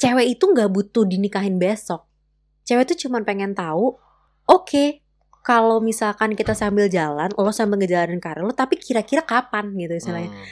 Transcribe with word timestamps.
cewek 0.00 0.32
itu 0.32 0.44
nggak 0.48 0.72
butuh 0.72 1.04
dinikahin 1.04 1.60
besok. 1.60 2.08
Cewek 2.64 2.88
itu 2.88 3.04
cuma 3.04 3.20
pengen 3.20 3.52
tahu, 3.52 4.00
oke, 4.48 5.04
kalau 5.44 5.76
misalkan 5.84 6.32
kita 6.32 6.56
sambil 6.56 6.88
jalan, 6.88 7.28
lo 7.36 7.52
sambil 7.52 7.76
ngejalanin 7.76 8.16
karir 8.16 8.40
lo, 8.40 8.56
tapi 8.56 8.80
kira-kira 8.80 9.20
kapan 9.20 9.76
gitu 9.76 10.00
istilahnya. 10.00 10.32
Hmm. 10.32 10.48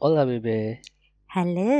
Hola 0.00 0.24
bebe, 0.24 0.80
Halo, 1.28 1.76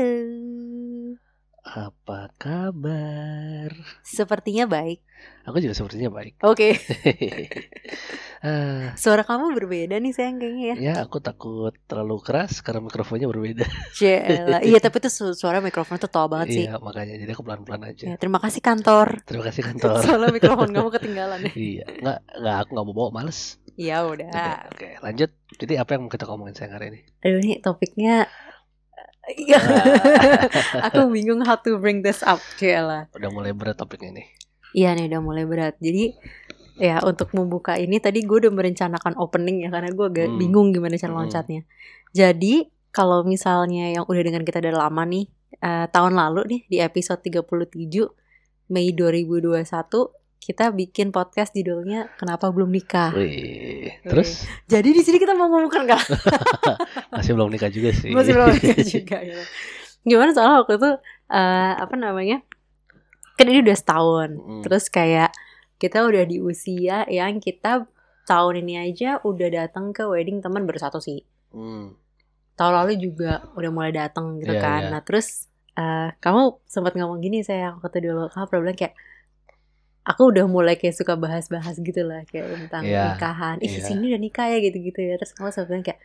apa 1.65 2.33
kabar? 2.41 3.71
sepertinya 4.01 4.65
baik. 4.65 4.99
Aku 5.45 5.57
juga 5.61 5.77
sepertinya 5.77 6.09
baik. 6.09 6.41
Oke, 6.41 6.77
Ah, 8.41 8.97
suara 8.97 9.21
kamu 9.21 9.53
berbeda 9.53 10.01
nih 10.01 10.17
sayang 10.17 10.41
kayaknya 10.41 10.65
ya. 10.73 10.77
ya 10.81 10.95
aku 11.05 11.21
takut 11.21 11.77
terlalu 11.85 12.17
keras 12.25 12.65
karena 12.65 12.81
mikrofonnya 12.81 13.29
berbeda. 13.29 13.69
Jela. 13.93 14.59
Iya 14.69 14.81
tapi 14.81 14.97
itu 15.05 15.13
su- 15.13 15.37
suara 15.37 15.61
mikrofon 15.61 16.01
tuh 16.01 16.09
tau 16.09 16.25
banget 16.33 16.49
sih. 16.57 16.65
Iya 16.65 16.81
makanya 16.81 17.21
jadi 17.21 17.31
aku 17.37 17.45
pelan-pelan 17.45 17.83
aja. 17.85 18.05
Ya, 18.09 18.17
terima 18.17 18.41
kasih 18.41 18.65
kantor. 18.65 19.21
Terima 19.29 19.45
kasih 19.45 19.63
kantor. 19.69 20.01
Soalnya 20.01 20.33
mikrofon 20.33 20.73
kamu 20.73 20.89
ketinggalan. 20.97 21.41
iya, 21.53 21.85
nggak 22.01 22.19
nggak 22.41 22.57
aku 22.65 22.71
nggak 22.73 22.87
mau 22.89 22.95
bawa 22.97 23.11
males. 23.21 23.61
Ya 23.77 24.09
udah. 24.09 24.33
Oke, 24.33 24.53
oke, 24.73 24.89
lanjut. 25.05 25.31
Jadi 25.61 25.73
apa 25.77 25.91
yang 25.93 26.03
mau 26.09 26.13
kita 26.13 26.25
ngomongin 26.25 26.55
sayang 26.57 26.75
hari 26.81 26.87
ini? 26.97 27.01
Aduh 27.21 27.39
nih 27.45 27.57
topiknya 27.61 28.25
Iya. 29.33 29.59
Aku 30.87 31.09
bingung 31.09 31.43
how 31.43 31.57
to 31.57 31.77
bring 31.77 32.01
this 32.01 32.21
up, 32.21 32.39
Jela. 32.57 33.07
udah 33.11 33.31
mulai 33.31 33.51
berat 33.51 33.77
topiknya 33.77 34.17
nih. 34.17 34.27
Iya 34.73 34.95
nih 34.95 35.07
udah 35.07 35.21
mulai 35.21 35.45
berat. 35.45 35.75
Jadi 35.79 36.15
ya 36.77 37.03
untuk 37.03 37.31
membuka 37.33 37.75
ini 37.75 37.99
tadi 37.99 38.23
gue 38.23 38.41
udah 38.41 38.51
merencanakan 38.51 39.15
opening 39.17 39.63
ya 39.63 39.69
karena 39.69 39.91
gue 39.91 40.07
agak 40.07 40.27
Hmm. 40.27 40.39
bingung 40.39 40.69
gimana 40.71 40.95
cara 40.95 41.13
Hmm. 41.13 41.21
loncatnya. 41.25 41.63
Jadi 42.11 42.67
kalau 42.91 43.23
misalnya 43.23 43.93
yang 43.93 44.05
udah 44.05 44.23
dengan 44.23 44.43
kita 44.43 44.59
dari 44.59 44.75
lama 44.75 45.03
nih 45.05 45.27
eh, 45.61 45.87
tahun 45.89 46.15
lalu 46.15 46.41
nih 46.47 46.61
di 46.67 46.77
episode 46.79 47.21
37 47.21 48.09
Mei 48.69 48.95
2021 48.95 49.67
kita 50.41 50.73
bikin 50.73 51.13
podcast 51.13 51.53
judulnya 51.53 52.09
Kenapa 52.17 52.49
Belum 52.49 52.67
Nikah. 52.67 53.13
Wih, 53.13 53.93
terus 54.03 54.49
Jadi 54.67 54.91
di 54.91 55.01
sini 55.01 55.17
kita 55.17 55.33
mau 55.33 55.47
ngomongkan 55.47 55.85
enggak 55.85 56.01
masih 57.13 57.33
belum 57.33 57.49
nikah 57.49 57.69
juga 57.69 57.93
sih. 57.93 58.11
masih 58.11 58.33
belum 58.33 58.49
nikah 58.51 58.81
juga 58.97 59.19
ya. 59.21 59.37
Gimana 60.01 60.33
soalnya 60.33 60.65
waktu 60.65 60.75
itu 60.75 60.91
eh, 61.29 61.73
apa 61.77 61.95
namanya? 61.95 62.41
Kan 63.37 63.47
ini 63.47 63.61
udah 63.61 63.77
setahun. 63.77 64.31
Mm, 64.33 64.63
Terus 64.65 64.85
kayak 64.89 65.31
kita 65.77 66.03
udah 66.03 66.25
di 66.25 66.41
usia 66.41 67.05
yang 67.07 67.37
kita 67.37 67.85
tahun 68.25 68.65
ini 68.65 68.81
aja 68.83 69.21
udah 69.21 69.49
datang 69.51 69.93
ke 69.93 70.05
wedding 70.05 70.41
teman 70.41 70.65
baru 70.65 70.81
satu 70.81 70.99
sih. 70.99 71.21
mm. 71.53 72.01
Tahun 72.57 72.73
lalu 72.75 72.97
juga 72.97 73.45
udah 73.55 73.71
mulai 73.71 73.89
datang 73.91 74.37
gitu 74.37 74.53
Iya, 74.53 74.61
kan. 74.61 74.81
iya. 74.83 74.91
Nah 74.91 75.01
terus 75.01 75.49
eh, 75.73 76.17
kamu 76.17 76.65
sempat 76.65 76.93
ngomong 76.93 77.21
gini 77.21 77.41
saya 77.41 77.77
waktu 77.77 78.01
dulu 78.03 78.29
kamu 78.29 78.45
pernah 78.47 78.63
bilang 78.63 78.79
kayak 78.79 78.95
aku 80.01 80.33
udah 80.33 80.45
mulai 80.45 80.75
kayak 80.75 80.97
suka 80.97 81.15
bahas-bahas 81.15 81.77
gitu 81.77 82.03
lah 82.03 82.25
kayak 82.27 82.49
tentang 82.57 82.83
Iya, 82.83 83.15
nikahan. 83.15 83.57
Ih 83.61 83.69
iya. 83.71 83.85
sini 83.85 84.05
udah 84.11 84.21
nikah 84.21 84.47
ya 84.49 84.59
gitu-gitu 84.59 85.01
ya. 85.01 85.15
Terus 85.21 85.33
kamu 85.33 85.49
bilang 85.65 85.85
kayak 85.85 86.01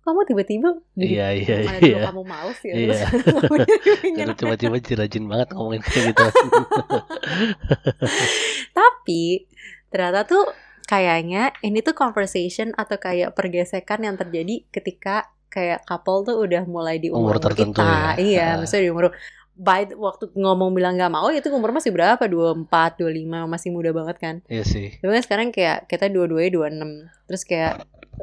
kamu 0.00 0.20
tiba-tiba 0.24 0.68
jadi 0.96 1.12
Iya, 1.12 1.26
iya, 1.36 1.54
mana 1.60 1.78
dulu 1.78 1.92
iya. 1.92 2.04
kamu 2.08 2.22
males 2.24 2.58
ya 2.64 2.72
Iya. 2.72 3.04
terus 4.16 4.36
tiba-tiba 4.36 4.76
rajin 4.96 5.24
banget 5.26 5.48
ngomongin 5.52 5.82
kayak 5.82 6.04
gitu. 6.10 6.24
Tapi 8.72 9.22
ternyata 9.90 10.22
tuh 10.24 10.44
kayaknya 10.86 11.54
ini 11.60 11.78
tuh 11.80 11.94
conversation 11.94 12.74
atau 12.74 12.96
kayak 12.96 13.34
pergesekan 13.34 14.02
yang 14.02 14.16
terjadi 14.16 14.66
ketika 14.70 15.30
kayak 15.50 15.82
couple 15.82 16.22
tuh 16.22 16.36
udah 16.38 16.62
mulai 16.62 16.96
di 16.96 17.10
umur, 17.10 17.34
Umur 17.34 17.42
tertentu 17.42 17.74
kita. 17.74 17.82
ya. 17.82 18.10
Iya, 18.16 18.46
Ah. 18.46 18.56
maksudnya 18.62 18.84
di 18.86 18.90
umur 18.90 19.04
by 19.60 19.92
waktu 19.92 20.32
ngomong 20.32 20.72
bilang 20.72 20.96
nggak 20.96 21.12
mau 21.12 21.28
itu 21.28 21.52
umur 21.52 21.76
masih 21.76 21.92
berapa? 21.92 22.24
24, 22.24 22.64
25, 22.96 23.44
masih 23.44 23.68
muda 23.68 23.92
banget 23.92 24.16
kan. 24.16 24.34
Iya 24.48 24.64
sih. 24.64 24.96
Tapi 24.96 25.12
kan 25.20 25.22
sekarang 25.22 25.48
kayak 25.52 25.84
kita 25.84 26.08
dua-duanya 26.08 26.72
26. 26.72 27.28
Terus 27.28 27.42
kayak 27.44 27.74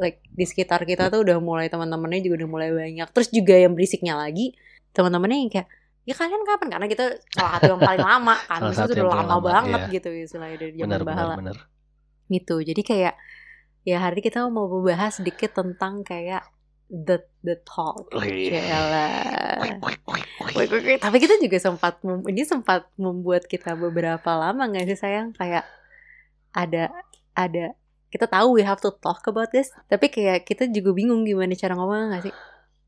like 0.01 0.17
di 0.33 0.45
sekitar 0.49 0.81
kita 0.89 1.13
tuh 1.13 1.21
udah 1.21 1.37
mulai 1.37 1.69
teman-temannya 1.69 2.25
juga 2.25 2.41
udah 2.41 2.49
mulai 2.49 2.69
banyak. 2.73 3.07
Terus 3.13 3.29
juga 3.29 3.53
yang 3.53 3.77
berisiknya 3.77 4.17
lagi 4.17 4.57
teman-temannya 4.97 5.37
yang 5.45 5.51
kayak 5.53 5.67
ya 6.09 6.13
kalian 6.17 6.41
kapan? 6.41 6.67
Karena 6.73 6.87
kita 6.89 7.05
salah 7.29 7.51
satu 7.61 7.69
yang 7.77 7.81
paling 7.85 8.01
lama 8.01 8.35
kan. 8.49 8.59
Satu 8.73 8.91
udah 8.97 9.05
lama, 9.05 9.21
lama, 9.37 9.45
banget 9.45 9.81
iya. 9.85 9.93
gitu 9.93 10.09
istilahnya 10.09 10.57
dari 10.57 10.73
zaman 10.73 10.89
benar, 10.89 11.01
bahala 11.05 11.33
benar. 11.37 11.57
gitu. 12.33 12.55
Jadi 12.65 12.81
kayak 12.81 13.13
ya 13.85 13.97
hari 14.01 14.25
kita 14.25 14.41
mau 14.49 14.65
membahas 14.65 15.21
sedikit 15.21 15.53
tentang 15.53 16.01
kayak 16.01 16.49
the 16.87 17.19
the 17.41 17.59
talk. 17.63 18.07
Wait. 18.15 18.51
Tapi 20.97 21.17
kita 21.17 21.35
juga 21.37 21.57
sempat 21.59 21.99
ini 22.03 22.43
sempat 22.43 22.87
membuat 22.95 23.45
kita 23.45 23.75
beberapa 23.75 24.31
lama 24.33 24.67
nggak 24.67 24.87
sih 24.87 24.97
sayang 24.97 25.33
kayak 25.33 25.65
ada 26.51 26.89
ada 27.33 27.75
kita 28.07 28.25
tahu 28.25 28.55
we 28.55 28.63
have 28.63 28.79
to 28.79 28.89
talk 28.97 29.19
about 29.27 29.51
this 29.51 29.67
tapi 29.85 30.07
kayak 30.07 30.47
kita 30.47 30.65
juga 30.65 30.95
bingung 30.95 31.27
gimana 31.27 31.51
cara 31.53 31.75
ngomong 31.75 32.09
nggak 32.09 32.23
sih 32.23 32.33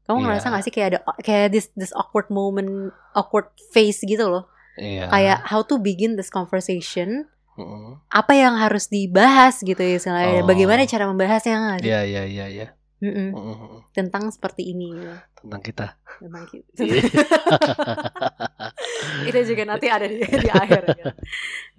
kamu 0.08 0.16
Iya. 0.16 0.26
ngerasa 0.26 0.46
nggak 0.48 0.64
sih 0.64 0.74
kayak 0.74 0.88
ada 0.90 1.00
kayak 1.20 1.48
this 1.52 1.68
this 1.76 1.92
awkward 1.92 2.32
moment 2.32 2.96
awkward 3.14 3.52
face 3.70 4.02
gitu 4.02 4.26
loh 4.26 4.48
Iya. 4.80 5.12
kayak 5.12 5.38
how 5.46 5.60
to 5.62 5.76
begin 5.78 6.16
this 6.16 6.32
conversation 6.32 7.28
Mm-mm. 7.60 8.00
apa 8.08 8.32
yang 8.32 8.56
harus 8.56 8.88
dibahas 8.88 9.60
gitu 9.60 9.78
ya 9.78 10.00
istilahnya 10.00 10.42
Oh. 10.42 10.48
bagaimana 10.48 10.88
cara 10.88 11.04
membahasnya 11.06 11.56
nggak 11.60 11.78
sih 11.84 11.90
Iya, 11.92 12.02
iya, 12.08 12.24
iya, 12.26 12.66
iya. 13.00 13.12
Mm-mm. 13.12 13.30
Mm-mm. 13.32 13.80
tentang 13.92 14.28
seperti 14.30 14.70
ini 14.70 14.92
Tentang 15.40 15.62
kita. 15.64 15.88
tentang 16.20 16.44
gitu. 16.52 16.68
Iya. 16.84 17.04
itu 19.30 19.40
juga 19.56 19.64
nanti 19.66 19.88
ada 19.88 20.06
di, 20.06 20.20
di 20.20 20.50
akhir 20.52 20.82
ya. 20.96 21.06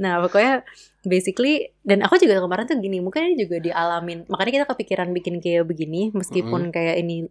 Nah 0.00 0.20
pokoknya 0.24 0.64
basically 1.04 1.72
dan 1.84 2.00
aku 2.04 2.16
juga 2.20 2.40
kemarin 2.40 2.64
tuh 2.68 2.76
gini 2.80 3.00
mungkin 3.00 3.32
ini 3.32 3.36
juga 3.40 3.60
dialamin 3.60 4.28
makanya 4.28 4.64
kita 4.64 4.66
kepikiran 4.72 5.08
bikin 5.12 5.40
kayak 5.40 5.64
begini 5.64 6.12
meskipun 6.12 6.68
kayak 6.72 7.00
ini 7.00 7.28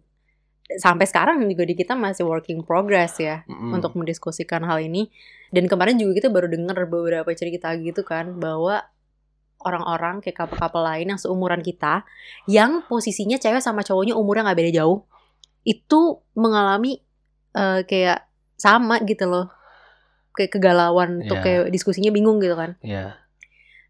sampai 0.70 1.02
sekarang 1.06 1.42
juga 1.50 1.66
di 1.66 1.74
kita 1.74 1.98
masih 1.98 2.26
working 2.26 2.62
progress 2.62 3.18
ya 3.18 3.42
Mm-mm. 3.46 3.74
untuk 3.74 3.98
mendiskusikan 3.98 4.62
hal 4.62 4.78
ini 4.78 5.10
dan 5.50 5.66
kemarin 5.66 5.98
juga 5.98 6.22
kita 6.22 6.28
baru 6.30 6.46
dengar 6.46 6.86
beberapa 6.86 7.30
cerita 7.34 7.74
gitu 7.74 8.06
kan 8.06 8.38
bahwa 8.38 8.86
orang-orang 9.62 10.20
kayak 10.20 10.36
couple-couple 10.36 10.80
lain 10.80 11.12
yang 11.12 11.20
seumuran 11.20 11.60
kita 11.60 12.02
yang 12.44 12.84
posisinya 12.86 13.36
cewek 13.36 13.60
sama 13.60 13.80
cowoknya 13.80 14.16
umurnya 14.16 14.48
nggak 14.48 14.58
beda 14.58 14.72
jauh 14.80 15.04
itu 15.62 16.00
mengalami 16.32 17.00
eh, 17.52 17.80
kayak 17.84 18.24
sama 18.56 19.00
gitu 19.04 19.24
loh 19.24 19.52
kayak 20.32 20.54
kegalauan 20.54 21.24
untuk 21.24 21.40
Iya. 21.40 21.44
kayak 21.44 21.62
diskusinya 21.70 22.08
bingung 22.08 22.38
gitu 22.38 22.54
kan 22.54 22.76
Iya. 22.80 23.20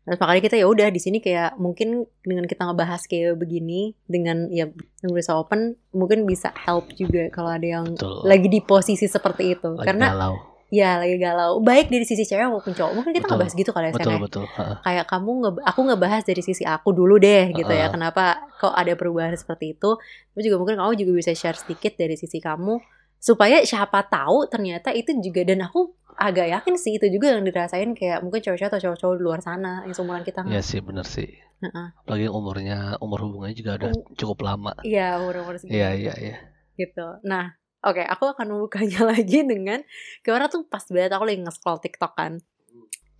Terus 0.00 0.16
makanya 0.16 0.42
kita 0.42 0.56
ya 0.58 0.66
udah 0.66 0.88
di 0.91 0.98
sini 0.98 1.20
kayak 1.20 1.54
mungkin 1.60 2.02
dengan 2.25 2.48
kita 2.48 2.66
ngebahas 2.66 3.04
kayak 3.06 3.37
begini 3.37 3.94
dengan 4.08 4.48
ya 4.50 4.66
yang 5.04 5.12
bisa 5.12 5.37
open 5.37 5.76
mungkin 5.92 6.25
bisa 6.26 6.50
help 6.56 6.91
juga 6.97 7.28
kalau 7.31 7.52
ada 7.52 7.62
yang 7.62 7.87
Betul. 7.94 8.25
lagi 8.26 8.48
di 8.48 8.58
posisi 8.58 9.06
seperti 9.06 9.54
itu 9.54 9.70
Lagi 9.76 9.87
karena 9.87 10.06
galau. 10.10 10.34
Ya 10.70 11.03
lagi 11.03 11.19
galau 11.19 11.58
baik 11.58 11.91
dari 11.91 12.06
sisi 12.06 12.22
cewek 12.22 12.47
maupun 12.47 12.70
cowok 12.70 12.92
mungkin 12.94 13.10
kita 13.10 13.26
Betul. 13.26 13.34
ngebahas 13.36 13.54
gitu 13.58 13.70
kali 13.70 13.86
ya 13.86 13.92
Betul, 13.92 14.14
ya. 14.14 14.19
betul. 14.22 14.44
Ha-ha. 14.47 14.75
kayak 14.81 15.04
kamu 15.10 15.31
nge 15.42 15.50
aku 15.66 15.81
ngebahas 15.82 16.22
dari 16.22 16.42
sisi 16.42 16.62
aku 16.62 16.88
dulu 16.94 17.19
deh 17.19 17.50
gitu 17.50 17.69
ya 17.69 17.86
Uh-uh. 17.86 17.92
kenapa 17.92 18.25
kok 18.56 18.70
ada 18.70 18.94
perubahan 18.94 19.34
seperti 19.34 19.75
itu 19.75 19.98
tapi 19.98 20.41
juga 20.41 20.56
mungkin 20.56 20.78
kamu 20.78 20.92
juga 20.94 21.12
bisa 21.19 21.34
share 21.34 21.58
sedikit 21.58 21.98
dari 21.98 22.14
sisi 22.14 22.38
kamu 22.38 22.78
supaya 23.19 23.60
siapa 23.66 24.06
tahu 24.06 24.47
ternyata 24.47 24.94
itu 24.94 25.10
juga 25.19 25.42
dan 25.44 25.66
aku 25.66 25.91
agak 26.14 26.53
yakin 26.53 26.75
sih 26.76 26.97
itu 26.97 27.08
juga 27.08 27.32
yang 27.32 27.42
dirasain 27.42 27.91
kayak 27.92 28.20
mungkin 28.20 28.38
cowok-cowok 28.38 28.70
atau 28.70 28.81
cowok-cowok 28.87 29.14
di 29.16 29.22
luar 29.25 29.41
sana 29.41 29.82
yang 29.84 29.92
seumuran 29.92 30.22
kita 30.22 30.44
Iya 30.44 30.60
sih, 30.60 30.81
benar 30.81 31.04
sih. 31.04 31.28
Heeh. 31.61 31.87
Apalagi 31.96 32.28
umurnya, 32.28 33.00
umur 33.00 33.25
hubungannya 33.25 33.56
juga 33.56 33.72
udah 33.81 33.90
cukup 34.17 34.44
lama. 34.44 34.72
Iya, 34.81 35.17
umur-umur 35.17 35.56
segitu. 35.56 35.76
Iya, 35.76 35.88
iya, 35.96 36.12
iya. 36.17 36.37
Gitu. 36.76 37.05
Nah, 37.25 37.56
oke, 37.81 38.03
aku 38.05 38.25
akan 38.37 38.47
membukanya 38.56 39.00
lagi 39.12 39.44
dengan 39.44 39.81
kemarin 40.21 40.49
tuh 40.49 40.65
pas 40.69 40.85
banget 40.88 41.12
aku 41.12 41.25
lagi 41.25 41.38
nge-scroll 41.41 41.79
TikTok 41.81 42.12
kan. 42.17 42.32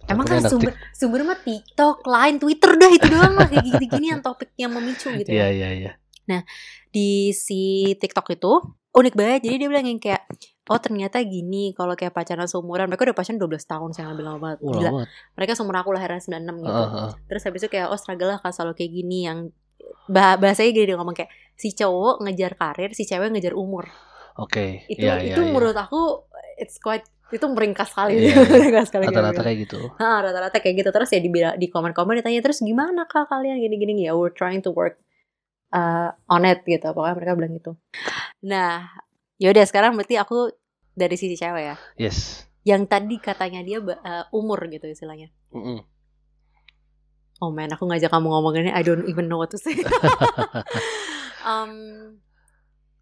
Emang 0.09 0.25
kan 0.25 0.41
sumber 0.41 0.73
sumber 0.97 1.21
mah 1.29 1.39
TikTok, 1.39 2.09
Line, 2.09 2.41
Twitter 2.41 2.73
dah 2.73 2.91
itu 2.91 3.07
doang 3.13 3.37
lah 3.37 3.47
kayak 3.47 3.65
gini-gini 3.69 4.07
yang 4.17 4.25
topik 4.27 4.51
yang 4.57 4.73
memicu 4.73 5.13
gitu 5.13 5.29
Iya, 5.29 5.53
ya. 5.53 5.69
iya, 5.77 5.93
iya. 6.27 6.41
Di 6.89 7.37
si 7.37 7.93
TikTok 8.01 8.33
itu 8.33 8.53
unik 8.91 9.15
banget. 9.15 9.41
Jadi 9.47 9.55
dia 9.61 9.69
bilang 9.69 9.87
yang 9.87 10.01
kayak 10.01 10.25
oh 10.71 10.79
ternyata 10.79 11.19
gini 11.23 11.75
kalau 11.75 11.99
kayak 11.99 12.15
pacaran 12.15 12.47
seumuran 12.47 12.87
mereka 12.87 13.07
udah 13.11 13.17
pacaran 13.19 13.39
12 13.39 13.61
tahun 13.67 13.91
saya 13.93 14.07
banget. 14.15 14.19
Gila. 14.19 14.31
lama 14.33 14.49
banget. 14.57 15.09
Mereka 15.37 15.53
seumur 15.55 15.77
aku 15.79 15.91
lahiran 15.95 16.19
96 16.19 16.65
gitu. 16.65 16.71
Heeh, 16.71 16.89
heeh. 16.97 17.11
Terus 17.29 17.43
habis 17.45 17.61
itu 17.61 17.69
kayak 17.71 17.87
oh 17.93 17.99
struggle 18.01 18.31
lah 18.33 18.39
kan 18.41 18.53
selalu 18.57 18.73
kayak 18.79 18.93
gini 18.95 19.19
yang 19.29 19.39
bah 20.11 20.35
bahasanya 20.41 20.71
gini 20.75 20.87
dia 20.91 20.97
ngomong 20.99 21.15
kayak 21.15 21.31
si 21.55 21.77
cowok 21.77 22.25
ngejar 22.25 22.57
karir, 22.57 22.91
si 22.97 23.05
cewek 23.05 23.31
ngejar 23.31 23.53
umur. 23.55 23.91
Oke. 24.41 24.89
Itu 24.89 25.05
Iya, 25.05 25.21
iya, 25.21 25.35
itu 25.37 25.43
iya. 25.45 25.53
menurut 25.53 25.77
aku 25.77 26.25
it's 26.57 26.81
quite 26.81 27.05
itu 27.31 27.45
meringkas 27.47 27.93
sekali 27.93 28.19
Iya. 28.27 28.41
meringkas 28.51 28.89
sekali 28.89 29.07
Rata-rata 29.07 29.37
gitu. 29.37 29.45
kayak 29.45 29.59
gitu. 29.63 29.81
Ah, 29.97 30.19
rata-rata 30.19 30.57
kayak 30.59 30.75
gitu 30.81 30.91
terus 30.91 31.09
ya 31.13 31.21
di 31.21 31.29
di 31.31 31.67
komen-komen 31.69 32.19
ditanya 32.19 32.41
terus 32.41 32.59
gimana 32.59 33.05
kak 33.05 33.29
kalian 33.29 33.61
gini-gini 33.61 34.09
ya 34.09 34.17
we're 34.17 34.33
trying 34.33 34.59
to 34.59 34.73
work 34.73 34.99
uh, 35.71 36.11
on 36.27 36.43
it 36.43 36.65
gitu 36.65 36.91
pokoknya 36.91 37.15
mereka 37.15 37.33
bilang 37.37 37.53
gitu 37.55 37.73
nah 38.41 38.89
yaudah 39.37 39.63
sekarang 39.63 39.95
berarti 39.95 40.17
aku 40.17 40.51
dari 40.91 41.15
sisi 41.15 41.37
cewek 41.37 41.63
ya 41.63 41.77
Yes. 41.97 42.45
yang 42.61 42.85
tadi 42.85 43.17
katanya 43.17 43.63
dia 43.63 43.79
uh, 43.79 43.97
umur 44.35 44.59
gitu 44.67 44.85
istilahnya 44.85 45.31
Mm-mm. 45.55 45.81
oh 47.39 47.51
man 47.51 47.71
aku 47.71 47.87
ngajak 47.87 48.11
kamu 48.11 48.27
ngomong 48.27 48.53
ini 48.59 48.73
I 48.73 48.83
don't 48.83 49.07
even 49.07 49.31
know 49.31 49.39
what 49.39 49.53
to 49.53 49.61
say 49.61 49.79
um, 51.47 52.19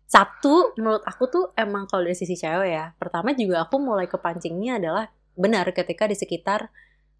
satu 0.08 0.72
menurut 0.74 1.04
aku 1.04 1.28
tuh 1.28 1.44
emang 1.52 1.84
kalau 1.84 2.00
dari 2.02 2.16
sisi 2.16 2.32
cewek 2.32 2.70
ya 2.72 2.96
pertama 2.96 3.36
juga 3.36 3.68
aku 3.68 3.76
mulai 3.76 4.08
kepancingnya 4.08 4.80
adalah 4.80 5.04
benar 5.36 5.68
ketika 5.70 6.08
di 6.08 6.16
sekitar 6.16 6.72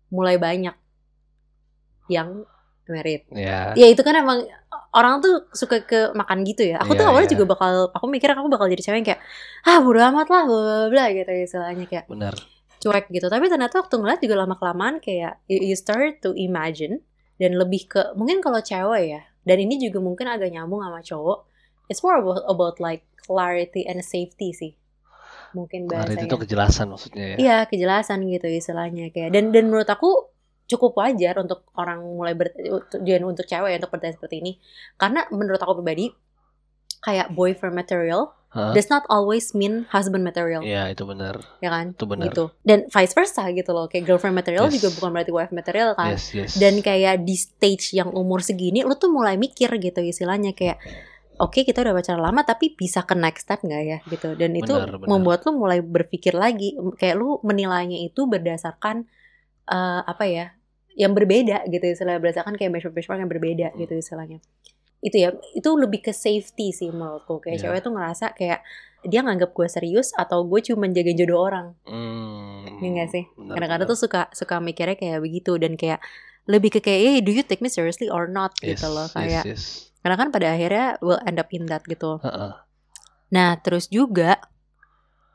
mulai 0.09 0.41
banyak 0.41 0.73
yang 2.09 2.49
merit 2.89 3.29
Ya. 3.29 3.77
ya 3.77 3.87
itu 3.93 4.01
kan 4.01 4.17
emang 4.17 4.49
orang 4.97 5.21
tuh 5.21 5.45
suka 5.53 5.85
ke 5.85 6.17
makan 6.17 6.41
gitu 6.49 6.65
ya 6.65 6.81
aku 6.81 6.97
tuh 6.97 7.05
Iya, 7.05 7.13
awalnya 7.13 7.29
iya. 7.29 7.35
juga 7.37 7.45
bakal 7.45 7.73
aku 7.93 8.07
mikir 8.09 8.33
aku 8.33 8.49
bakal 8.49 8.65
jadi 8.67 8.81
cewek 8.81 8.99
yang 9.05 9.09
kayak 9.13 9.21
ah 9.69 9.79
bodo 9.85 10.01
amat 10.01 10.29
lah 10.33 10.43
bla 10.49 10.57
bla 10.65 10.77
bla 10.89 11.05
gitu 11.13 11.29
istilahnya 11.29 11.85
kayak 11.85 12.09
Benar. 12.09 12.33
cuek 12.81 13.13
gitu 13.13 13.29
tapi 13.29 13.53
ternyata 13.53 13.85
waktu 13.85 13.95
ngeliat 14.01 14.21
juga 14.25 14.35
lama 14.41 14.57
kelamaan 14.57 14.97
kayak 15.05 15.45
you, 15.45 15.61
you 15.61 15.77
start 15.77 16.25
to 16.25 16.33
imagine 16.33 17.05
dan 17.37 17.61
lebih 17.61 17.85
ke 17.85 18.01
mungkin 18.17 18.41
kalau 18.41 18.65
cewek 18.65 19.05
ya 19.13 19.21
dan 19.45 19.57
ini 19.61 19.77
juga 19.77 20.01
mungkin 20.01 20.25
agak 20.25 20.49
nyambung 20.49 20.81
sama 20.81 21.05
cowok 21.05 21.39
it's 21.89 22.01
more 22.01 22.17
about, 22.17 22.45
about 22.45 22.77
like 22.79 23.03
clarity 23.21 23.85
and 23.85 24.01
safety 24.01 24.53
sih 24.53 24.73
mungkin 25.51 25.89
Clarity 25.89 26.13
bahasanya 26.13 26.29
itu 26.29 26.37
kejelasan 26.45 26.87
maksudnya 26.93 27.25
ya. 27.25 27.37
Iya 27.41 27.57
kejelasan 27.65 28.21
gitu 28.29 28.47
istilahnya 28.47 29.09
kayak 29.09 29.33
dan 29.33 29.49
dan 29.49 29.73
menurut 29.73 29.89
aku 29.89 30.29
cukup 30.69 30.93
wajar 31.01 31.41
untuk 31.41 31.65
orang 31.73 32.05
mulai 32.05 32.37
ber 32.37 32.53
dan 32.93 33.21
untuk 33.25 33.49
cewek 33.49 33.73
ya, 33.73 33.77
untuk 33.81 33.89
bertanya 33.89 34.21
seperti 34.21 34.45
ini 34.45 34.53
karena 35.01 35.25
menurut 35.33 35.57
aku 35.57 35.81
pribadi 35.81 36.13
kayak 37.01 37.33
boyfriend 37.33 37.73
material 37.73 38.37
Hah? 38.49 38.73
does 38.77 38.89
not 38.89 39.05
always 39.09 39.53
mean 39.53 39.89
husband 39.89 40.21
material 40.21 40.61
Iya, 40.61 40.93
itu 40.93 41.05
benar. 41.05 41.41
ya 41.61 41.69
kan 41.69 41.97
Itu 41.97 42.05
benar. 42.05 42.29
gitu 42.29 42.53
dan 42.65 42.85
vice 42.89 43.13
versa 43.17 43.49
gitu 43.49 43.73
loh 43.73 43.89
kayak 43.89 44.05
girlfriend 44.05 44.37
material 44.37 44.69
Yes. 44.69 44.81
juga 44.81 44.89
bukan 45.01 45.11
berarti 45.17 45.33
wife 45.33 45.53
material 45.53 45.97
kan 45.97 46.13
Yes, 46.13 46.33
yes. 46.37 46.53
dan 46.61 46.81
kayak 46.81 47.25
di 47.25 47.37
stage 47.37 47.97
yang 47.97 48.13
umur 48.13 48.45
segini 48.45 48.85
lu 48.85 48.97
tuh 48.97 49.09
mulai 49.09 49.41
mikir 49.41 49.73
gitu 49.81 50.01
istilahnya 50.01 50.53
kayak 50.53 50.77
oke 51.39 51.63
kita 51.63 51.81
udah 51.81 51.93
pacaran 51.93 52.21
lama 52.21 52.43
tapi 52.43 52.73
bisa 52.73 53.03
ke 53.03 53.15
next 53.15 53.45
step 53.45 53.61
nggak 53.61 53.83
ya 53.85 53.99
gitu 54.05 54.35
dan 54.35 54.53
itu 54.53 54.69
Benar, 54.69 54.97
benar. 54.97 55.09
membuat 55.09 55.41
lu 55.43 55.57
mulai 55.57 55.79
berpikir 55.79 56.33
lagi 56.33 56.69
kayak 56.95 57.15
lu 57.15 57.39
menilainya 57.41 57.99
itu 58.01 58.25
berdasarkan 58.25 59.07
eh, 59.67 60.01
apa 60.03 60.25
ya 60.25 60.47
yang 60.93 61.13
berbeda 61.13 61.63
gitu 61.67 61.85
istilahnya 61.85 62.19
berdasarkan 62.19 62.55
kayak 62.55 62.71
benchmark 62.71 62.93
benchmark 62.93 63.19
yang 63.19 63.31
berbeda 63.31 63.67
Hmm. 63.69 63.79
gitu 63.79 63.93
istilahnya 63.95 64.39
itu 64.99 65.15
ya 65.17 65.31
itu 65.53 65.69
lebih 65.73 66.03
ke 66.03 66.11
safety 66.11 66.71
sih 66.71 66.91
menurutku 66.91 67.39
kayak 67.39 67.57
Iya. 67.57 67.71
cewek 67.71 67.81
tuh 67.81 67.93
ngerasa 67.93 68.35
kayak 68.35 68.67
dia 69.01 69.23
nganggap 69.23 69.55
gue 69.55 69.69
serius 69.69 70.11
atau 70.13 70.43
gue 70.43 70.59
cuma 70.61 70.85
jaga 70.87 71.15
jodoh 71.15 71.39
orang 71.41 71.67
Hmm, 71.87 72.67
Iya 72.77 72.89
nggak 72.93 73.09
sih? 73.09 73.25
kadang-kadang 73.31 73.87
tuh 73.87 73.95
suka 73.97 74.27
suka 74.33 74.59
mikirnya 74.59 74.95
kayak 74.95 75.23
begitu 75.23 75.55
dan 75.55 75.75
kayak 75.75 76.03
lebih 76.45 76.71
ke 76.71 76.81
kayak 76.81 76.99
hey, 77.01 77.19
do 77.21 77.31
you 77.31 77.43
take 77.43 77.61
me 77.61 77.69
seriously 77.69 78.09
or 78.09 78.27
not 78.27 78.51
yes, 78.59 78.75
gitu 78.75 78.89
loh 78.89 79.07
yes, 79.07 79.15
kayak 79.15 79.45
yes. 79.47 79.65
Karena 80.09 80.17
kan 80.17 80.33
pada 80.33 80.57
akhirnya 80.57 80.97
will 81.05 81.21
end 81.29 81.37
up 81.37 81.53
in 81.53 81.69
that 81.69 81.85
gitu 81.85 82.17
Heeh. 82.25 82.57
nah 83.29 83.61
terus 83.61 83.93
juga 83.93 84.41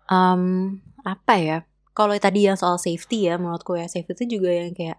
um, 0.10 0.78
apa 1.06 1.34
ya 1.38 1.58
kalau 1.94 2.18
tadi 2.18 2.50
yang 2.50 2.58
soal 2.58 2.82
safety 2.82 3.30
ya 3.30 3.38
menurutku 3.38 3.78
ya 3.78 3.86
safety 3.86 4.26
itu 4.26 4.42
juga 4.42 4.50
yang 4.50 4.74
kayak 4.74 4.98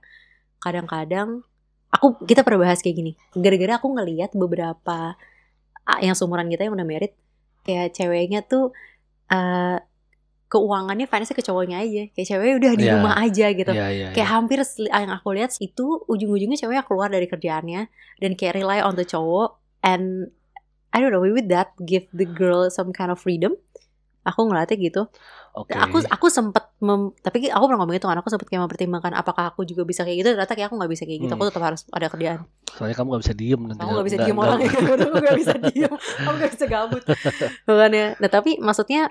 kadang-kadang 0.63 1.43
aku 1.91 2.23
kita 2.23 2.47
pernah 2.47 2.71
bahas 2.71 2.79
kayak 2.79 3.03
gini 3.03 3.13
gara-gara 3.35 3.83
aku 3.83 3.91
ngelihat 3.91 4.31
beberapa 4.39 5.19
yang 5.99 6.15
seumuran 6.15 6.47
kita 6.47 6.71
yang 6.71 6.79
udah 6.79 6.87
merit 6.87 7.19
kayak 7.67 7.93
ceweknya 7.93 8.47
tuh 8.47 8.71
eh 9.27 9.83
keuangannya 10.45 11.11
finance 11.11 11.35
ke 11.35 11.43
cowoknya 11.43 11.83
aja 11.83 12.03
kayak 12.15 12.29
ceweknya 12.31 12.55
udah 12.63 12.73
di 12.79 12.85
Iya. 12.87 12.93
rumah 12.95 13.15
aja 13.19 13.47
gitu 13.51 13.73
Iya, 13.75 13.87
iya, 13.91 14.09
kayak 14.15 14.29
iya. 14.29 14.35
hampir 14.39 14.59
yang 14.87 15.11
aku 15.11 15.29
lihat 15.35 15.51
itu 15.59 16.07
ujung-ujungnya 16.07 16.55
ceweknya 16.55 16.85
keluar 16.87 17.11
dari 17.11 17.27
kerjaannya 17.27 17.91
dan 18.23 18.31
kayak 18.39 18.63
rely 18.63 18.79
on 18.79 18.95
the 18.95 19.03
cowok 19.03 19.59
and 19.85 20.33
I 20.89 20.99
don't 20.99 21.11
know 21.11 21.21
with 21.21 21.47
that 21.47 21.77
give 21.79 22.09
the 22.11 22.25
girl 22.25 22.67
some 22.67 22.91
kind 22.91 23.09
of 23.09 23.19
freedom 23.19 23.55
aku 24.23 24.41
ngeliatnya 24.43 24.81
gitu 24.81 25.03
Oke. 25.53 25.71
aku 25.71 26.01
aku 26.03 26.27
sempet 26.29 26.65
mem- 26.81 27.13
tapi 27.19 27.45
aku 27.47 27.61
pernah 27.63 27.79
ngomong 27.79 27.95
itu 27.95 28.09
kan 28.09 28.17
aku 28.17 28.27
sempet 28.27 28.49
kayak 28.49 28.65
mempertimbangkan 28.65 29.13
apakah 29.13 29.45
aku 29.47 29.63
juga 29.63 29.85
bisa 29.85 30.01
kayak 30.01 30.17
gitu 30.19 30.29
ternyata 30.33 30.53
kayak 30.53 30.67
aku 30.67 30.77
nggak 30.77 30.89
bisa 30.89 31.05
kayak 31.05 31.21
gitu 31.21 31.29
Hmm. 31.29 31.39
aku 31.39 31.53
tetap 31.53 31.63
harus 31.63 31.85
ada 31.91 32.07
kerjaan 32.09 32.41
Soalnya 32.75 32.97
kamu 32.97 33.09
gak 33.09 33.23
bisa 33.23 33.35
diem 33.37 33.61
nanti. 33.63 33.79
aku 33.79 33.91
nggak 33.93 34.03
bisa 34.03 34.17
Nggak- 34.17 34.25
diem 34.25 34.35
nggak- 34.35 34.49
orang 34.49 34.61
aku 35.05 35.19
nggak 35.21 35.39
bisa 35.39 35.55
diem 35.63 35.93
aku 35.95 36.35
nggak 36.35 36.53
bisa 36.53 36.67
gabut 36.67 37.03
makanya 37.69 38.05
nah 38.17 38.31
tapi 38.31 38.51
maksudnya 38.59 39.03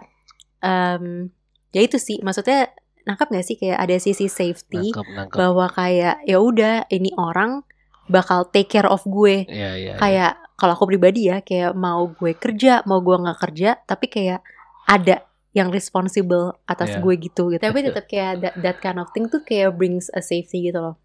em, 0.60 1.30
ya 1.70 1.82
itu 1.82 1.98
sih 1.98 2.18
maksudnya 2.20 2.74
nangkap 3.04 3.28
nggak 3.30 3.46
sih 3.46 3.56
kayak 3.56 3.78
ada 3.78 3.96
sisi 3.98 4.26
safety 4.28 4.90
Nangkep, 4.90 5.06
nangkep. 5.14 5.38
bahwa 5.38 5.66
kayak 5.70 6.24
ya 6.24 6.38
udah 6.40 6.88
ini 6.90 7.14
orang 7.14 7.62
bakal 8.06 8.44
take 8.46 8.68
care 8.70 8.86
of 8.86 9.06
gue 9.06 9.46
Iya, 9.46 9.70
iya. 9.72 9.72
iya. 9.76 9.94
kayak 9.96 10.34
kalau 10.64 10.80
aku 10.80 10.88
pribadi 10.88 11.28
ya 11.28 11.44
kayak 11.44 11.76
mau 11.76 12.08
gue 12.08 12.32
kerja 12.40 12.88
mau 12.88 13.04
gue 13.04 13.20
nggak 13.20 13.36
kerja 13.44 13.76
tapi 13.84 14.08
kayak 14.08 14.40
ada 14.88 15.28
yang 15.52 15.68
responsible 15.70 16.56
atas 16.64 16.96
Iya. 16.96 17.00
gue 17.04 17.14
gitu 17.20 17.44
gitu. 17.52 17.60
Tapi 17.62 17.84
tetap 17.84 18.08
kayak 18.08 18.32
that, 18.42 18.56
that 18.64 18.78
kind 18.80 18.96
of 18.98 19.12
thing 19.12 19.28
tuh 19.28 19.44
kayak 19.44 19.76
brings 19.76 20.08
a 20.10 20.24
safety 20.24 20.72
gitu 20.72 20.80
loh. 20.80 20.96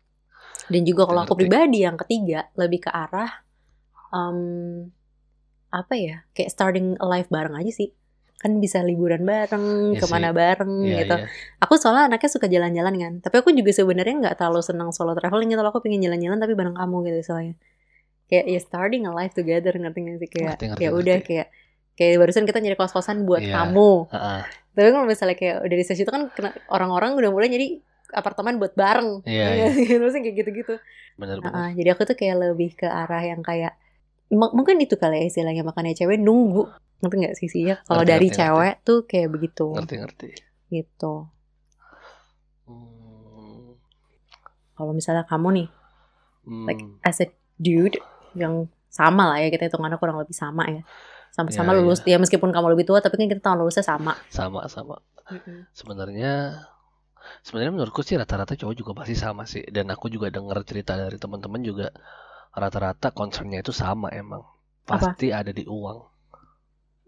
Dan 0.71 0.87
juga 0.87 1.05
kalau 1.05 1.27
aku 1.27 1.35
pribadi 1.35 1.83
yang 1.83 1.99
ketiga 1.99 2.47
lebih 2.55 2.87
ke 2.87 2.91
arah 2.91 3.43
um, 4.09 4.89
apa 5.69 5.95
ya 6.01 6.25
kayak 6.33 6.49
starting 6.49 6.97
a 6.97 7.05
life 7.05 7.29
bareng 7.29 7.59
aja 7.59 7.69
sih. 7.75 7.91
Kan 8.39 8.63
bisa 8.63 8.81
liburan 8.81 9.27
bareng 9.27 9.99
Iya 9.99 10.01
ke 10.01 10.07
mana 10.09 10.31
sih. 10.31 10.37
bareng 10.39 10.73
Iya, 10.87 10.97
gitu. 11.03 11.15
iya. 11.19 11.27
aku 11.59 11.75
soalnya 11.75 12.07
anaknya 12.09 12.31
suka 12.31 12.47
jalan-jalan 12.47 12.95
kan 12.95 13.13
tapi 13.19 13.35
aku 13.43 13.51
juga 13.51 13.75
sebenarnya 13.75 14.15
nggak 14.23 14.37
terlalu 14.39 14.63
senang 14.63 14.95
solo 14.95 15.13
traveling 15.13 15.51
gitu 15.51 15.61
loh. 15.61 15.75
Aku 15.75 15.83
pengen 15.83 16.01
jalan-jalan 16.01 16.39
tapi 16.39 16.55
bareng 16.55 16.79
kamu 16.79 16.97
gitu 17.11 17.35
soalnya 17.35 17.59
kayak 18.29 18.45
ya 18.47 18.61
starting 18.61 19.03
a 19.05 19.13
life 19.13 19.33
together 19.33 19.73
ngerti 19.73 19.99
gak 19.99 20.19
sih 20.19 20.31
kayak 20.31 20.47
Ngerti, 20.55 20.65
ngerti, 20.69 20.83
ya 20.83 20.91
udah 20.91 21.17
ngerti. 21.17 21.29
kayak 21.29 21.47
kayak 21.95 22.15
barusan 22.17 22.45
kita 22.45 22.59
nyari 22.59 22.77
kos-kosan 22.77 23.25
buat 23.25 23.41
Iya. 23.41 23.55
kamu 23.55 23.91
Heeh. 24.09 24.41
tapi 24.71 24.89
kalau 24.89 25.05
misalnya 25.05 25.35
kayak 25.35 25.57
udah 25.61 25.75
di 25.75 25.83
sesi 25.83 26.01
itu 26.01 26.13
kan 26.13 26.31
kena- 26.31 26.55
orang-orang 26.69 27.13
udah 27.15 27.29
mulai 27.29 27.49
jadi 27.49 27.81
apartemen 28.11 28.57
buat 28.57 28.73
bareng 28.73 29.25
Iya, 29.25 29.67
terus 29.99 30.15
kayak 30.15 30.37
gitu-gitu 30.37 30.75
Benar, 31.15 31.37
benar. 31.37 31.51
Heeh, 31.51 31.69
jadi 31.75 31.89
aku 31.93 32.03
tuh 32.05 32.15
kayak 32.15 32.37
lebih 32.39 32.71
ke 32.75 32.87
arah 32.87 33.21
yang 33.21 33.41
kayak 33.41 33.75
mungkin 34.31 34.77
itu 34.77 34.95
kali 34.95 35.19
ya 35.19 35.27
istilahnya 35.27 35.61
makanya 35.63 35.97
cewek 35.97 36.17
nunggu 36.17 36.69
ngerti 37.01 37.17
nggak 37.17 37.35
sih 37.35 37.49
sih 37.49 37.63
ya 37.65 37.81
kalau 37.83 38.03
Ngerti, 38.03 38.13
dari 38.13 38.27
ngerti, 38.27 38.37
ngerti. 38.37 38.51
cewek 38.55 38.75
tuh 38.83 38.99
kayak 39.03 39.29
begitu 39.29 39.67
Ngerti, 39.73 39.95
ngerti. 39.97 40.29
gitu 40.69 41.15
Hmm. 42.65 43.73
kalau 44.75 44.93
misalnya 44.93 45.25
kamu 45.25 45.49
nih 45.55 45.69
like 46.65 46.79
Hmm. 46.79 47.01
as 47.03 47.19
a 47.19 47.27
dude 47.57 47.97
yang 48.35 48.69
sama 48.89 49.31
lah 49.31 49.39
ya 49.39 49.49
kita 49.53 49.69
hitungannya 49.69 50.01
kurang 50.01 50.19
lebih 50.19 50.35
sama 50.35 50.65
ya. 50.67 50.83
Sama-sama 51.33 51.77
Iya, 51.77 51.79
lulus 51.85 52.01
ya 52.03 52.19
meskipun 52.19 52.51
kamu 52.51 52.75
lebih 52.75 52.89
tua 52.89 52.99
tapi 52.99 53.21
kan 53.21 53.29
kita 53.31 53.45
tahun 53.45 53.63
lulusnya 53.63 53.85
sama. 53.85 54.17
Sama, 54.33 54.67
sama. 54.67 54.99
Sebenarnya 55.77 56.65
sebenarnya 57.45 57.73
menurutku 57.77 58.01
sih 58.01 58.17
rata-rata 58.17 58.57
cowok 58.57 58.75
juga 58.75 58.93
pasti 58.97 59.15
sama 59.15 59.45
sih. 59.45 59.63
Dan 59.69 59.93
aku 59.93 60.09
juga 60.09 60.33
dengar 60.33 60.65
cerita 60.65 60.97
dari 60.97 61.21
teman-teman 61.21 61.61
juga 61.61 61.93
rata-rata 62.57 63.13
concernnya 63.13 63.61
itu 63.61 63.71
sama 63.71 64.11
emang. 64.11 64.43
Apa? 64.89 65.13
pasti 65.13 65.29
ada 65.29 65.53
di 65.53 65.69
uang. 65.69 65.99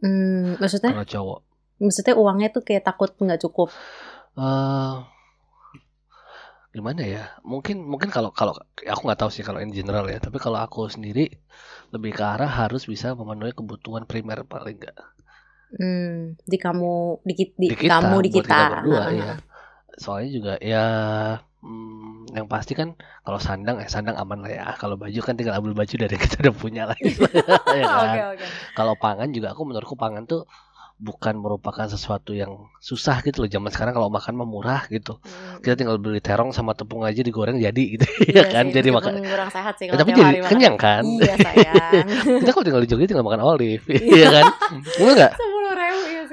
Hmm, 0.05 0.61
maksudnya? 0.61 0.93
Kalau 0.93 1.09
cowok. 1.09 1.39
Maksudnya 1.81 2.13
uangnya 2.13 2.49
tuh 2.53 2.61
kayak 2.61 2.85
takut 2.85 3.09
nggak 3.17 3.41
cukup? 3.41 3.73
Eh 4.37 4.97
gimana 6.77 7.03
ya? 7.15 7.25
Mungkin 7.43 7.77
mungkin 7.93 8.11
kalau 8.15 8.31
kalau 8.31 8.55
aku 8.93 9.01
nggak 9.07 9.21
tahu 9.21 9.31
sih 9.35 9.43
kalau 9.47 9.59
in 9.65 9.73
general 9.79 10.07
ya. 10.07 10.19
Tapi 10.23 10.39
kalau 10.45 10.59
aku 10.63 10.81
sendiri 10.95 11.25
lebih 11.95 12.13
ke 12.19 12.23
arah 12.25 12.51
harus 12.51 12.83
bisa 12.93 13.07
memenuhi 13.19 13.53
kebutuhan 13.59 14.05
primer 14.11 14.39
paling 14.47 14.77
nggak. 14.81 14.99
Hmm, 15.71 16.35
di 16.51 16.59
kamu 16.59 17.23
di, 17.23 17.35
di, 17.55 17.69
Di 17.71 17.77
kita, 17.79 17.91
kamu 18.03 18.17
di 18.27 18.31
kita, 18.35 18.43
kita. 18.43 18.59
berdua, 18.75 19.03
Heeh. 19.07 19.19
iya. 19.23 19.35
soalnya 20.01 20.31
juga 20.33 20.53
ya 20.65 20.85
hmm, 21.61 22.33
yang 22.33 22.47
pasti 22.49 22.73
kan 22.79 22.97
kalau 23.27 23.37
sandang 23.43 23.77
eh 23.83 23.91
sandang 23.91 24.17
aman 24.19 24.39
lah 24.45 24.51
ya. 24.51 24.65
Kalau 24.81 24.97
baju 24.99 25.21
kan 25.27 25.35
tinggal 25.39 25.59
ambil 25.59 25.75
baju 25.77 25.95
dari 25.95 26.17
kita 26.23 26.35
udah 26.47 26.55
punya 26.57 26.83
lagi 26.91 27.13
ya 27.81 27.87
kan? 27.87 28.19
oke 28.19 28.21
oke. 28.35 28.47
Kalau 28.75 28.95
pangan 28.99 29.29
juga 29.37 29.53
aku 29.55 29.63
menurutku 29.69 29.95
pangan 29.99 30.25
tuh 30.27 30.43
bukan 31.01 31.41
merupakan 31.41 31.89
sesuatu 31.89 32.37
yang 32.37 32.69
susah 32.79 33.25
gitu 33.25 33.43
loh. 33.43 33.49
Zaman 33.49 33.73
sekarang 33.73 33.97
kalau 33.97 34.13
makan 34.13 34.37
mah 34.37 34.45
murah 34.45 34.85
gitu. 34.93 35.17
Hmm. 35.25 35.65
kita 35.65 35.75
tinggal 35.81 35.97
beli 35.97 36.21
terong 36.21 36.53
sama 36.53 36.77
tepung 36.77 37.03
aja 37.03 37.25
digoreng 37.25 37.57
jadi 37.57 37.85
gitu. 37.97 38.05
Iya 38.29 38.45
ya 38.45 38.53
kan? 38.53 38.65
sih, 38.69 38.77
jadi 38.77 38.89
makan 38.93 39.13
kurang 39.25 39.51
sehat 39.51 39.75
sih 39.81 39.89
Ya, 39.89 39.97
kalau 39.97 40.01
tapi 40.05 40.11
jadi 40.13 40.23
hari 40.23 40.39
makan. 40.45 40.51
kenyang 40.53 40.77
kan? 40.77 41.05
Iya 41.09 41.35
sayang. 41.41 41.93
Kita 42.45 42.51
kalau 42.53 42.65
tinggal 42.69 42.83
di 42.85 42.89
Jogja 42.93 43.07
tinggal 43.09 43.27
makan 43.27 43.41
olive. 43.43 43.85
Iya. 43.89 44.29
Kan? 44.31 44.45
Enggak 45.01 45.15
nggak? 45.17 45.33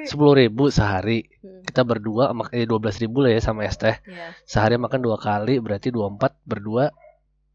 Sepuluh 0.08 0.34
ribu 0.36 0.38
ya 0.38 0.38
ribu 0.46 0.64
sehari. 0.70 1.20
Hmm. 1.42 1.64
kita 1.68 1.84
berdua 1.84 2.32
mak 2.32 2.56
eh, 2.56 2.64
dua 2.64 2.80
belas 2.80 2.96
ribu 3.00 3.24
lah 3.24 3.32
ya 3.36 3.42
sama 3.44 3.64
es 3.68 3.76
teh. 3.80 3.96
Iya. 4.04 4.36
sehari 4.44 4.76
makan 4.80 5.00
dua 5.00 5.18
kali 5.20 5.60
berarti 5.64 5.92
dua 5.92 6.12
empat 6.12 6.36
berdua 6.48 6.92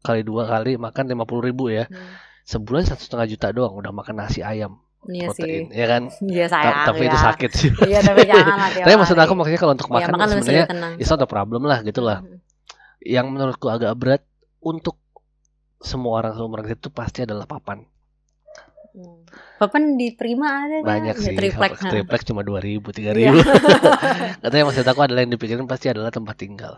kali 0.03 0.21
dua 0.25 0.45
kali 0.49 0.75
makan 0.81 1.07
lima 1.07 1.23
puluh 1.29 1.47
ribu 1.49 1.69
ya. 1.71 1.85
Hmm. 1.87 2.13
sebulan 2.43 2.83
satu 2.83 3.07
setengah 3.07 3.27
juta 3.31 3.47
doang 3.55 3.71
udah 3.79 3.95
makan 3.95 4.19
nasi 4.19 4.43
ayam 4.43 4.82
Iya 5.05 5.27
protein 5.27 5.63
sih. 5.63 5.63
ya 5.73 5.85
kan 5.85 6.01
Iya 6.21 6.45
Ta- 6.45 6.51
sayang. 6.53 6.85
tapi 6.85 7.01
ya. 7.01 7.07
itu 7.07 7.17
sakit 7.19 7.49
sih 7.51 7.69
Iya 7.83 7.99
tapi 8.01 8.21
jangan 8.29 8.55
lah 8.55 8.69
tapi 8.77 8.95
maksud 8.95 9.17
aku 9.17 9.33
maksudnya 9.33 9.59
kalau 9.59 9.73
untuk 9.73 9.87
Iya, 9.87 9.95
makan 9.97 10.11
makan 10.11 10.27
lebih 10.29 10.41
sebenarnya 10.41 10.65
tenang. 10.65 10.93
it's 10.95 11.09
not 11.09 11.19
a 11.19 11.27
problem 11.27 11.61
lah 11.63 11.79
gitu 11.81 11.99
lah 11.99 12.17
yang 12.99 13.27
menurutku 13.27 13.67
agak 13.67 13.91
berat 13.93 14.23
untuk 14.59 14.95
semua 15.77 16.17
orang 16.17 16.31
seumuran 16.33 16.63
kita 16.65 16.79
itu 16.79 16.89
pasti 16.89 17.19
adalah 17.21 17.43
papan 17.43 17.83
Hmm. 18.93 19.25
Papan 19.57 19.97
di 19.97 20.13
Prima 20.13 20.63
ada 20.63 20.77
banyak 20.79 21.15
Ya, 21.15 21.19
sih 21.19 21.33
triplek. 21.33 21.73
Apa- 21.73 21.89
triplek 21.89 22.21
cuma 22.23 22.41
dua 22.41 22.59
ribu 22.59 22.89
tiga 22.89 23.09
Iya. 23.09 23.33
ribu 23.33 23.41
katanya 24.43 24.63
maksud 24.63 24.85
aku 24.85 25.01
adalah 25.01 25.21
yang 25.21 25.33
dipikirin 25.33 25.65
pasti 25.65 25.89
adalah 25.89 26.09
tempat 26.09 26.37
tinggal 26.37 26.77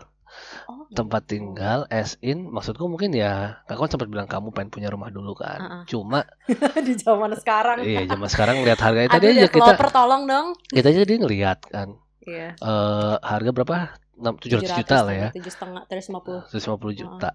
Oh, 0.66 0.84
tempat 0.90 1.24
gitu. 1.24 1.32
tinggal 1.34 1.84
as 1.88 2.16
in 2.20 2.44
maksudku 2.46 2.84
mungkin 2.84 3.10
ya 3.10 3.60
kakak 3.62 3.78
kan 3.78 3.90
sempat 3.90 4.08
bilang 4.08 4.24
kamu 4.26 4.48
pengen 4.50 4.68
punya 4.70 4.88
rumah 4.88 5.08
dulu 5.08 5.32
kan 5.34 5.58
Uh-uh. 5.58 5.82
cuma 5.86 6.24
di 6.86 6.92
zaman 6.94 7.32
sekarang. 7.32 7.80
iya 7.80 8.04
zaman 8.06 8.26
sekarang 8.26 8.60
lihat 8.60 8.76
harganya 8.78 9.08
Aduh, 9.08 9.16
tadi 9.18 9.26
aja 9.34 9.48
kita 9.48 9.72
tolong 9.86 10.24
dong. 10.24 10.46
kita 10.66 10.88
aja 10.88 11.02
dia 11.02 11.18
ngelihat 11.18 11.58
kan 11.66 11.88
Iya. 12.22 12.48
eh 12.54 13.14
harga 13.18 13.50
berapa 13.50 13.74
Enam- 14.14 14.36
700 14.36 14.72
juta 14.74 14.96
lah 15.02 15.14
ya 15.14 15.28
Tujuh 15.30 15.52
setengah, 15.52 15.82
terus 15.84 16.04
lima 16.06 16.20
puluh. 16.20 16.42
150 16.46 16.96
juta 16.96 17.30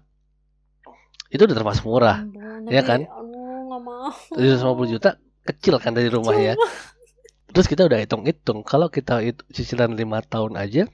itu 1.28 1.40
udah 1.40 1.56
termasuk 1.56 1.84
murah 1.84 2.18
Iya 2.64 2.82
kan? 2.82 3.00
Mau. 3.82 4.10
750 4.32 4.94
juta 4.94 5.10
kecil 5.42 5.74
kan 5.76 5.90
dari 5.90 6.06
rumah 6.06 6.34
ya 6.34 6.54
Cuma- 6.54 6.70
terus 7.50 7.66
kita 7.66 7.84
udah 7.84 7.98
hitung-hitung 7.98 8.62
kalau 8.62 8.88
kita 8.88 9.20
itu 9.20 9.42
cicilan 9.50 9.92
lima 9.92 10.22
tahun 10.22 10.56
aja 10.56 10.86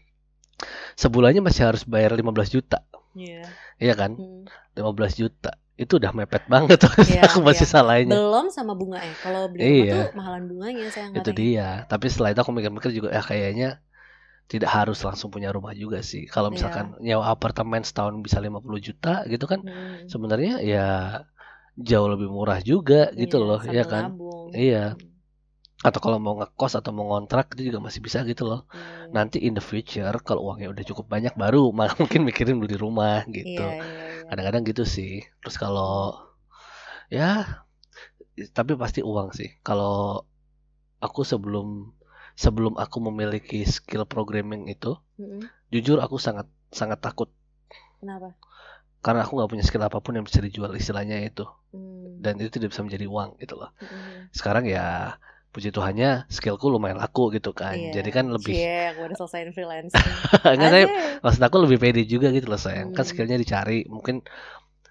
sebulannya 0.94 1.38
masih 1.40 1.68
harus 1.68 1.84
bayar 1.84 2.12
15 2.12 2.34
juta 2.50 2.82
Iya. 3.14 3.46
iya 3.78 3.94
kan 3.94 4.14
Hmm. 4.14 4.46
15 4.74 5.14
juta 5.16 5.54
itu 5.74 5.94
udah 5.94 6.10
mepet 6.10 6.42
banget 6.46 6.82
tuh 6.82 6.90
Iya, 7.06 7.26
aku 7.26 7.38
masih 7.40 7.62
iya. 7.62 7.72
salahinnya 7.72 8.14
Belum 8.14 8.46
sama 8.48 8.74
bunga 8.74 8.98
ya. 8.98 9.14
Kalau 9.16 9.46
beli 9.46 9.86
Iya. 9.86 10.10
tuh 10.10 10.18
mahalan 10.18 10.44
bunganya 10.46 10.90
saya 10.90 11.14
itu 11.14 11.30
dia 11.30 11.86
tapi 11.86 12.08
setelah 12.08 12.32
itu 12.32 12.40
aku 12.40 12.50
mikir-mikir 12.50 12.90
juga 12.90 13.08
ya 13.10 13.22
kayaknya 13.22 13.78
tidak 14.48 14.70
harus 14.72 14.98
langsung 15.04 15.28
punya 15.28 15.52
rumah 15.52 15.76
juga 15.76 16.00
sih 16.00 16.26
kalau 16.26 16.48
Iya. 16.48 16.54
misalkan 16.58 16.86
nyewa 16.98 17.28
apartemen 17.28 17.84
setahun 17.84 18.16
bisa 18.18 18.40
50 18.40 18.80
juta 18.80 19.22
gitu 19.26 19.44
kan 19.44 19.62
Hmm. 19.62 20.06
sebenarnya 20.06 20.58
ya 20.58 20.86
jauh 21.78 22.08
lebih 22.10 22.28
murah 22.30 22.58
juga 22.70 23.10
gitu 23.14 23.36
Iya, 23.38 23.46
loh 23.48 23.60
sambil 23.62 23.76
ya 23.78 23.84
kan 23.92 24.04
nabung. 24.10 24.50
Iya. 24.54 24.84
atau 25.78 26.00
kalau 26.02 26.18
mau 26.18 26.34
ngekos 26.42 26.74
atau 26.74 26.90
mau 26.90 27.06
ngontrak 27.06 27.54
itu 27.54 27.70
juga 27.70 27.78
masih 27.86 28.00
bisa 28.02 28.18
gitu 28.26 28.42
loh 28.50 28.66
Hmm. 28.74 29.14
nanti 29.14 29.38
in 29.46 29.54
the 29.54 29.62
future 29.62 30.10
kalau 30.26 30.50
uangnya 30.50 30.68
udah 30.74 30.84
cukup 30.90 31.06
banyak 31.06 31.34
baru 31.38 31.70
malah 31.70 31.94
mungkin 32.02 32.26
mikirin 32.26 32.58
beli 32.58 32.74
rumah 32.74 33.22
gitu 33.30 33.62
Iya, 33.62 33.78
iya, 33.78 34.04
iya. 34.10 34.26
kadang-kadang 34.28 34.62
gitu 34.66 34.82
sih 34.82 35.22
terus 35.40 35.54
kalau 35.54 36.18
ya 37.10 37.62
tapi 38.56 38.72
pasti 38.78 39.00
uang 39.02 39.28
sih 39.34 39.48
kalau 39.66 40.22
aku 41.02 41.22
sebelum 41.26 41.90
sebelum 42.38 42.74
aku 42.78 42.98
memiliki 43.10 43.66
skill 43.66 44.06
programming 44.06 44.70
itu 44.70 44.94
Mm-mm. 45.18 45.42
jujur 45.74 45.98
aku 45.98 46.16
sangat 46.22 46.46
sangat 46.70 46.98
takut 47.02 47.30
Kenapa? 47.98 48.30
Karena 49.04 49.24
aku 49.24 49.32
nggak 49.38 49.50
punya 49.50 49.64
skill 49.66 49.84
apa 49.86 49.98
pun 50.02 50.12
yang 50.18 50.26
bisa 50.26 50.40
dijual 50.42 50.72
istilahnya 50.74 51.22
itu 51.22 51.46
Hmm. 51.68 52.16
dan 52.24 52.40
itu 52.40 52.48
tidak 52.48 52.72
bisa 52.72 52.82
menjadi 52.82 53.06
uang 53.06 53.36
gitu 53.38 53.54
loh 53.60 53.70
Mm-mm. 53.78 54.32
sekarang 54.32 54.64
ya 54.64 55.14
puji 55.52 55.68
Tuhannya 55.72 56.28
skillku 56.32 56.68
lumayan 56.72 56.96
laku 57.00 57.28
gitu 57.32 57.52
kan 57.52 57.76
Iya. 57.76 57.92
jadi 58.00 58.10
kan 58.12 58.26
lebih 58.32 58.56
Cie, 58.56 58.88
aku 58.92 59.00
udah 59.08 59.16
selesaiin 59.20 59.50
freelance. 59.56 59.92
Enggak, 60.44 60.68
saya 60.72 60.86
maksud 61.24 61.42
aku 61.44 61.56
lebih 61.64 61.78
pede 61.80 62.02
juga 62.08 62.28
gitu 62.32 62.46
loh 62.48 62.60
sayang 62.60 62.92
kan 62.96 63.04
Hmm. 63.04 63.10
skillnya 63.10 63.36
dicari 63.40 63.84
mungkin 63.88 64.24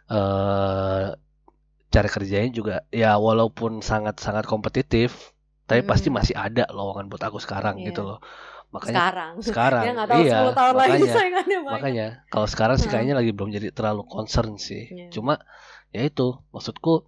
eh 0.10 1.08
cara 1.88 2.08
kerjanya 2.12 2.50
juga 2.52 2.76
ya 2.94 3.16
walaupun 3.18 3.80
sangat 3.82 4.20
sangat 4.20 4.46
kompetitif 4.46 5.34
tapi 5.68 5.82
pasti 5.84 6.08
Hmm. 6.12 6.18
masih 6.20 6.36
ada 6.36 6.64
lowongan 6.72 7.08
buat 7.12 7.24
aku 7.28 7.40
sekarang 7.44 7.82
Iya. 7.82 7.88
gitu 7.92 8.02
loh 8.08 8.20
makanya 8.70 8.96
Sekarang. 9.00 9.34
sekarang 9.48 9.84
Ya 9.86 9.94
tahu 10.04 10.22
iya 10.22 10.38
10 10.44 10.54
tahun 10.54 10.74
lagi 10.74 10.92
makanya 10.92 11.14
saingannya 11.14 11.58
banyak. 11.58 11.74
makanya 11.74 12.08
kalau 12.28 12.48
sekarang 12.48 12.76
sih 12.76 12.84
Heeh. 12.84 12.94
kayaknya 12.94 13.16
lagi 13.16 13.32
belum 13.32 13.50
jadi 13.50 13.68
terlalu 13.72 14.04
concern 14.06 14.56
sih 14.58 14.84
Iya. 14.88 15.08
cuma 15.10 15.40
ya 15.90 16.04
itu 16.04 16.28
maksudku 16.50 17.08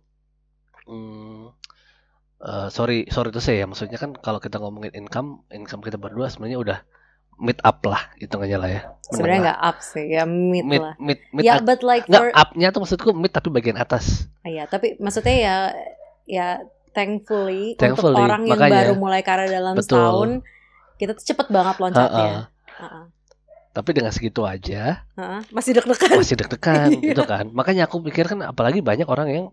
hmm, 0.85 1.51
eh, 2.39 2.67
sorry 2.69 3.05
sorry 3.07 3.29
itu 3.29 3.39
saya 3.39 3.57
ya 3.57 3.67
maksudnya 3.67 3.97
kan 3.97 4.15
kalau 4.15 4.37
kita 4.37 4.57
ngomongin 4.57 4.95
income 4.95 5.43
income 5.49 5.79
kita 5.79 5.95
berdua 5.95 6.27
sebenarnya 6.27 6.57
udah 6.57 6.79
mid 7.37 7.59
up 7.61 7.79
lah 7.83 8.11
hitungannya 8.15 8.57
lah 8.57 8.69
ya 8.69 8.81
Sebenarnya 9.05 9.39
nggak 9.47 9.61
up 9.63 9.77
sih, 9.81 10.05
ya 10.05 10.23
mid, 10.23 10.61
mid 10.61 10.79
lah. 10.79 10.93
mid 10.97 11.19
mid 11.31 11.41
Ya, 11.41 11.55
up- 11.55 11.65
but 11.65 11.81
like 11.81 12.03
nggak 12.05 12.19
for 12.21 12.35
upnya 12.35 12.67
tuh 12.69 12.83
maksudku 12.83 13.09
mid 13.11 13.31
tapi 13.31 13.47
bagian 13.49 13.75
atas 13.75 14.27
Iya, 14.41 14.63
tapi 14.65 14.95
maksudnya 14.97 15.35
ya 15.35 15.55
ya 16.25 16.47
thankfully, 16.89 17.73
Thankfully, 17.75 18.11
untuk 18.11 18.23
orang 18.23 18.43
yang 18.43 18.55
makanya. 18.55 18.75
baru 18.81 18.93
mulai 18.95 19.21
karir 19.21 19.47
dalam 19.47 19.73
Betul. 19.73 19.97
setahun, 19.97 20.29
kita 20.99 21.15
tuh 21.15 21.23
cepet 21.25 21.47
banget 21.47 21.75
loncatnya. 21.79 22.27
Heeh. 22.27 22.43
Heeh. 22.83 23.03
tapi 23.69 23.95
dengan 23.95 24.09
segitu 24.11 24.43
aja. 24.43 25.05
Masih 25.53 25.71
deg-degan. 25.71 26.17
masih 26.19 26.35
deg-degan 26.35 26.89
Iya. 26.89 26.99
gitu 27.15 27.23
kan 27.23 27.47
makanya 27.53 27.87
aku 27.87 28.01
pikir 28.03 28.27
kan 28.27 28.41
apalagi 28.43 28.83
banyak 28.83 29.07
orang 29.07 29.27
yang 29.29 29.45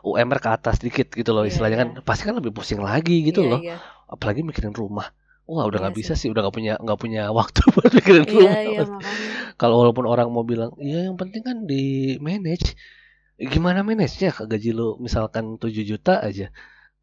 UMR 0.00 0.38
ke 0.40 0.48
atas 0.48 0.78
dikit 0.78 1.12
gitu 1.12 1.34
loh 1.34 1.44
Iya, 1.44 1.52
istilahnya 1.52 1.78
kan 1.82 1.88
iya. 1.92 2.00
pasti 2.00 2.22
kan 2.24 2.38
lebih 2.38 2.54
pusing 2.54 2.80
lagi 2.80 3.20
gitu 3.26 3.44
Iya, 3.44 3.50
loh 3.50 3.60
Iya, 3.60 3.76
apalagi 4.08 4.40
mikirin 4.40 4.72
rumah 4.72 5.10
wah 5.44 5.66
udah 5.68 5.76
Iya 5.76 5.82
nggak 5.84 5.94
sih. 5.94 6.00
bisa 6.00 6.12
sih 6.16 6.28
udah 6.32 6.40
nggak 6.46 6.54
punya 6.54 6.72
nggak 6.80 6.96
punya 6.96 7.22
waktu 7.36 7.60
buat 7.74 7.90
mikirin 7.92 8.24
iya, 8.24 8.30
rumah 8.32 8.54
iya 8.62 8.82
kalau 9.60 9.74
walaupun 9.82 10.06
orang 10.08 10.30
mau 10.32 10.46
bilang 10.46 10.72
iya 10.80 11.10
yang 11.10 11.18
penting 11.18 11.42
kan 11.44 11.56
di 11.66 12.16
manage 12.22 12.78
gimana 13.36 13.82
manage 13.82 14.22
nya 14.22 14.30
gaji 14.32 14.70
lo 14.70 14.96
misalkan 14.96 15.58
7 15.58 15.68
juta 15.82 16.22
aja 16.22 16.48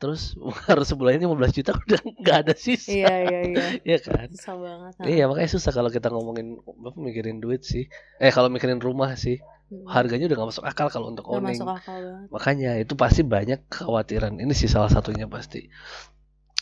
terus 0.02 0.34
harus 0.70 0.90
sebulannya 0.90 1.22
15 1.22 1.58
juta 1.62 1.72
udah 1.86 2.02
nggak 2.02 2.38
ada 2.42 2.54
sisa 2.58 2.90
Iya, 2.90 3.14
iya, 3.22 3.40
iya. 3.46 3.66
Iya 3.94 3.98
kan 4.02 4.28
Susah 4.34 4.56
banget. 4.58 4.94
iya 5.06 5.24
makanya 5.30 5.50
susah 5.54 5.72
kalau 5.72 5.88
kita 5.88 6.10
ngomongin 6.10 6.58
apa 6.60 6.98
mikirin 6.98 7.38
duit 7.38 7.62
sih 7.62 7.86
eh 8.18 8.34
kalau 8.34 8.50
mikirin 8.50 8.82
rumah 8.82 9.14
sih 9.16 9.38
Hmm. 9.72 9.88
harganya 9.88 10.28
udah 10.28 10.36
nggak 10.36 10.50
masuk 10.52 10.66
akal 10.68 10.92
kalau 10.92 11.08
untuk 11.08 11.24
Nggak 11.24 11.38
owning 11.48 11.60
masuk 11.64 11.72
akal 11.72 11.96
banget. 12.04 12.28
makanya 12.28 12.72
itu 12.76 12.94
pasti 13.00 13.22
banyak 13.24 13.60
kekhawatiran 13.72 14.36
ini 14.36 14.52
sih 14.52 14.68
salah 14.68 14.92
satunya 14.92 15.32
pasti 15.32 15.72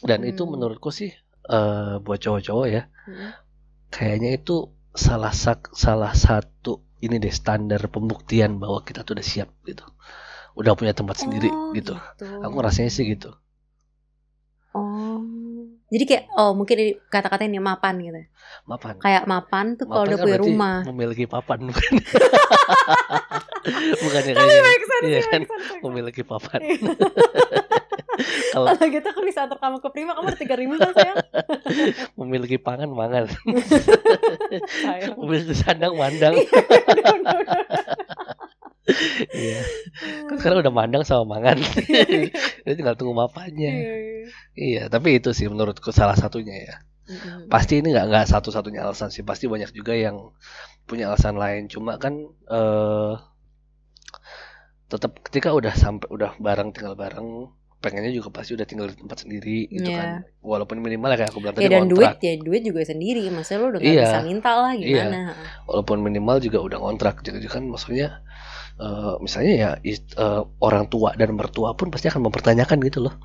dan 0.05 0.21
itu 0.21 0.45
Hmm. 0.45 0.53
menurutku 0.53 0.93
sih 0.93 1.09
eh 1.49 1.93
buat 2.05 2.21
cowok-cowok 2.21 2.67
ya 2.69 2.85
Hmm. 3.09 3.33
kayaknya 3.89 4.37
itu 4.37 4.69
salah 4.93 5.33
sak 5.33 5.73
salah 5.73 6.13
satu 6.13 6.85
ini 7.01 7.17
deh 7.17 7.33
standar 7.33 7.81
pembuktian 7.89 8.61
bahwa 8.61 8.85
kita 8.85 9.01
tuh 9.01 9.17
udah 9.17 9.25
siap 9.25 9.49
gitu 9.65 9.89
udah 10.59 10.73
punya 10.73 10.91
tempat 10.91 11.15
sendiri 11.17 11.47
Oh, 11.47 11.71
gitu 11.71 11.95
gitu. 11.95 12.25
aku 12.39 12.55
rasanya 12.59 12.89
sih 12.89 13.07
gitu 13.07 13.31
Oh. 14.69 15.17
Jadi 15.89 16.03
kayak 16.05 16.23
oh 16.31 16.53
mungkin 16.53 16.77
kata-kata 17.09 17.41
ini 17.41 17.57
mapan 17.57 17.97
gitu. 17.97 18.21
mapan 18.63 18.93
Kayak 19.01 19.25
mapan 19.25 19.73
tuh 19.73 19.89
kalau 19.89 20.05
udah 20.05 20.13
kan 20.13 20.21
punya 20.21 20.37
rumah. 20.37 20.77
memiliki 20.85 21.25
papan 21.25 21.57
bukan 21.67 21.91
bukannya 23.97 24.33
Tapi 24.35 24.45
kayak 24.45 25.01
iya 25.01 25.21
kan 25.25 25.41
memiliki 25.81 26.21
papan 26.21 26.61
Iya. 26.61 26.85
kalau 28.53 28.75
gitu 28.83 29.07
aku 29.07 29.21
bisa 29.23 29.47
antar 29.47 29.57
kamu 29.57 29.79
ke 29.79 29.89
Prima, 29.89 30.11
kamu 30.11 30.27
ada 30.27 30.37
tiga 30.37 30.53
ribu 30.53 30.75
kan 30.75 30.91
sayang? 30.91 31.17
memiliki 32.21 32.57
pangan 32.59 32.89
mangan 32.91 33.25
memiliki 35.17 35.55
sandang 35.55 35.95
mandang 35.95 36.35
iya. 39.33 39.61
Kan 40.27 40.35
sekarang 40.37 40.61
udah 40.61 40.73
mandang 40.73 41.03
sama 41.03 41.37
mangan. 41.37 41.57
Jadi 42.65 42.73
tinggal 42.75 42.95
tunggu 42.95 43.13
mapannya 43.13 43.71
Iya, 43.73 43.95
iya. 43.95 44.27
iya 44.53 44.83
tapi 44.87 45.17
itu 45.17 45.31
sih 45.31 45.47
menurutku 45.47 45.89
salah 45.89 46.15
satunya 46.15 46.55
ya. 46.57 46.75
Pasti 47.49 47.81
ini 47.81 47.89
nggak 47.89 48.05
nggak 48.05 48.25
satu-satunya 48.29 48.85
alasan 48.85 49.09
sih. 49.09 49.25
Pasti 49.25 49.49
banyak 49.49 49.73
juga 49.73 49.97
yang 49.97 50.29
punya 50.85 51.09
alasan 51.09 51.37
lain. 51.37 51.65
Cuma 51.65 51.97
kan 51.97 52.13
eh 52.45 53.13
tetap 54.89 55.21
ketika 55.21 55.53
udah 55.53 55.73
sampai 55.77 56.09
udah 56.09 56.33
bareng 56.41 56.73
tinggal 56.73 56.97
bareng 56.97 57.53
pengennya 57.79 58.11
juga 58.11 58.27
pasti 58.33 58.57
udah 58.59 58.67
tinggal 58.67 58.91
di 58.91 58.97
tempat 58.99 59.23
sendiri 59.23 59.69
gitu 59.71 59.87
Iya. 59.87 59.95
kan 59.95 60.09
walaupun 60.43 60.83
minimal 60.83 61.15
ya 61.15 61.17
kayak 61.23 61.31
aku 61.31 61.39
bilang 61.39 61.55
tadi 61.55 61.63
Ya 61.63 61.79
dan 61.79 61.87
duit 61.87 62.03
kontrak 62.11 62.19
ya 62.19 62.33
duit 62.35 62.61
juga 62.67 62.81
sendiri, 62.83 63.23
maksudnya 63.31 63.59
lu 63.63 63.67
udah 63.71 63.79
gak 63.79 63.87
Iya. 63.87 64.03
bisa 64.03 64.19
minta 64.27 64.51
lah 64.51 64.71
gimana? 64.75 65.21
walaupun 65.63 65.97
minimal 66.03 66.37
juga 66.43 66.59
udah 66.59 66.79
kontrak. 66.81 67.15
Jadi 67.23 67.47
kan 67.47 67.63
maksudnya 67.71 68.19
eh, 68.79 69.13
misalnya 69.19 69.53
ya 69.53 69.69
is- 69.83 70.07
eh, 70.15 70.41
orang 70.59 70.87
tua 70.87 71.11
dan 71.13 71.31
mertua 71.31 71.73
pun 71.73 71.87
pasti 71.87 72.07
akan 72.07 72.25
mempertanyakan 72.25 72.79
gitu 72.81 72.99
loh 73.01 73.15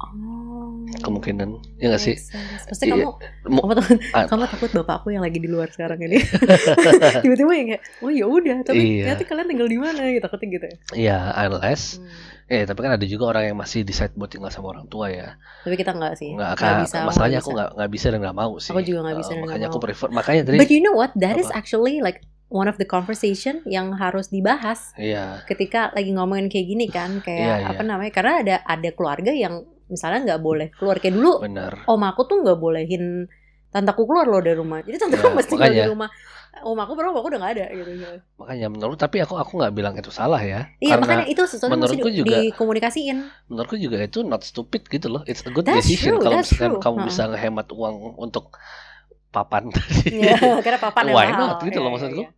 Oh. 0.00 0.80
kemungkinan 1.04 1.60
ya 1.76 1.92
nggak 1.92 2.00
sih. 2.00 2.16
Pasti 2.64 2.88
Iya. 2.88 2.96
kamu 2.96 3.04
Mo- 3.52 3.62
kamu 3.62 3.74
takut, 3.76 3.98
Ah. 4.10 4.24
kamu 4.24 4.42
takut 4.48 4.70
bapakku 4.74 5.12
yang 5.12 5.20
lagi 5.20 5.36
di 5.36 5.44
luar 5.44 5.68
sekarang 5.68 6.00
ini. 6.00 6.16
Tiba-tiba 7.22 7.52
yang 7.52 7.68
kayak, 7.70 7.82
oh 8.00 8.08
ya 8.08 8.24
udah, 8.24 8.64
tapi 8.64 8.80
Iya. 8.96 9.12
nanti 9.12 9.28
kalian 9.28 9.46
tinggal 9.46 9.68
di 9.68 9.76
mana 9.76 10.00
gitu, 10.08 10.24
takutnya 10.24 10.48
gitu 10.50 10.66
ya. 10.66 10.76
ya 10.96 11.18
unless 11.38 12.00
Hmm. 12.00 12.08
Eh, 12.50 12.66
tapi 12.66 12.80
kan 12.80 12.90
ada 12.90 13.06
juga 13.06 13.30
orang 13.30 13.44
yang 13.46 13.54
masih 13.54 13.84
decide 13.84 14.10
buat 14.10 14.26
tinggal 14.26 14.50
sama 14.50 14.74
orang 14.74 14.88
tua 14.88 15.06
ya. 15.06 15.38
Tapi 15.62 15.76
kita 15.76 15.94
nggak 15.94 16.18
sih. 16.18 16.34
Nggak, 16.34 16.58
bisa, 16.82 16.96
aku 16.98 17.06
masalahnya 17.06 17.38
aku 17.38 17.50
nggak 17.54 17.70
nggak 17.78 17.90
bisa 17.92 18.06
dan 18.08 18.18
nggak 18.18 18.34
mau 18.34 18.52
sih. 18.56 18.70
Aku 18.72 18.80
juga 18.82 18.98
nggak 19.04 19.18
bisa 19.20 19.30
Eh, 19.30 19.30
dan 19.30 19.36
nggak 19.36 19.46
makanya 19.46 19.66
aku 19.68 19.78
mau. 19.78 19.84
prefer. 19.86 20.08
Makanya 20.10 20.42
tadi. 20.42 20.58
But 20.58 20.70
you 20.72 20.80
know 20.80 20.96
what? 20.96 21.12
That 21.14 21.36
is 21.36 21.46
Apa? 21.46 21.62
actually 21.62 22.02
like 22.02 22.24
one 22.50 22.66
of 22.66 22.76
the 22.76 22.84
conversation 22.84 23.62
yang 23.64 23.94
harus 23.94 24.28
dibahas 24.28 24.90
Iya. 24.94 25.46
ketika 25.46 25.88
lagi 25.90 26.10
ngomongin 26.10 26.46
kayak 26.46 26.66
gini 26.66 26.86
kan, 26.86 27.18
kayak 27.24 27.40
Iya, 27.40 27.56
iya. 27.56 27.68
apa 27.70 27.82
namanya? 27.82 28.10
Karena 28.10 28.32
ada 28.38 28.56
ada 28.60 28.90
keluarga 28.90 29.30
yang 29.30 29.62
misalnya 29.86 30.20
nggak 30.28 30.40
boleh 30.40 30.68
keluar 30.72 30.98
kayak 30.98 31.14
dulu. 31.14 31.40
Benar. 31.40 31.82
Om 31.84 32.02
aku 32.04 32.20
tuh 32.24 32.36
nggak 32.42 32.58
bolehin 32.58 33.30
tantaku 33.68 34.02
keluar 34.04 34.26
loh 34.26 34.38
dari 34.38 34.54
rumah. 34.54 34.82
Jadi 34.82 34.98
tantaku 34.98 35.24
Ya, 35.24 35.34
mesti 35.38 35.54
makanya. 35.54 35.86
rumah. 35.88 36.10
Om 36.50 36.74
aku 36.76 36.92
baru 36.92 37.14
aku 37.14 37.30
udah 37.30 37.38
nggak 37.38 37.54
ada 37.54 37.66
gitu. 37.70 37.90
Makanya 38.36 38.66
menurut 38.68 38.98
tapi 38.98 39.18
aku 39.18 39.34
aku 39.34 39.54
nggak 39.56 39.70
bilang 39.70 39.94
itu 39.94 40.10
salah 40.10 40.42
ya. 40.42 40.66
Iya 40.76 40.98
Karena 40.98 41.02
makanya 41.06 41.26
itu 41.26 41.42
sesuatu 41.44 41.70
yang 41.70 41.78
mesti 41.80 42.02
juga- 42.12 42.42
dikomunikasiin. 42.42 43.16
menurutku 43.46 43.78
juga 43.78 43.96
itu 44.00 44.22
not 44.22 44.42
stupid 44.42 44.82
gitu 44.84 45.06
loh. 45.08 45.22
It's 45.24 45.40
a 45.40 45.50
good 45.50 45.62
That's 45.62 45.86
decision 45.86 46.18
true, 46.18 46.22
kalau 46.24 46.42
misalkan 46.42 46.70
true. 46.72 46.82
kamu 46.82 46.96
bisa 47.06 47.22
ngehemat 47.24 47.70
uang 47.70 47.96
untuk 48.16 48.50
papan 49.28 49.70
tadi. 49.70 50.26
Iya, 50.26 50.58
karena 50.58 50.78
papan 50.80 51.04
Why 51.14 51.30
mahal. 51.30 51.38
not 51.48 51.58
gitu 51.62 51.70
Iya, 51.70 51.78
loh 51.78 51.86
iya, 51.86 51.94
maksudku. 51.96 52.22
iya. 52.26 52.30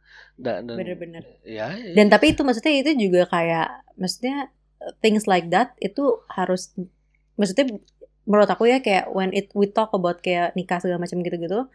Dan, 0.42 0.66
dan 0.66 0.75
Bener-bener. 0.75 1.22
ya 1.46 1.70
Dan 1.94 2.11
tapi 2.11 2.34
itu 2.34 2.42
maksudnya 2.42 2.75
itu 2.75 2.90
juga 2.99 3.30
kayak 3.30 3.94
maksudnya 3.94 4.50
things 4.99 5.30
like 5.30 5.46
that 5.54 5.78
itu 5.78 6.18
harus 6.26 6.75
maksudnya 7.38 7.78
menurut 8.26 8.50
aku 8.50 8.66
ya 8.66 8.82
kayak 8.82 9.11
when 9.14 9.30
it 9.30 9.50
we 9.54 9.70
talk 9.70 9.90
about 9.94 10.18
kayak 10.22 10.54
nikah 10.58 10.78
segala 10.82 11.02
macam 11.02 11.22
gitu-gitu 11.22 11.66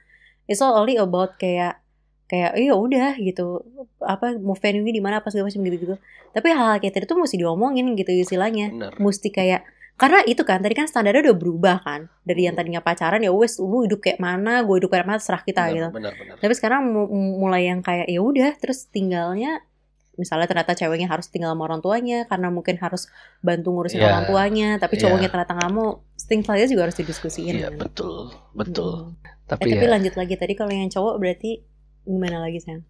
it's 0.47 0.63
all 0.63 0.75
only 0.75 0.95
about 0.99 1.35
kayak 1.39 1.79
kayak 2.27 2.59
iya 2.59 2.75
udah 2.75 3.15
gitu 3.19 3.63
apa 4.03 4.35
mau 4.39 4.55
venue 4.55 4.91
di 4.91 4.99
mana 4.99 5.23
apa 5.23 5.31
segala 5.31 5.47
macam 5.47 5.63
gitu-gitu 5.63 5.95
tapi 6.35 6.47
hal-hal 6.51 6.79
kayak 6.83 6.93
tadi 6.99 7.05
tuh 7.07 7.19
mesti 7.19 7.39
diomongin 7.39 7.95
gitu 7.95 8.11
istilahnya 8.11 8.71
bener. 8.75 8.91
mesti 8.99 9.31
kayak 9.31 9.63
karena 9.97 10.21
itu 10.23 10.41
kan 10.41 10.61
tadi 10.61 10.73
kan 10.73 10.85
standarnya 10.85 11.25
udah 11.25 11.35
berubah 11.35 11.77
kan 11.81 12.05
dari 12.21 12.45
yang 12.45 12.53
Hmm. 12.53 12.61
tadinya 12.61 12.81
pacaran 12.81 13.17
ya 13.19 13.33
wes 13.33 13.57
lu 13.57 13.81
hidup 13.81 13.99
kayak 13.99 14.17
mana 14.17 14.61
gue 14.61 14.75
hidup 14.77 14.89
kayak 14.89 15.05
mana 15.05 15.17
serah 15.17 15.41
kita 15.41 15.67
gitu 15.69 15.89
Benar, 15.89 15.91
benar, 15.91 16.13
benar. 16.13 16.35
tapi 16.37 16.53
sekarang 16.53 16.85
mu- 16.85 17.09
mulai 17.39 17.65
yang 17.65 17.81
kayak 17.81 18.05
ya 18.05 18.21
udah 18.21 18.53
terus 18.55 18.85
tinggalnya 18.87 19.65
misalnya 20.13 20.45
ternyata 20.45 20.73
ceweknya 20.73 21.05
harus 21.07 21.29
tinggal 21.29 21.49
sama 21.51 21.65
orang 21.65 21.77
tuanya 21.77 22.25
karena 22.25 22.49
mungkin 22.49 22.77
harus 22.77 23.05
bantu 23.39 23.69
ngurusin 23.69 24.01
Iya. 24.01 24.07
orang 24.07 24.23
tuanya 24.25 24.69
tapi 24.77 24.97
Iya. 24.97 25.01
cowoknya 25.05 25.29
ternyata 25.29 25.53
nggak 25.53 25.71
mau 25.71 25.89
things 26.19 26.45
like 26.45 26.65
juga 26.65 26.81
harus 26.85 26.97
didiskusiin 26.97 27.53
Iya 27.55 27.69
kan. 27.69 27.77
betul, 27.79 28.17
betul. 28.51 29.13
Mm. 29.13 29.25
Eh, 29.25 29.33
Tapi 29.47 29.61
tapi 29.69 29.77
ya 29.79 29.89
lanjut 29.89 30.13
lagi 30.13 30.35
tadi 30.35 30.53
kalau 30.53 30.69
yang 30.69 30.89
cowok 30.89 31.15
berarti 31.17 31.61
gimana 32.03 32.37
lagi 32.37 32.59
sayang 32.59 32.85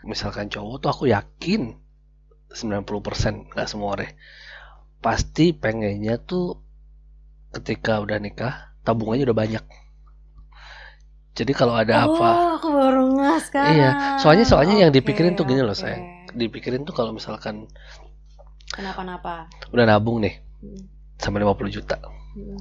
misalkan 0.00 0.46
cowok 0.46 0.76
tuh 0.78 0.88
aku 0.88 1.04
yakin 1.06 1.76
90% 2.48 3.48
nggak 3.48 3.66
semua 3.66 3.92
deh. 3.94 4.08
Pasti 4.98 5.54
pengennya 5.54 6.18
tuh 6.18 6.58
ketika 7.54 8.02
udah 8.02 8.18
nikah 8.18 8.74
tabungannya 8.82 9.24
udah 9.30 9.38
banyak. 9.38 9.64
Jadi 11.38 11.52
kalau 11.54 11.78
ada 11.78 12.02
oh 12.02 12.18
apa 12.18 12.58
aku 12.58 12.66
baru 12.74 13.14
sekarang 13.38 13.74
Iya, 13.78 13.90
soalnya 14.18 14.42
soalnya 14.42 14.74
yang 14.82 14.90
Oke, 14.90 14.98
dipikirin 14.98 15.38
tuh 15.38 15.46
gini 15.46 15.62
loh 15.62 15.70
oke. 15.70 15.78
sayang. 15.78 16.26
Dipikirin 16.34 16.82
tuh 16.82 16.90
kalau 16.90 17.14
misalkan 17.14 17.70
kenapa-napa 18.74 19.46
udah 19.70 19.84
nabung 19.86 20.18
nih 20.20 20.42
Hmm, 20.58 20.90
sampai 21.22 21.46
50 21.46 21.70
juta. 21.70 22.02
hmm. 22.34 22.58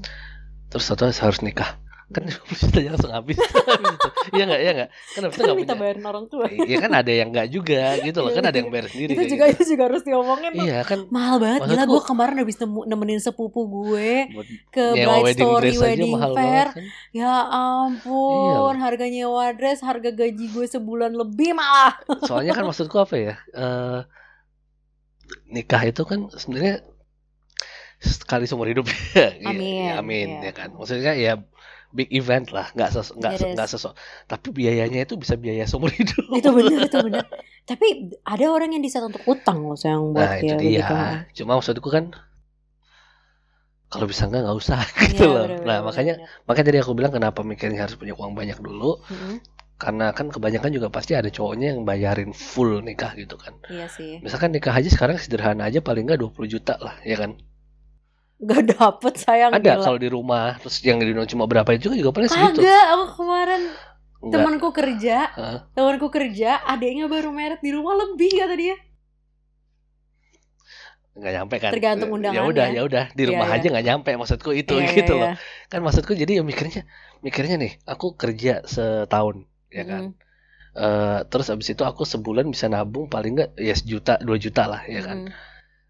Terus 0.69 0.85
satu 0.85 1.09
harus 1.09 1.41
nikah. 1.41 1.81
Kan 2.07 2.23
50 2.31 2.71
juta 2.71 2.79
langsung 2.87 3.11
habis. 3.11 3.35
gitu. 3.83 4.07
Iya 4.31 4.43
nggak? 4.47 4.59
Iya 4.63 4.71
nggak? 4.77 4.89
Kan 4.95 5.21
habis 5.27 5.35
itu 5.35 5.41
kan 5.43 5.47
nggak 5.47 5.59
minta 5.59 5.73
punya. 5.75 5.81
bayarin 5.83 6.05
orang 6.07 6.25
tua 6.31 6.45
Iya 6.47 6.77
kan 6.79 6.91
ada 6.95 7.11
yang 7.11 7.29
nggak 7.35 7.47
juga 7.51 7.83
gitu 7.99 8.19
loh. 8.23 8.31
Kan 8.31 8.45
ada 8.47 8.57
yang 8.57 8.69
bayar 8.71 8.87
sendiri. 8.87 9.11
itu 9.11 9.23
juga 9.27 9.45
gitu. 9.45 9.53
itu 9.59 9.63
juga 9.75 9.83
harus 9.91 10.03
diomongin 10.07 10.51
Iya 10.55 10.79
kan 10.87 10.99
mahal 11.11 11.35
banget 11.37 11.59
gila 11.67 11.83
gue 11.83 12.01
kemarin 12.07 12.35
habis 12.39 12.55
nemenin 12.63 13.19
sepupu 13.19 13.61
gue 13.67 14.11
ke 14.71 14.83
Bright 14.95 15.23
wedding 15.27 15.47
Story 15.51 15.71
Wedding 15.75 16.13
Fair 16.15 16.31
banget 16.31 16.67
kan. 16.71 16.83
Ya 17.11 17.33
ampun, 17.49 18.71
Iya. 18.71 18.79
harga 18.79 19.05
nyewa 19.05 19.45
dress, 19.51 19.79
harga 19.83 20.09
gaji 20.11 20.45
gue 20.47 20.65
sebulan 20.65 21.11
lebih 21.11 21.51
malah. 21.51 21.99
Soalnya 22.23 22.55
kan 22.55 22.63
maksudku 22.63 22.95
apa 22.97 23.15
ya? 23.15 23.35
eh 23.51 23.99
nikah 25.51 25.83
itu 25.83 26.03
kan 26.03 26.31
sebenarnya 26.31 26.83
sekali 27.97 28.45
seumur 28.45 28.69
hidup 28.69 28.85
ya. 29.11 29.33
Iya, 29.35 29.49
Amin, 29.49 29.91
amin 29.97 30.27
iya. 30.39 30.51
ya 30.51 30.53
kan. 30.55 30.69
Maksudnya 30.71 31.13
ya 31.17 31.33
big 31.97 32.13
event 32.13 32.53
lah, 32.53 32.69
nggak 32.71 32.89
ses 32.93 33.09
nggak 33.11 33.33
is. 33.33 33.41
nggak 33.57 33.67
sesok. 33.67 33.93
Tapi 34.23 34.47
biayanya 34.53 35.01
itu 35.01 35.17
bisa 35.17 35.33
biaya 35.33 35.65
seumur 35.65 35.89
hidup. 35.89 36.21
itu 36.29 36.49
bener, 36.53 36.85
itu 36.85 36.97
bener. 37.01 37.25
Tapi 37.65 37.87
ada 38.21 38.45
orang 38.47 38.69
yang 38.71 38.85
bisa 38.85 39.01
untuk 39.01 39.25
utang 39.25 39.65
loh 39.65 39.73
sayang 39.73 40.13
buat 40.13 40.21
Nah 40.21 40.33
itu 40.37 40.45
kayak 40.47 40.61
dia. 40.61 40.85
begitu. 40.85 40.95
Cuma 41.41 41.57
maksudku 41.57 41.89
kan 41.89 42.13
kalau 43.87 44.05
bisa 44.05 44.27
enggak 44.27 44.43
nggak 44.43 44.57
usah 44.57 44.79
gitu 45.07 45.23
Iya, 45.23 45.31
loh. 45.31 45.45
bener, 45.47 45.59
nah 45.63 45.77
bener, 45.79 45.87
makanya 45.87 46.13
bener. 46.19 46.43
makanya 46.43 46.65
tadi 46.67 46.79
aku 46.83 46.91
bilang 46.93 47.13
kenapa 47.15 47.39
mikirnya 47.41 47.81
harus 47.87 47.95
punya 47.95 48.13
uang 48.13 48.35
banyak 48.35 48.59
dulu 48.59 48.99
Mm-mm. 49.07 49.39
karena 49.79 50.11
kan 50.11 50.27
kebanyakan 50.27 50.71
juga 50.75 50.87
pasti 50.91 51.15
ada 51.15 51.31
cowoknya 51.31 51.71
yang 51.71 51.87
bayarin 51.87 52.35
full 52.35 52.83
nikah 52.83 53.15
gitu 53.15 53.39
kan. 53.39 53.55
Iya 53.71 53.87
sih. 53.87 54.19
Misalkan 54.19 54.51
nikah 54.51 54.75
haji 54.75 54.91
sekarang 54.91 55.15
sederhana 55.15 55.69
aja 55.69 55.79
paling 55.79 56.03
nggak 56.03 56.19
20 56.19 56.35
juta 56.49 56.75
lah 56.77 56.99
ya 57.05 57.15
kan. 57.15 57.37
Gak 58.37 58.61
dapet 58.73 59.13
sayang 59.23 59.55
Ada 59.55 59.59
gila. 59.65 59.83
kalau 59.83 59.97
di 60.03 60.09
rumah 60.15 60.55
terus 60.61 60.77
yang 60.87 60.97
di 61.01 61.11
cuma 61.31 61.45
berapa 61.51 61.71
itu 61.77 61.87
juga 61.99 62.11
paling 62.15 62.31
segitu. 62.31 62.61
Kagak, 62.61 62.83
aku 62.93 63.05
kemarin 63.19 63.61
Enggak. 64.21 64.31
temanku 64.33 64.69
kerja, 64.79 65.17
Hah? 65.37 65.59
temanku 65.75 66.07
kerja, 66.17 66.49
adiknya 66.71 67.05
baru 67.13 67.29
meret 67.39 67.59
di 67.65 67.71
rumah 67.77 67.95
lebih 68.03 68.31
kata 68.39 68.55
dia. 68.61 68.75
nggak 71.17 71.33
nyampe 71.35 71.55
kan 71.57 71.73
Tergantung 71.73 72.09
ya 72.13 72.13
undangannya. 72.17 72.45
udah 72.45 72.65
ya 72.75 72.81
udah 72.85 73.03
di 73.17 73.23
Iya, 73.25 73.29
rumah 73.29 73.47
iya. 73.49 73.55
aja 73.57 73.65
nggak 73.73 73.85
nyampe 73.89 74.09
maksudku 74.21 74.51
itu 74.53 74.73
Iya, 74.73 74.85
gitu 74.85 75.13
iya, 75.17 75.17
loh 75.17 75.31
kan 75.71 75.79
maksudku 75.81 76.13
jadi 76.13 76.31
ya 76.39 76.43
mikirnya 76.45 76.81
mikirnya 77.25 77.55
nih 77.57 77.71
aku 77.89 78.13
kerja 78.21 78.61
setahun 78.73 79.35
ya 79.73 79.83
kan 79.91 80.03
Mm-mm. 80.03 80.13
Eh, 80.77 81.19
terus 81.31 81.47
abis 81.53 81.69
itu 81.75 81.83
aku 81.83 82.03
sebulan 82.05 82.45
bisa 82.53 82.67
nabung 82.71 83.05
paling 83.13 83.31
nggak 83.37 83.49
ya 83.59 83.73
sejuta 83.75 84.13
dua 84.27 84.37
juta 84.45 84.63
lah 84.71 84.81
ya 84.87 85.01
kan 85.07 85.17
Mm-mm. 85.17 85.46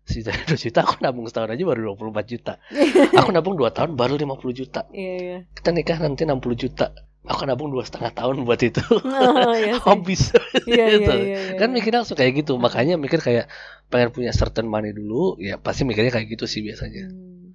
Sejuta 0.07 0.31
dua 0.47 0.55
juta 0.57 0.79
aku 0.81 0.93
nabung 0.99 1.27
setahun 1.27 1.51
aja 1.51 1.63
baru 1.67 1.93
24 1.93 2.31
juta 2.31 2.53
aku 3.19 3.29
nabung 3.29 3.53
dua 3.53 3.69
tahun 3.69 3.93
baru 3.93 4.15
50 4.15 4.39
juta 4.55 4.87
Iya, 4.89 5.13
iya. 5.19 5.37
kita 5.51 5.69
nikah 5.75 5.99
nanti 5.99 6.23
60 6.23 6.39
juta 6.55 6.95
aku 7.27 7.43
nabung 7.43 7.67
dua 7.67 7.83
setengah 7.83 8.15
tahun 8.15 8.47
buat 8.47 8.63
itu 8.63 8.79
Oh, 8.87 9.51
iya 9.51 9.75
habis 9.87 10.31
Iya, 10.63 10.73
iya, 10.73 10.85
gitu. 10.95 11.11
iya, 11.11 11.39
iya. 11.51 11.59
kan 11.59 11.69
mikirnya 11.69 12.01
langsung 12.01 12.15
kayak 12.15 12.39
gitu 12.39 12.55
makanya 12.55 12.95
mikir 12.95 13.19
kayak 13.19 13.51
pengen 13.87 14.15
punya 14.15 14.31
certain 14.31 14.63
money 14.65 14.95
dulu 14.95 15.35
ya 15.37 15.59
pasti 15.59 15.83
mikirnya 15.83 16.09
kayak 16.09 16.27
gitu 16.31 16.47
sih 16.47 16.63
biasanya 16.63 17.11
Hmm. 17.11 17.51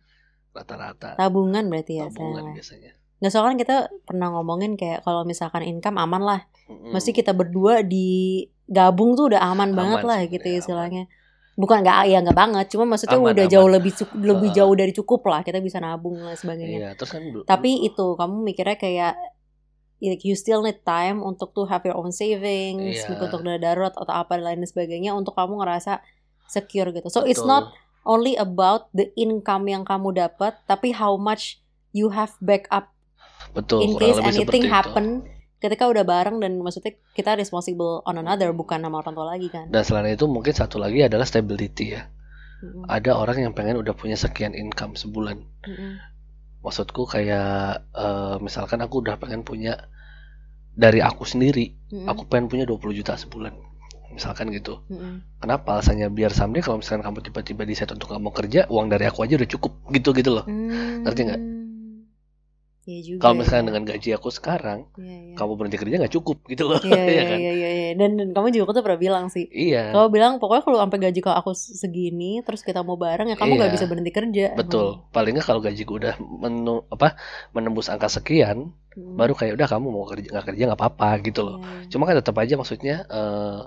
rata-rata 0.52 1.16
Tabungan 1.16 1.64
berarti 1.72 1.96
ya 1.98 2.12
tabungan 2.12 2.44
sayang. 2.44 2.56
biasanya 2.60 2.92
Nggak 3.22 3.30
soalnya 3.32 3.48
kan 3.48 3.58
kita 3.62 3.76
pernah 4.02 4.28
ngomongin 4.34 4.74
kayak 4.74 5.06
kalau 5.06 5.22
misalkan 5.22 5.62
income 5.62 5.94
aman 5.94 6.26
lah. 6.26 6.40
Mm-mm. 6.66 6.90
Mesti 6.90 7.14
kita 7.14 7.30
berdua 7.30 7.86
di 7.86 8.42
gabung 8.66 9.14
tuh 9.14 9.30
udah 9.30 9.46
aman, 9.46 9.70
Aman 9.70 9.78
banget 9.78 10.02
lah 10.02 10.18
gitu 10.26 10.42
aman. 10.42 11.06
Bukan 11.62 11.78
nggak 11.78 12.10
ya 12.10 12.18
nggak 12.18 12.34
banget, 12.34 12.66
cuma 12.74 12.84
maksudnya 12.90 13.22
Aman, 13.22 13.30
udah 13.30 13.46
aman. 13.46 13.54
jauh 13.54 13.70
lebih 13.70 13.92
cukup, 13.94 14.18
lebih 14.18 14.48
Heeh. 14.50 14.58
jauh 14.58 14.74
dari 14.74 14.90
cukup 14.90 15.20
lah 15.30 15.40
kita 15.40 15.62
bisa 15.62 15.78
nabung 15.78 16.18
lah 16.18 16.34
sebagainya. 16.34 16.78
iya 16.82 16.90
terus 16.98 17.14
kan 17.14 17.22
Tapi 17.46 17.86
itu 17.86 18.06
kamu 18.18 18.34
mikirnya 18.42 18.74
kayak 18.74 19.14
like 20.02 20.26
you 20.26 20.34
still 20.34 20.66
need 20.66 20.82
time 20.82 21.22
untuk 21.22 21.54
to 21.54 21.62
have 21.64 21.86
your 21.86 21.94
own 21.94 22.10
savings, 22.10 23.06
Iya. 23.06 23.14
untuk 23.22 23.38
dana 23.38 23.62
darurat 23.62 23.94
atau 23.94 24.10
apa 24.10 24.34
dan 24.34 24.42
lain 24.42 24.66
sebagainya 24.66 25.14
untuk 25.14 25.38
kamu 25.38 25.62
ngerasa 25.62 26.02
secure 26.50 26.90
gitu. 26.90 27.06
So 27.06 27.22
it's 27.22 27.38
Betul. 27.38 27.54
not 27.54 27.64
only 28.02 28.34
about 28.34 28.90
the 28.90 29.14
income 29.14 29.70
yang 29.70 29.86
kamu 29.86 30.18
dapat, 30.18 30.58
tapi 30.66 30.90
how 30.90 31.14
much 31.14 31.62
you 31.94 32.10
have 32.10 32.34
backup 32.42 32.90
betul 33.54 33.84
in 33.84 33.94
case 33.94 34.18
anything 34.18 34.66
seperti 34.66 34.66
itu. 34.66 35.41
Ketika 35.62 35.86
udah 35.86 36.02
bareng 36.02 36.42
dan 36.42 36.58
maksudnya 36.58 36.98
kita 37.14 37.38
responsible 37.38 38.02
on 38.02 38.18
another 38.18 38.50
bukan 38.50 38.82
nama 38.82 38.98
orang 38.98 39.14
tua 39.14 39.26
lagi 39.30 39.46
kan. 39.46 39.70
dan 39.70 39.82
selain 39.86 40.10
itu 40.10 40.26
mungkin 40.26 40.50
satu 40.50 40.82
lagi 40.82 41.06
adalah 41.06 41.22
stability 41.22 41.94
ya 41.94 42.10
Mm-mm. 42.62 42.90
ada 42.90 43.14
orang 43.14 43.46
yang 43.46 43.52
pengen 43.54 43.78
udah 43.78 43.94
punya 43.94 44.18
sekian 44.18 44.58
income 44.58 44.98
sebulan 44.98 45.38
Mm-mm. 45.64 46.02
maksudku 46.66 47.06
kayak 47.06 47.86
eh, 47.94 48.36
misalkan 48.42 48.82
aku 48.82 49.06
udah 49.06 49.16
pengen 49.22 49.46
punya 49.46 49.86
dari 50.74 50.98
aku 50.98 51.22
sendiri 51.22 51.78
Mm-mm. 51.94 52.10
aku 52.10 52.26
pengen 52.26 52.50
punya 52.50 52.64
20 52.66 52.98
juta 52.98 53.14
sebulan 53.14 53.54
misalkan 54.12 54.50
gitu 54.50 54.82
Mm-mm. 54.90 55.40
kenapa 55.40 55.78
alasannya 55.78 56.10
biar 56.10 56.34
someday 56.34 56.60
kalau 56.60 56.82
misalkan 56.82 57.06
kamu 57.06 57.18
tiba-tiba 57.22 57.62
decide 57.64 57.94
untuk 57.94 58.10
nggak 58.12 58.22
mau 58.22 58.34
kerja 58.34 58.66
uang 58.66 58.90
dari 58.90 59.06
aku 59.06 59.24
aja 59.24 59.38
udah 59.38 59.48
cukup 59.48 59.72
gitu 59.94 60.10
gitu 60.10 60.30
loh 60.36 60.44
Ngerti 61.02 61.20
nggak? 61.30 61.42
Hmm. 62.82 62.90
Iya 62.90 63.00
juga. 63.06 63.20
kalau 63.22 63.38
ya. 63.38 63.62
dengan 63.62 63.82
gaji 63.86 64.08
aku 64.12 64.28
sekarang 64.28 64.90
Iya, 64.98 65.16
iya. 65.22 65.34
kamu 65.38 65.52
berhenti 65.54 65.78
kerja 65.78 65.94
nggak 66.02 66.14
cukup 66.14 66.42
gitu 66.46 66.66
loh 66.66 66.82
Iya, 66.82 66.98
ya 66.98 67.06
iya, 67.06 67.22
kan 67.22 67.38
iya, 67.38 67.52
iya, 67.52 67.70
iya. 67.70 67.90
Dan, 67.94 68.10
dan 68.18 68.28
kamu 68.34 68.50
juga 68.50 68.74
tuh 68.74 68.82
pernah 68.82 68.98
bilang 68.98 69.24
sih. 69.30 69.46
iya 69.48 69.94
Kamu 69.94 70.10
bilang 70.10 70.32
pokoknya 70.36 70.62
kalau 70.62 70.78
sampai 70.82 70.98
gaji 71.00 71.20
kalau 71.22 71.36
aku 71.38 71.50
segini 71.54 72.42
terus 72.42 72.60
kita 72.60 72.82
mau 72.82 72.98
bareng 72.98 73.30
ya 73.30 73.36
kamu 73.38 73.54
nggak 73.54 73.70
Iya. 73.70 73.76
bisa 73.78 73.86
berhenti 73.86 74.10
kerja. 74.10 74.46
betul 74.58 75.06
paling 75.10 75.38
nggak 75.38 75.46
kalau 75.46 75.62
gajiku 75.62 75.96
udah 75.96 76.14
menu, 76.18 76.82
apa 76.88 77.14
menembus 77.50 77.86
angka 77.86 78.10
sekian 78.10 78.74
Hmm. 78.92 79.16
baru 79.16 79.32
kayak 79.32 79.56
udah 79.56 79.68
kamu 79.70 79.86
mau 79.88 80.04
kerja 80.04 80.28
nggak 80.28 80.46
kerja 80.52 80.62
nggak 80.68 80.76
apa-apa 80.76 81.24
gitu 81.24 81.40
loh 81.40 81.64
iya. 81.64 81.88
cuma 81.88 82.04
kan 82.04 82.12
tetap 82.12 82.36
aja 82.36 82.60
maksudnya 82.60 83.08
eh 83.08 83.60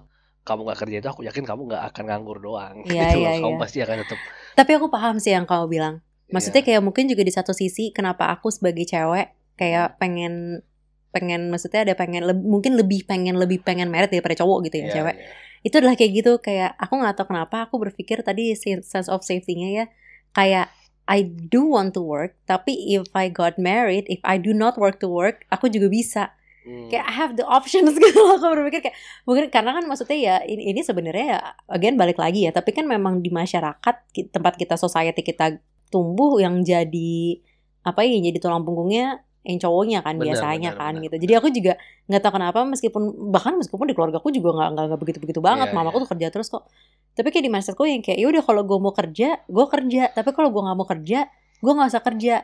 kamu 0.45 0.61
nggak 0.61 0.77
kerja 0.77 0.95
itu 1.01 1.07
aku 1.09 1.21
yakin 1.25 1.41
kamu 1.41 1.61
nggak 1.65 1.81
akan 1.89 2.03
nganggur 2.05 2.37
doang 2.37 2.75
Iya, 2.85 3.09
gitu 3.09 3.25
iya, 3.25 3.29
loh 3.33 3.49
kamu 3.49 3.55
iya. 3.57 3.61
pasti 3.65 3.77
akan 3.81 3.97
tetap 4.05 4.19
Tapi 4.53 4.71
aku 4.77 4.87
paham 4.87 5.17
sih 5.17 5.33
yang 5.33 5.43
kamu 5.43 5.65
bilang. 5.67 5.95
Maksudnya 6.27 6.61
Iya. 6.61 6.67
kayak 6.67 6.81
mungkin 6.81 7.05
juga 7.05 7.21
di 7.21 7.29
satu 7.29 7.51
sisi 7.51 7.89
kenapa 7.89 8.29
aku 8.29 8.49
sebagai 8.49 8.83
cewek 8.83 9.29
kayak 9.55 9.97
pengen 9.97 10.61
pengen 11.09 11.47
maksudnya 11.47 11.85
ada 11.85 11.93
pengen 11.95 12.25
leb- 12.25 12.43
mungkin 12.43 12.75
lebih 12.75 13.05
pengen 13.05 13.39
lebih 13.39 13.61
pengen 13.61 13.87
merit 13.87 14.11
daripada 14.11 14.35
cowok 14.35 14.67
gitu 14.67 14.83
ya 14.83 14.85
Iya, 14.85 14.93
cewek. 14.93 15.15
iya. 15.15 15.27
Itu 15.61 15.75
adalah 15.79 15.95
kayak 15.95 16.11
gitu 16.13 16.31
kayak 16.37 16.75
aku 16.75 16.93
nggak 16.95 17.15
tahu 17.15 17.27
kenapa 17.29 17.65
aku 17.65 17.79
berpikir 17.79 18.19
tadi 18.19 18.51
sen- 18.53 18.83
sense 18.83 19.07
of 19.07 19.21
safety-nya 19.21 19.69
ya 19.71 19.85
kayak 20.31 20.67
I 21.05 21.21
do 21.23 21.69
want 21.69 21.93
to 21.93 22.01
work 22.01 22.35
tapi 22.43 22.73
if 22.91 23.07
I 23.13 23.29
got 23.29 23.55
married 23.55 24.05
if 24.07 24.19
I 24.21 24.35
do 24.35 24.51
not 24.51 24.75
work 24.75 24.97
to 24.99 25.07
work 25.07 25.45
aku 25.47 25.69
juga 25.69 25.87
bisa 25.87 26.23
Hmm. 26.61 26.89
kayak 26.89 27.05
I 27.05 27.13
have 27.13 27.33
the 27.33 27.45
options 27.45 27.93
gitu 28.01 28.17
loh 28.17 28.41
aku 28.41 28.49
berpikir 28.51 28.81
kayak 28.83 28.97
mungkin 29.23 29.53
karena 29.53 29.69
kan 29.71 29.85
maksudnya 29.85 30.17
ya 30.17 30.35
ini, 30.43 30.73
ini 30.73 30.81
sebenarnya 30.81 31.25
ya 31.29 31.39
again 31.69 31.93
balik 31.93 32.17
lagi 32.17 32.41
ya 32.41 32.51
tapi 32.51 32.73
kan 32.73 32.83
memang 32.83 33.21
di 33.21 33.29
masyarakat 33.29 33.95
tempat 34.33 34.53
kita 34.57 34.73
society 34.73 35.21
kita 35.21 35.61
tumbuh 35.95 36.35
yang 36.37 36.59
jadi 36.61 37.15
apa 37.81 38.03
ya 38.03 38.11
yang 38.11 38.27
jadi 38.27 38.37
tulang 38.37 38.61
punggungnya 38.61 39.23
yang 39.45 39.61
cowoknya 39.61 40.01
kan 40.01 40.17
Benar, 40.17 40.25
biasanya 40.27 40.69
benar, 40.73 40.81
kan 40.81 40.91
benar. 40.91 41.03
gitu 41.05 41.15
jadi 41.21 41.33
aku 41.37 41.47
juga 41.49 41.73
nggak 42.05 42.19
tahu 42.19 42.31
kenapa 42.33 42.59
meskipun 42.65 43.01
bahkan 43.29 43.53
meskipun 43.55 43.85
di 43.85 43.93
keluarga 43.93 44.17
aku 44.17 44.29
juga 44.29 44.49
nggak 44.51 44.69
nggak 44.73 44.85
nggak 44.89 44.99
begitu 44.99 45.17
begitu 45.19 45.39
banget 45.39 45.69
Iya, 45.69 45.75
mamaku 45.75 45.95
iya. 45.95 46.03
tuh 46.03 46.09
kerja 46.11 46.27
terus 46.29 46.47
kok 46.49 46.63
tapi 47.13 47.27
kayak 47.29 47.45
di 47.45 47.51
mindsetku 47.53 47.83
yang 47.85 48.01
kayak 48.01 48.19
yaudah 48.19 48.41
kalau 48.41 48.61
gue 48.61 48.77
mau 48.77 48.91
kerja 48.91 49.39
gue 49.39 49.65
kerja 49.69 50.03
tapi 50.11 50.29
kalau 50.29 50.49
gue 50.49 50.61
nggak 50.61 50.75
mau 50.75 50.83
kerja 50.85 51.19
gue 51.61 51.71
nggak 51.71 51.89
usah 51.89 52.03
kerja 52.03 52.35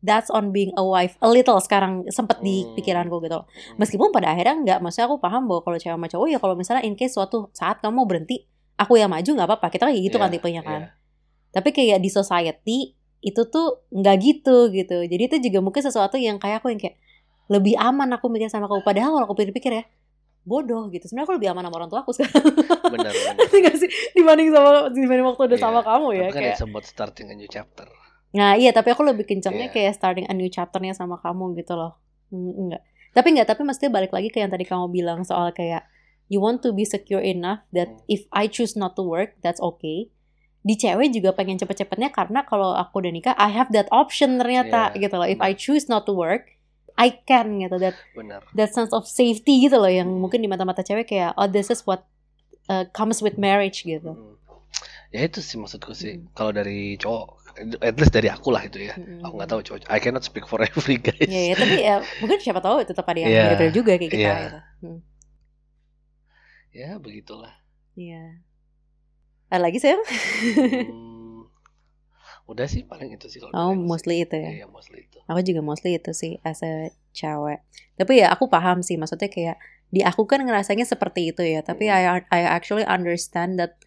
that's 0.00 0.28
on 0.28 0.50
being 0.50 0.68
a 0.74 0.84
wife 0.84 1.16
a 1.18 1.28
little 1.28 1.56
sekarang 1.56 2.04
sempet 2.10 2.36
di 2.38 2.60
Hmm. 2.60 2.74
pikiranku 2.74 3.16
gitu 3.20 3.40
loh 3.40 3.46
Hmm. 3.46 3.78
Meskipun 3.78 4.10
pada 4.10 4.28
akhirnya 4.28 4.52
enggak, 4.54 4.78
maksudnya 4.78 5.08
aku 5.08 5.16
paham 5.16 5.48
bahwa 5.48 5.62
kalau 5.62 5.78
cewek 5.78 5.94
sama 5.94 6.06
cowok 6.06 6.28
ya 6.28 6.36
kalau 6.36 6.54
misalnya 6.54 6.82
in 6.82 6.92
case 6.92 7.14
suatu 7.14 7.48
saat 7.50 7.80
kamu 7.80 7.94
mau 7.94 8.04
berhenti, 8.04 8.44
aku 8.76 9.00
yang 9.00 9.08
maju 9.08 9.24
nggak 9.24 9.48
apa-apa. 9.48 9.66
Kita 9.70 9.88
kayak 9.88 10.02
gitu 10.02 10.16
kan 10.18 10.28
Iya, 10.28 10.34
tipenya 10.36 10.60
kan. 10.60 10.80
iya. 10.82 10.88
Tapi 11.54 11.70
kayak 11.70 11.98
di 11.98 12.10
society 12.10 12.78
itu 13.20 13.42
tuh 13.46 13.86
nggak 13.88 14.16
gitu 14.20 14.68
gitu. 14.68 14.96
Jadi 15.02 15.22
itu 15.24 15.36
juga 15.40 15.62
mungkin 15.62 15.80
sesuatu 15.80 16.18
yang 16.18 16.36
kayak 16.36 16.60
aku 16.60 16.68
yang 16.68 16.78
kayak 16.78 16.98
lebih 17.46 17.76
aman 17.76 18.10
aku 18.10 18.26
mikir 18.26 18.48
sama 18.48 18.66
kamu. 18.66 18.82
Padahal 18.82 19.10
kalau 19.12 19.24
aku 19.24 19.36
pikir-pikir 19.38 19.72
ya 19.72 19.84
bodoh 20.42 20.90
gitu. 20.90 21.06
Sebenarnya 21.06 21.24
aku 21.24 21.34
lebih 21.34 21.48
aman 21.50 21.62
sama 21.62 21.76
orang 21.78 21.88
tua 21.88 22.00
aku 22.02 22.12
sekarang. 22.12 22.44
benar 22.90 23.12
sih? 23.80 23.88
Dibanding 24.12 24.48
sama 24.50 24.68
dibanding 24.90 25.24
waktu 25.24 25.42
udah 25.46 25.56
Iya, 25.56 25.62
sama 25.62 25.80
kamu 25.80 26.06
ya 26.10 26.20
tapi 26.20 26.32
kan 26.32 26.42
kayak. 26.44 26.58
about 26.60 26.84
starting 26.84 27.26
a 27.28 27.34
new 27.34 27.48
chapter 27.48 27.88
Nah 28.34 28.52
iya 28.52 28.68
tapi 28.68 28.90
aku 28.90 29.00
lebih 29.00 29.24
kencengnya 29.24 29.70
Iya. 29.70 29.72
kayak 29.72 29.92
starting 29.94 30.26
a 30.26 30.34
new 30.34 30.50
chapternya 30.50 30.92
sama 30.92 31.16
kamu 31.16 31.54
gitu 31.54 31.72
loh. 31.72 31.96
Enggak. 32.28 32.82
Tapi 33.14 33.26
enggak, 33.30 33.46
tapi 33.46 33.62
mesti 33.62 33.86
balik 33.86 34.10
lagi 34.10 34.28
ke 34.28 34.42
yang 34.42 34.50
tadi 34.50 34.66
kamu 34.66 34.90
bilang 34.90 35.22
soal 35.22 35.48
kayak 35.48 35.86
you 36.26 36.42
want 36.42 36.58
to 36.58 36.74
be 36.74 36.82
secure 36.82 37.22
enough 37.22 37.62
that 37.70 37.86
Hmm. 37.86 38.02
if 38.10 38.26
I 38.28 38.44
choose 38.46 38.74
not 38.74 38.98
to 38.98 39.04
work, 39.04 39.38
that's 39.38 39.62
okay. 39.62 40.10
Di 40.64 40.74
cewek 40.74 41.12
juga 41.12 41.36
pengen 41.36 41.60
cepet-cepetnya 41.60 42.08
karena 42.08 42.40
kalau 42.42 42.72
aku 42.72 43.04
udah 43.04 43.12
nikah, 43.12 43.34
I 43.36 43.52
have 43.52 43.68
that 43.70 43.84
option 43.92 44.40
ternyata 44.40 44.96
Iya, 44.96 45.06
gitu 45.06 45.14
loh. 45.14 45.28
If 45.28 45.38
I 45.38 45.52
choose 45.52 45.86
not 45.86 46.08
to 46.08 46.16
work, 46.16 46.48
I 46.96 47.12
can 47.12 47.60
gitu. 47.60 47.76
That 47.76 47.92
benar 48.16 48.40
that 48.56 48.72
sense 48.72 48.88
of 48.90 49.04
safety 49.04 49.60
gitu 49.60 49.76
loh 49.76 49.92
yang 49.92 50.08
Hmm. 50.08 50.24
mungkin 50.24 50.40
di 50.40 50.48
mata-mata 50.48 50.80
cewek 50.80 51.04
kayak 51.06 51.36
oh 51.36 51.44
this 51.44 51.68
is 51.68 51.84
what 51.84 52.08
uh, 52.66 52.88
comes 52.90 53.20
with 53.20 53.36
marriage 53.36 53.84
gitu. 53.84 54.16
Hmm. 54.16 54.32
ya 55.10 55.26
itu 55.26 55.38
sih 55.38 55.54
maksudku 55.54 55.92
sih 55.92 56.18
Hmm. 56.18 56.26
kalau 56.32 56.50
dari 56.50 56.96
cowok 56.96 57.38
at 57.78 57.94
least 57.94 58.10
dari 58.10 58.26
aku 58.26 58.50
lah 58.50 58.66
itu 58.66 58.82
ya 58.82 58.98
Mm-mm. 58.98 59.22
aku 59.22 59.34
nggak 59.38 59.46
tahu 59.46 59.60
cowok 59.62 59.78
I 59.86 60.02
cannot 60.02 60.26
speak 60.26 60.42
for 60.42 60.58
every 60.66 60.98
guys 60.98 61.22
Iya, 61.22 61.42
ya, 61.50 61.54
tapi 61.54 61.76
ya 61.78 61.94
mungkin 62.18 62.38
siapa 62.42 62.58
tahu 62.58 62.82
tetap 62.82 63.06
ada 63.06 63.22
yang 63.22 63.30
Iya, 63.30 63.42
mirip 63.54 63.70
juga 63.70 63.92
kayak 63.94 64.10
kita 64.10 64.18
iya. 64.18 64.34
gitu. 64.42 64.58
Hmm. 64.82 64.98
ya 66.72 66.90
begitulah 66.98 67.54
Iya. 67.94 68.42
Ada 69.52 69.60
lagi 69.70 69.78
sayang? 69.78 70.02
Hmm, 70.88 71.46
udah 72.48 72.66
sih 72.68 72.84
paling 72.84 73.14
itu 73.14 73.26
sih 73.30 73.38
kalau 73.40 73.52
Oh, 73.54 73.72
sih. 73.72 73.80
mostly 73.80 74.16
itu 74.24 74.36
ya. 74.36 74.50
iya 74.64 74.66
mostly 74.68 75.04
itu 75.06 75.18
Aku 75.24 75.40
juga 75.40 75.60
mostly 75.64 75.96
itu 75.96 76.12
sih 76.12 76.36
as 76.44 76.60
a 76.60 76.92
cewek. 77.16 77.64
Tapi 77.96 78.20
ya 78.20 78.32
aku 78.34 78.50
paham 78.52 78.84
sih, 78.84 79.00
maksudnya 79.00 79.30
kayak 79.32 79.56
di 79.94 80.02
aku 80.02 80.26
kan 80.26 80.42
ngerasanya 80.42 80.84
seperti 80.84 81.30
itu 81.32 81.40
ya. 81.40 81.62
Tapi 81.64 81.88
I, 81.88 82.20
I 82.28 82.40
actually 82.44 82.84
understand 82.84 83.56
that 83.56 83.78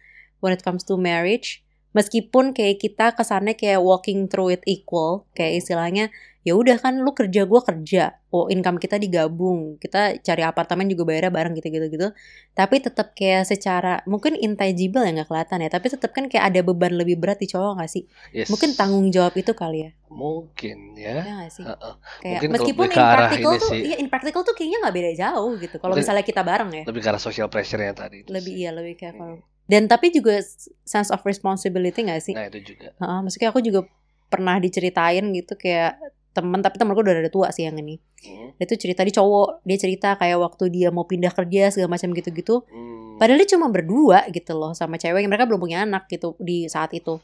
when 0.42 0.50
it 0.50 0.64
comes 0.64 0.82
to 0.88 0.96
marriage, 0.98 1.62
meskipun 1.92 2.52
kayak 2.52 2.80
kita 2.80 3.12
kesannya 3.16 3.54
kayak 3.56 3.80
walking 3.80 4.28
through 4.28 4.52
it 4.52 4.62
equal, 4.64 5.24
kayak 5.32 5.60
istilahnya 5.62 6.08
ya 6.46 6.56
udah 6.56 6.80
kan 6.80 6.96
lu 7.04 7.12
kerja 7.12 7.44
gua 7.44 7.60
kerja, 7.60 8.16
oh 8.32 8.48
income 8.48 8.80
kita 8.80 8.96
digabung, 8.96 9.76
kita 9.76 10.16
cari 10.24 10.40
apartemen 10.40 10.88
juga 10.88 11.04
bayarnya 11.04 11.28
bareng 11.28 11.52
gitu-gitu 11.60 11.86
gitu. 11.92 12.08
Tapi 12.56 12.80
tetap 12.80 13.12
kayak 13.12 13.44
secara 13.44 14.00
mungkin 14.08 14.32
intangible 14.32 15.04
ya 15.04 15.12
nggak 15.12 15.28
kelihatan 15.28 15.58
ya, 15.60 15.68
tapi 15.68 15.86
tetap 15.92 16.10
kan 16.16 16.24
kayak 16.32 16.48
ada 16.48 16.60
beban 16.64 16.96
lebih 16.96 17.20
berat 17.20 17.36
di 17.36 17.52
cowok 17.52 17.82
nggak 17.82 17.90
sih? 17.92 18.08
yes. 18.32 18.48
Mungkin 18.48 18.72
tanggung 18.80 19.12
jawab 19.12 19.36
itu 19.36 19.52
kali 19.52 19.88
ya. 19.88 19.90
mungkin 20.08 20.96
ya 20.96 21.20
Ya 21.20 21.32
nggak 21.36 21.52
sih? 21.52 21.64
Heeh. 21.68 21.94
Kayak 22.24 22.32
Mungkin 22.40 22.50
meskipun 22.56 22.86
in 22.88 22.96
practical 22.96 23.52
tuh, 23.60 23.70
sih. 23.76 23.80
iya 23.84 23.96
in 24.00 24.08
practical 24.08 24.40
tuh 24.40 24.54
kayaknya 24.56 24.78
nggak 24.88 24.94
beda 24.96 25.10
jauh 25.20 25.52
gitu. 25.60 25.76
Kalau 25.76 25.94
misalnya 26.00 26.24
kita 26.24 26.40
bareng 26.40 26.70
ya, 26.72 26.82
lebih 26.88 27.02
arah 27.04 27.20
social 27.20 27.52
pressure 27.52 27.76
yang 27.76 27.92
tadi 27.92 28.24
lebih 28.24 28.52
sih. 28.56 28.64
iya 28.64 28.70
lebih 28.72 28.96
kayak 28.96 29.20
kalau. 29.20 29.36
Dan 29.68 29.84
tapi 29.84 30.08
juga 30.08 30.40
sense 30.88 31.12
of 31.12 31.20
responsibility 31.28 32.00
nggak 32.08 32.22
sih? 32.24 32.32
nah 32.32 32.48
itu 32.48 32.72
juga 32.74 32.96
Heeh, 32.96 33.18
maksudnya 33.20 33.48
aku 33.52 33.60
juga 33.60 33.84
pernah 34.32 34.56
diceritain 34.56 35.24
gitu 35.36 35.56
kayak 35.60 36.00
temen 36.32 36.60
tapi 36.62 36.76
temenku 36.78 37.00
udah 37.02 37.20
ada 37.20 37.32
tua 37.32 37.48
sih 37.52 37.68
yang 37.68 37.76
ini. 37.76 38.00
Hmm. 38.24 38.54
Dia 38.56 38.64
tuh 38.64 38.78
cerita 38.78 39.02
di 39.04 39.12
cowok, 39.12 39.66
dia 39.66 39.76
cerita 39.76 40.14
kayak 40.16 40.38
waktu 40.38 40.64
dia 40.72 40.88
mau 40.88 41.04
pindah 41.04 41.34
kerja 41.34 41.74
segala 41.74 41.98
macam 41.98 42.14
gitu-gitu. 42.14 42.64
Hmm. 42.70 43.18
Padahal 43.20 43.42
dia 43.42 43.50
cuma 43.58 43.66
berdua 43.68 44.24
gitu 44.30 44.54
loh 44.54 44.72
sama 44.72 44.96
cewek 44.96 45.26
mereka 45.26 45.44
belum 45.44 45.60
punya 45.60 45.82
anak 45.82 46.06
gitu 46.08 46.38
di 46.38 46.70
saat 46.70 46.94
itu. 46.94 47.18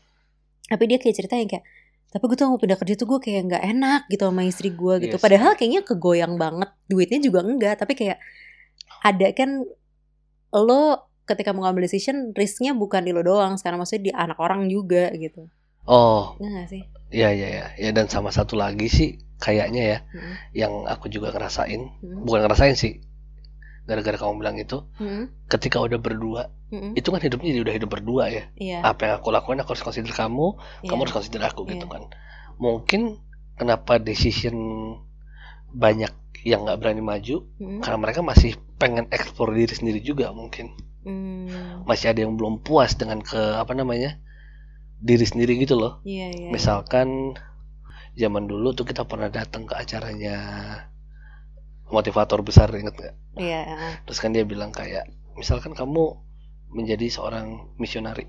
Tapi 0.67 0.85
dia 0.91 0.99
kayak 0.99 1.15
cerita 1.15 1.39
yang 1.39 1.49
kayak 1.49 1.65
tapi 2.15 2.31
gue 2.31 2.37
tuh 2.39 2.47
mau 2.47 2.63
pindah 2.63 2.79
kerja 2.79 2.95
tuh 2.95 3.11
gue 3.11 3.21
kayak 3.27 3.43
nggak 3.51 3.63
enak 3.75 4.01
gitu 4.07 4.23
sama 4.31 4.43
istri 4.47 4.71
gue 4.71 4.95
gitu. 5.03 5.17
Sih. 5.19 5.23
Padahal 5.23 5.59
kayaknya 5.59 5.83
kegoyang 5.83 6.35
banget 6.39 6.71
duitnya 6.87 7.19
juga 7.19 7.43
enggak. 7.43 7.75
Tapi 7.83 7.93
kayak 7.99 8.19
ada 9.03 9.29
kan 9.35 9.67
lo 10.55 11.14
ketika 11.25 11.51
mau 11.51 11.65
ngambil 11.65 11.85
decision 11.85 12.31
risknya 12.33 12.73
bukan 12.73 13.01
di 13.01 13.11
lo 13.11 13.21
doang. 13.21 13.57
Sekarang 13.57 13.81
maksudnya 13.81 14.05
di 14.09 14.13
anak 14.13 14.39
orang 14.39 14.69
juga 14.69 15.09
gitu. 15.13 15.49
oh 15.85 16.41
Nah 16.41 16.65
gak 16.65 16.73
sih? 16.73 16.83
iya 17.13 17.29
iya 17.29 17.49
iya 17.51 17.67
ya 17.77 17.91
dan 17.93 18.09
sama 18.09 18.33
satu 18.33 18.57
lagi 18.57 18.89
sih 18.89 19.21
kayaknya 19.37 19.83
ya 19.85 19.99
Hmm. 20.09 20.35
yang 20.57 20.73
aku 20.89 21.07
juga 21.07 21.29
ngerasain 21.29 21.77
Hmm. 22.01 22.25
bukan 22.25 22.41
ngerasain 22.41 22.73
sih 22.73 23.05
gara-gara 23.85 24.17
kamu 24.17 24.41
bilang 24.41 24.57
itu 24.57 24.81
Hmm. 24.97 25.29
ketika 25.45 25.79
udah 25.79 26.01
berdua 26.01 26.49
Hmm. 26.73 26.97
itu 26.97 27.05
kan 27.07 27.21
hidupnya 27.21 27.53
jadi 27.53 27.63
udah 27.63 27.75
hidup 27.77 27.91
berdua 27.93 28.33
ya 28.33 28.49
Iya. 28.57 28.81
apa 28.81 29.01
yang 29.05 29.15
aku 29.21 29.29
lakuin 29.29 29.61
aku 29.61 29.77
harus 29.77 29.85
consider 29.85 30.09
kamu 30.09 30.57
iya. 30.81 30.89
kamu 30.89 31.01
harus 31.05 31.15
consider 31.15 31.43
aku 31.45 31.69
gitu 31.69 31.85
Iya. 31.85 31.93
kan 31.93 32.03
mungkin 32.57 33.21
kenapa 33.55 34.01
decision 34.01 34.57
banyak 35.69 36.17
yang 36.49 36.65
nggak 36.65 36.81
berani 36.81 37.05
maju 37.05 37.45
Hmm. 37.57 37.85
karena 37.85 37.99
mereka 38.01 38.21
masih 38.21 38.57
pengen 38.77 39.05
eksplor 39.09 39.53
diri 39.53 39.71
sendiri 39.71 40.01
juga 40.01 40.33
mungkin 40.33 40.73
Hmm. 41.05 41.85
masih 41.85 42.11
ada 42.11 42.25
yang 42.25 42.35
belum 42.35 42.65
puas 42.65 42.97
dengan 42.97 43.21
ke 43.21 43.37
apa 43.37 43.77
namanya 43.77 44.17
diri 44.99 45.23
sendiri 45.23 45.61
gitu 45.61 45.77
loh 45.77 46.01
Iya 46.01 46.33
iya. 46.33 46.49
misalkan 46.49 47.37
zaman 48.17 48.49
dulu 48.49 48.73
tuh 48.73 48.89
kita 48.89 49.05
pernah 49.05 49.29
datang 49.29 49.69
ke 49.69 49.77
acaranya 49.77 50.37
motivator 51.89 52.41
besar 52.41 52.73
inget 52.73 52.97
nggak 52.97 53.15
Iya. 53.37 53.61
heeh. 53.69 53.93
terus 54.09 54.19
kan 54.23 54.33
dia 54.33 54.49
bilang 54.49 54.73
kayak 54.73 55.05
misalkan 55.37 55.77
kamu 55.77 56.17
menjadi 56.73 57.07
seorang 57.11 57.77
misionari 57.77 58.25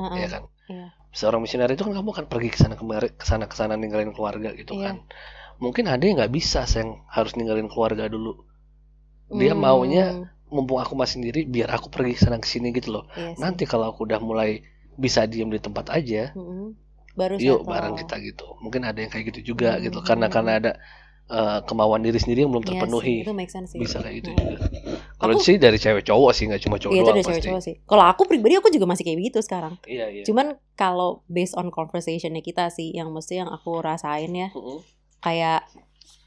Heeh. 0.00 0.16
ya 0.24 0.28
kan 0.32 0.42
Iya. 0.72 0.86
seorang 1.12 1.44
misionari 1.44 1.76
itu 1.76 1.84
kan 1.84 1.94
kamu 1.94 2.08
akan 2.16 2.26
pergi 2.26 2.48
ke 2.48 2.58
sana 2.58 2.74
kemari 2.74 3.12
ke 3.12 3.24
sana 3.28 3.44
ke 3.44 3.54
sana 3.54 3.76
ninggalin 3.76 4.16
keluarga 4.16 4.56
gitu 4.56 4.72
Iya. 4.72 4.94
kan 4.94 4.96
mungkin 5.56 5.84
ada 5.88 6.00
yang 6.00 6.16
nggak 6.16 6.32
bisa 6.32 6.64
yang 6.72 7.04
harus 7.08 7.36
ninggalin 7.36 7.68
keluarga 7.68 8.08
dulu 8.08 8.44
dia 9.32 9.52
Hmm. 9.52 9.60
maunya 9.60 10.06
mumpung 10.56 10.80
aku 10.80 10.96
masih 10.96 11.20
sendiri 11.20 11.44
biar 11.44 11.68
aku 11.70 11.92
pergi 11.92 12.16
sana 12.16 12.40
ke 12.40 12.48
sini 12.48 12.72
gitu 12.72 12.88
loh 12.96 13.04
Iya 13.12 13.36
sih. 13.36 13.42
nanti 13.44 13.68
kalau 13.68 13.92
aku 13.92 14.08
udah 14.08 14.16
mulai 14.18 14.64
bisa 14.96 15.28
diem 15.28 15.52
di 15.52 15.60
tempat 15.60 15.92
aja 15.92 16.32
Mm-mm. 16.32 16.72
Baru 17.12 17.36
yuk 17.36 17.60
settle. 17.60 17.68
bareng 17.68 17.94
kita 17.96 18.16
gitu 18.20 18.46
mungkin 18.60 18.84
ada 18.84 18.96
yang 18.96 19.08
kayak 19.08 19.24
gitu 19.30 19.52
juga 19.52 19.76
Hmm, 19.76 19.84
gitu 19.84 19.98
hmm, 20.00 20.08
karena 20.08 20.26
hmm, 20.26 20.34
karena 20.34 20.52
ada 20.56 20.72
eh, 21.26 21.58
kemauan 21.64 22.00
diri 22.00 22.16
sendiri 22.16 22.44
yang 22.44 22.52
belum 22.52 22.64
Iya 22.64 22.70
terpenuhi 22.72 23.16
itu 23.24 23.32
make 23.32 23.48
sense 23.50 23.72
sih. 23.72 23.80
bisa 23.80 23.98
kayak 23.98 24.14
gitu 24.20 24.28
Hmm. 24.32 24.40
juga 24.46 24.56
kalau 25.16 25.34
sih 25.40 25.56
dari 25.56 25.80
cewek 25.80 26.04
cowok 26.04 26.30
sih 26.30 26.44
nggak 26.46 26.60
cuma 26.62 26.76
cowok 26.76 26.92
Iya 26.92 27.00
itu 27.00 27.08
doang 27.08 27.16
dari 27.16 27.26
cewek-cowok 27.26 27.62
sih. 27.64 27.74
Kalau 27.82 28.04
aku 28.04 28.22
pribadi 28.28 28.54
aku 28.54 28.68
juga 28.68 28.84
masih 28.84 29.02
kayak 29.02 29.18
begitu 29.18 29.38
sekarang. 29.40 29.74
iya 29.88 30.06
iya 30.12 30.22
Cuman 30.22 30.46
kalau 30.76 31.24
based 31.26 31.56
on 31.56 31.72
conversationnya 31.72 32.44
kita 32.44 32.68
sih, 32.68 32.92
yang 32.92 33.08
mesti 33.10 33.40
yang 33.40 33.48
aku 33.48 33.80
rasain 33.80 34.28
ya, 34.30 34.52
Mm-mm. 34.52 34.84
kayak 35.18 35.64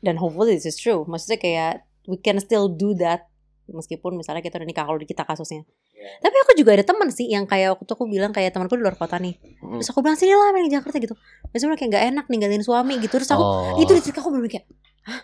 dan 0.01 0.17
hopefully 0.17 0.57
this 0.57 0.65
is 0.65 0.75
true. 0.75 1.05
Maksudnya 1.05 1.37
kayak 1.37 1.73
we 2.09 2.17
can 2.17 2.41
still 2.41 2.65
do 2.65 2.97
that 2.97 3.28
meskipun 3.71 4.17
misalnya 4.17 4.43
kita 4.43 4.59
udah 4.59 4.67
nikah 4.67 4.85
kalau 4.85 4.99
kita 4.99 5.23
kasusnya. 5.23 5.63
Iya. 5.95 6.25
Tapi 6.25 6.35
aku 6.47 6.51
juga 6.57 6.75
ada 6.75 6.85
teman 6.85 7.09
sih 7.13 7.29
yang 7.29 7.45
kayak 7.45 7.75
waktu 7.75 7.85
itu 7.85 7.93
aku 7.95 8.05
bilang 8.09 8.31
kayak 8.33 8.51
temanku 8.55 8.75
di 8.75 8.83
luar 8.83 8.97
kota 8.97 9.21
nih. 9.21 9.37
Mm. 9.61 9.79
Terus 9.79 9.89
aku 9.93 9.99
bilang 10.03 10.17
sini 10.17 10.33
lah 10.33 10.51
main 10.51 10.65
di 10.67 10.73
Jakarta 10.73 10.97
gitu. 10.97 11.15
Terus 11.53 11.61
bilang 11.67 11.79
kayak 11.79 11.91
gak 11.95 12.05
enak 12.15 12.25
ninggalin 12.27 12.63
suami 12.63 12.97
gitu. 12.99 13.17
Terus 13.21 13.29
aku 13.31 13.43
oh. 13.43 13.81
itu 13.81 13.91
di 13.95 14.01
aku 14.11 14.29
bener 14.33 14.49
kayak, 14.49 14.65
hah, 15.07 15.21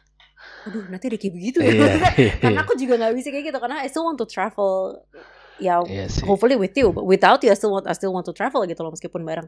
aduh 0.66 0.84
nanti 0.90 1.06
ada 1.14 1.18
kayak 1.22 1.34
begitu 1.38 1.58
ya. 1.62 1.72
iya. 2.18 2.34
karena 2.42 2.60
aku 2.66 2.74
juga 2.74 2.94
nggak 2.98 3.14
bisa 3.14 3.30
kayak 3.30 3.46
gitu 3.54 3.58
karena 3.62 3.78
I 3.86 3.88
still 3.90 4.06
want 4.06 4.18
to 4.18 4.26
travel 4.26 4.98
ya 5.62 5.80
sih. 6.12 6.26
hopefully 6.28 6.60
with 6.60 6.76
you 6.76 6.92
but 6.92 7.08
without 7.08 7.40
you 7.46 7.54
I 7.54 7.58
still 7.58 7.72
want 7.72 7.88
I 7.88 7.96
still 7.96 8.12
want 8.12 8.28
to 8.28 8.34
travel 8.36 8.66
gitu 8.68 8.82
loh 8.84 8.92
meskipun 8.92 9.24
bareng 9.24 9.48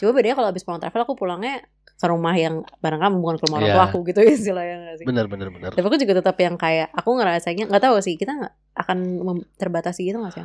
coba 0.00 0.10
bedanya 0.16 0.36
kalau 0.38 0.48
habis 0.48 0.64
pulang 0.64 0.80
travel 0.80 1.04
aku 1.04 1.14
pulangnya 1.18 1.60
ke 2.02 2.06
rumah 2.08 2.34
yang 2.34 2.54
bareng 2.76 2.98
kamu 2.98 3.16
bukan 3.16 3.36
ke 3.38 3.44
rumah 3.46 3.56
orang 3.56 3.70
Iya. 3.70 3.76
tua 3.76 3.84
aku 3.86 3.98
gitu 4.04 4.20
istilahnya 4.34 4.98
sih 4.98 5.06
Bener 5.06 5.24
bener 5.26 5.48
bener. 5.48 5.70
tapi 5.70 5.86
aku 5.86 5.94
juga 5.96 6.18
tetap 6.18 6.34
yang 6.36 6.54
kayak 6.56 6.90
aku 6.90 7.14
ngerasanya 7.14 7.70
nggak 7.70 7.78
tahu 7.80 7.96
sih 7.98 8.14
kita 8.14 8.34
nggak 8.34 8.52
akan 8.74 8.98
terbatasi 9.54 10.02
gitu 10.04 10.18
nggak 10.18 10.34
sih 10.34 10.42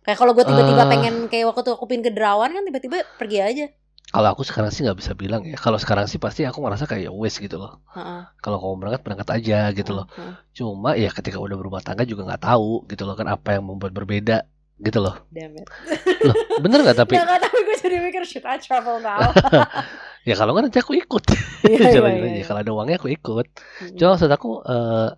kayak 0.00 0.16
kalau 0.16 0.32
gue 0.32 0.42
tiba-tiba 0.42 0.80
Eh. 0.80 0.88
pengen 0.88 1.14
kayak 1.28 1.44
waktu 1.46 1.60
tuh 1.62 1.74
aku 1.74 1.84
pin 1.86 2.00
ke 2.00 2.08
Derawan 2.08 2.48
kan 2.50 2.62
tiba-tiba 2.62 3.04
pergi 3.14 3.38
aja 3.38 3.66
Kalau 4.06 4.30
aku 4.30 4.40
sekarang 4.42 4.68
sih 4.68 4.84
nggak 4.84 4.94
bisa 4.94 5.12
bilang 5.12 5.42
ya. 5.42 5.56
Kalau 5.56 5.74
sekarang 5.74 6.06
sih 6.06 6.16
pasti 6.16 6.44
aku 6.44 6.60
ngerasa 6.60 6.86
kayak 6.86 7.10
wes 7.10 7.34
gitu 7.34 7.56
loh. 7.56 7.82
Heeh, 7.90 8.22
Kalau 8.38 8.56
kamu 8.56 8.74
berangkat 8.78 9.00
berangkat 9.02 9.28
aja 9.32 9.58
gitu 9.72 9.90
loh. 9.90 10.06
heeh. 10.12 10.34
Cuma 10.52 10.94
ya 10.94 11.10
ketika 11.10 11.36
udah 11.36 11.52
berumah 11.52 11.80
tangga 11.80 12.04
juga 12.04 12.22
nggak 12.24 12.42
tahu 12.44 12.86
gitu 12.86 13.02
loh 13.02 13.12
kan 13.12 13.26
apa 13.26 13.56
yang 13.56 13.64
membuat 13.64 13.90
berbeda 13.90 14.46
gitu 14.76 14.98
loh. 15.00 15.18
Damn 15.28 15.56
it. 15.56 15.66
Loh, 16.20 16.36
bener 16.58 16.84
nggak 16.84 16.94
tapi 17.00 17.16
nggak, 17.16 17.40
tapi 17.42 17.58
gue 17.60 17.76
jadi 17.76 17.96
mikir 17.98 18.22
should 18.22 18.44
I 18.44 18.54
travel 18.56 19.00
now? 19.00 19.18
ya 20.24 20.34
kalau 20.34 20.52
nggak 20.52 20.64
nanti 20.66 20.78
aku 20.78 20.92
ikut. 20.94 21.24
Iya, 21.64 21.88
Jalan 21.96 22.10
iya, 22.10 22.20
aja. 22.20 22.28
iya. 22.34 22.44
Kalau 22.44 22.60
ada 22.60 22.72
uangnya 22.72 22.96
aku 22.98 23.08
ikut. 23.08 23.46
Mm-mm. 23.48 23.96
Cuma 23.96 24.08
maksud 24.12 24.28
aku 24.28 24.50
eh, 24.60 25.08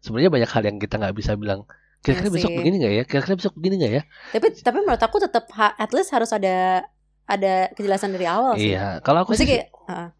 sebenarnya 0.00 0.30
banyak 0.30 0.50
hal 0.50 0.62
yang 0.64 0.76
kita 0.76 0.94
nggak 0.96 1.14
bisa 1.14 1.34
bilang. 1.34 1.66
Kira-kira 1.98 2.30
besok 2.30 2.50
begini 2.52 2.76
nggak 2.78 2.92
ya? 2.92 3.02
Kira-kira 3.02 3.34
besok 3.34 3.54
begini 3.54 3.74
nggak 3.76 3.92
ya? 3.92 4.02
Tapi 4.30 4.46
tapi 4.56 4.76
menurut 4.78 5.00
aku 5.00 5.16
tetap 5.18 5.44
at 5.56 5.90
least 5.90 6.10
harus 6.10 6.30
ada 6.30 6.86
ada 7.26 7.74
kejelasan 7.74 8.14
dari 8.14 8.22
awal 8.22 8.54
sih. 8.54 8.70
Iya. 8.70 9.02
Kalau 9.02 9.26
aku 9.26 9.34
Maksudnya 9.34 9.42
sih 9.42 9.58
kayak 9.58 9.66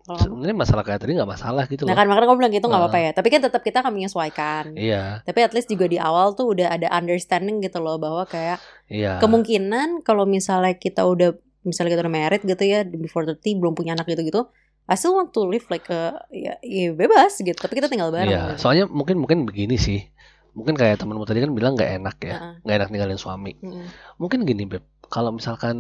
kalau 0.03 0.19
kamu- 0.19 0.23
sebenarnya 0.27 0.57
masalah 0.59 0.83
kayak 0.83 0.99
tadi 0.99 1.13
nggak 1.15 1.31
masalah 1.31 1.65
gitu 1.67 1.83
Nah 1.83 1.95
loh. 1.95 1.97
kan 1.97 2.07
makanya 2.07 2.27
kamu 2.27 2.39
bilang 2.41 2.55
gitu 2.55 2.67
nggak 2.67 2.75
Heeh. 2.75 2.91
apa-apa 2.91 3.07
ya. 3.07 3.11
Tapi 3.15 3.29
kan 3.31 3.41
tetap 3.41 3.63
kita 3.63 3.79
akan 3.79 3.93
menyesuaikan. 3.95 4.65
Iya, 4.75 5.03
Tapi 5.23 5.39
at 5.39 5.53
least 5.55 5.71
juga 5.71 5.87
di 5.87 5.99
awal 5.99 6.35
tuh 6.35 6.51
udah 6.51 6.67
ada 6.69 6.91
understanding 6.91 7.63
gitu 7.63 7.79
loh 7.79 7.95
bahwa 7.97 8.27
kayak 8.27 8.59
iya. 8.87 9.23
kemungkinan 9.23 10.03
kalau 10.03 10.27
misalnya 10.27 10.75
kita 10.75 11.07
udah 11.07 11.39
misalnya 11.67 11.99
kita 11.99 12.03
udah 12.07 12.15
married 12.15 12.43
gitu 12.47 12.63
ya 12.63 12.87
before 12.87 13.27
30 13.27 13.43
belum 13.59 13.75
punya 13.75 13.99
anak 13.99 14.07
gitu-gitu 14.07 14.47
I 14.87 14.95
still 14.95 15.19
want 15.19 15.35
to 15.35 15.43
live 15.43 15.67
like 15.67 15.91
a, 15.91 16.15
ya, 16.31 16.55
ya 16.63 16.95
bebas 16.95 17.43
gitu 17.43 17.59
tapi 17.59 17.75
kita 17.75 17.91
tinggal 17.91 18.15
bareng 18.15 18.31
Iya, 18.31 18.55
gitu. 18.55 18.63
soalnya 18.63 18.87
mungkin 18.87 19.19
mungkin 19.19 19.43
begini 19.43 19.75
sih. 19.75 20.07
Mungkin 20.55 20.73
kayak 20.73 21.03
temanmu 21.03 21.27
tadi 21.27 21.43
kan 21.45 21.53
bilang 21.53 21.77
nggak 21.77 22.01
enak 22.01 22.17
ya, 22.25 22.57
nggak 22.65 22.77
enak 22.81 22.89
ninggalin 22.89 23.21
suami. 23.21 23.59
Mm-mm. 23.61 23.83
Mungkin 24.17 24.47
gini 24.49 24.65
beb, 24.65 24.87
kalau 25.13 25.29
misalkan 25.29 25.77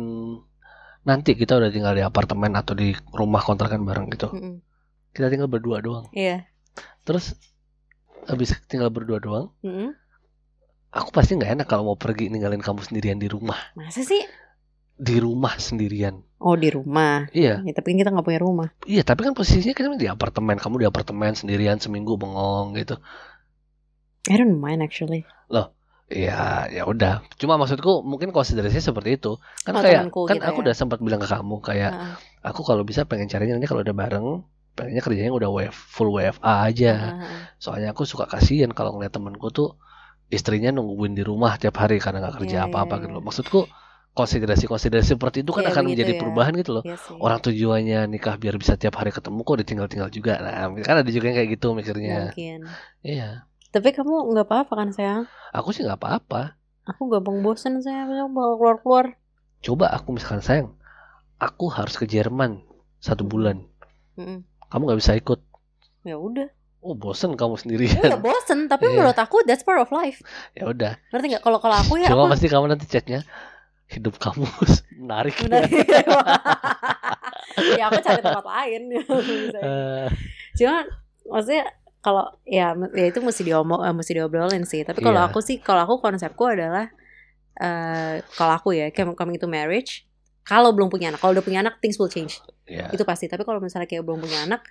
nanti 1.00 1.32
kita 1.32 1.56
udah 1.56 1.70
tinggal 1.72 1.96
di 1.96 2.04
apartemen 2.04 2.52
atau 2.52 2.76
di 2.76 2.92
rumah 3.14 3.40
kontrakan 3.40 3.86
bareng 3.88 4.12
gitu, 4.12 4.28
Mm-mm. 4.28 4.60
kita 5.16 5.32
tinggal 5.32 5.48
berdua 5.48 5.80
doang. 5.80 6.10
Iya. 6.12 6.44
Terus 7.08 7.38
habis 8.26 8.52
tinggal 8.68 8.92
berdua 8.92 9.16
doang, 9.16 9.48
Mm-mm. 9.64 9.96
aku 10.92 11.08
pasti 11.08 11.40
nggak 11.40 11.62
enak 11.62 11.66
kalau 11.70 11.94
mau 11.94 11.96
pergi 11.96 12.28
ninggalin 12.28 12.60
kamu 12.60 12.84
sendirian 12.84 13.16
di 13.16 13.30
rumah, 13.32 13.56
Masa 13.78 14.04
sih? 14.04 14.20
Di 14.96 15.16
rumah 15.20 15.60
sendirian. 15.60 16.24
Oh 16.40 16.56
di 16.56 16.68
rumah. 16.68 17.28
Iya, 17.32 17.64
Ya, 17.64 17.72
tapi 17.72 17.92
kan 17.92 17.98
kita 18.04 18.10
nggak 18.12 18.26
punya 18.26 18.40
rumah. 18.40 18.68
iya. 18.84 19.00
Tapi 19.04 19.24
kan 19.24 19.32
posisinya 19.32 19.72
kan 19.76 19.96
di 19.96 20.08
apartemen, 20.08 20.56
kamu 20.60 20.84
di 20.84 20.86
apartemen 20.88 21.32
sendirian 21.32 21.80
seminggu 21.80 22.16
bengong 22.20 22.76
gitu. 22.76 22.96
I 24.26 24.34
don't 24.36 24.58
mind 24.58 24.82
actually. 24.82 25.24
Iya, 26.06 26.70
ya 26.70 26.86
udah. 26.86 27.26
Cuma 27.34 27.58
maksudku 27.58 28.06
mungkin 28.06 28.30
konsiderasinya 28.30 28.94
seperti 28.94 29.18
itu. 29.18 29.42
Kan 29.66 29.74
Oh, 29.74 29.82
kayak 29.82 30.06
kan 30.06 30.38
gitu 30.38 30.46
aku 30.46 30.58
ya. 30.62 30.64
udah 30.70 30.74
sempat 30.78 31.02
bilang 31.02 31.18
ke 31.18 31.26
kamu 31.26 31.58
kayak 31.58 31.90
Heeh. 31.90 32.14
aku 32.46 32.62
kalau 32.62 32.86
bisa 32.86 33.02
pengen 33.10 33.26
carinya 33.26 33.58
nanti 33.58 33.66
kalau 33.66 33.82
udah 33.82 33.90
bareng 33.90 34.46
pengennya 34.78 35.02
kerjanya 35.02 35.34
udah 35.34 35.50
WF, 35.50 35.74
full 35.74 36.14
WFA 36.14 36.70
aja. 36.70 36.92
Heeh. 37.18 37.38
Soalnya 37.58 37.90
aku 37.90 38.06
suka 38.06 38.30
kasihan 38.30 38.70
kalau 38.70 38.94
ngeliat 38.94 39.18
temanku 39.18 39.50
tuh 39.50 39.74
istrinya 40.30 40.70
nungguin 40.70 41.18
di 41.18 41.26
rumah 41.26 41.58
tiap 41.58 41.74
hari 41.82 41.98
karena 41.98 42.22
nggak 42.22 42.38
kerja 42.38 42.56
Iya, 42.62 42.66
apa-apa 42.70 42.94
iya, 42.94 43.02
gitu 43.02 43.10
iya. 43.10 43.16
loh. 43.18 43.22
Maksudku 43.26 43.60
konsiderasi-konsiderasi 44.16 45.14
seperti 45.14 45.44
itu 45.44 45.52
kan 45.52 45.68
Iya, 45.68 45.76
akan 45.76 45.84
menjadi 45.86 46.12
ya. 46.16 46.20
perubahan 46.20 46.52
gitu 46.56 46.80
loh. 46.80 46.82
Iya 46.88 46.96
sih. 46.96 47.14
Orang 47.20 47.38
tujuannya 47.44 48.00
nikah 48.08 48.40
biar 48.40 48.56
bisa 48.56 48.74
tiap 48.74 48.96
hari 48.96 49.12
ketemu 49.12 49.44
kok 49.44 49.56
ditinggal-tinggal 49.60 50.08
juga. 50.08 50.40
Nah, 50.40 50.72
kan 50.80 51.04
ada 51.04 51.10
juga 51.12 51.28
yang 51.28 51.36
kayak 51.36 51.50
gitu 51.60 51.76
mikirnya. 51.76 52.32
Mungkin. 52.32 52.60
Iya. 53.04 53.44
Tapi 53.68 53.88
kamu 53.92 54.32
nggak 54.32 54.46
apa-apa 54.48 54.72
kan 54.72 54.88
sayang? 54.90 55.22
Aku 55.52 55.76
sih 55.76 55.84
nggak 55.84 56.00
apa-apa. 56.00 56.56
Aku 56.88 57.12
gampang 57.12 57.44
bosen 57.44 57.84
saya 57.84 58.08
mau 58.08 58.56
keluar-keluar. 58.56 59.20
Coba 59.60 59.92
aku 59.92 60.16
misalkan 60.16 60.40
sayang, 60.40 60.68
aku 61.36 61.68
harus 61.68 61.94
ke 61.94 62.08
Jerman 62.08 62.64
satu 62.96 63.26
bulan. 63.26 63.68
Mm-mm. 64.16 64.40
Kamu 64.66 64.82
nggak 64.86 65.00
bisa 65.02 65.12
ikut. 65.12 65.44
Ya 66.02 66.16
udah. 66.16 66.48
Oh 66.80 66.94
bosen 66.94 67.34
kamu 67.34 67.54
Ya 67.54 67.60
sendirian. 67.60 68.22
bosen, 68.22 68.70
tapi 68.70 68.86
Iya. 68.86 68.94
menurut 68.94 69.18
aku 69.18 69.42
that's 69.42 69.66
part 69.66 69.82
of 69.82 69.90
life. 69.90 70.22
ya 70.54 70.70
udah. 70.70 70.94
Ngerti 71.10 71.26
nggak? 71.34 71.42
Kalau 71.42 71.58
kalau 71.58 71.76
aku 71.76 71.98
ya 71.98 72.06
Cuma 72.08 72.30
aku 72.30 72.38
pasti 72.38 72.46
kamu 72.46 72.70
nanti 72.70 72.86
chatnya 72.86 73.26
hidup 73.86 74.18
kamu 74.18 74.46
menarik. 75.00 75.34
benar. 75.40 75.64
ya 77.78 77.84
aku 77.88 78.00
cari 78.02 78.20
tempat 78.20 78.44
lain. 78.46 78.82
Eh, 79.56 80.06
Cuma 80.56 80.84
maksudnya 81.28 81.64
kalau 82.00 82.30
ya, 82.46 82.70
ya 82.94 83.06
itu 83.08 83.18
mesti 83.18 83.42
diomong 83.42 83.82
eh, 83.82 83.94
mesti 83.94 84.12
diobrolin 84.14 84.64
sih. 84.64 84.82
Tapi 84.82 85.00
kalau 85.00 85.20
Iya. 85.22 85.28
aku 85.30 85.38
sih 85.40 85.58
kalau 85.58 85.82
aku 85.84 86.00
konsepku 86.00 86.46
adalah 86.46 86.90
eh 87.56 88.20
kalau 88.36 88.52
aku 88.54 88.76
ya 88.76 88.92
coming 88.92 89.40
to 89.40 89.48
marriage 89.48 90.04
kalau 90.46 90.70
belum 90.70 90.86
punya 90.86 91.10
anak, 91.10 91.18
kalau 91.18 91.34
udah 91.34 91.42
punya 91.42 91.58
anak 91.58 91.82
things 91.82 91.98
will 91.98 92.06
change. 92.06 92.38
ya. 92.70 92.86
Itu 92.94 93.02
pasti. 93.02 93.26
Tapi 93.26 93.42
kalau 93.42 93.58
misalnya 93.58 93.90
kayak 93.90 94.06
belum 94.06 94.22
punya 94.22 94.46
anak, 94.46 94.62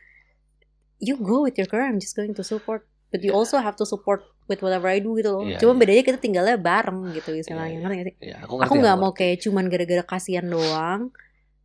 you 1.03 1.19
go 1.19 1.43
with 1.43 1.59
your 1.59 1.67
career. 1.67 1.83
I'm 1.83 1.99
just 1.99 2.15
going 2.15 2.31
to 2.31 2.43
support. 2.47 2.87
But 3.15 3.23
you 3.23 3.31
also 3.31 3.55
have 3.57 3.79
to 3.79 3.87
support 3.87 4.19
with 4.45 4.59
whatever 4.59 4.91
I 4.91 4.99
do 4.99 5.15
gitu 5.15 5.31
loh. 5.31 5.47
Iya, 5.47 5.55
Cuma 5.57 5.71
iya. 5.71 5.79
bedanya 5.79 6.03
kita 6.03 6.19
tinggalnya 6.19 6.59
bareng 6.59 7.15
gitu 7.15 7.31
istilahnya. 7.31 7.79
Iya, 7.79 7.81
Ngerti 7.81 7.95
nggak 7.95 8.07
sih? 8.11 8.15
Ya, 8.19 8.35
aku 8.43 8.53
Aku 8.59 8.75
ngerti, 8.75 8.83
nggak 8.83 8.97
mau 8.99 9.09
ngerti. 9.09 9.19
kayak 9.23 9.37
cuman 9.47 9.65
gara-gara 9.71 10.03
kasihan 10.03 10.45
doang. 10.45 11.01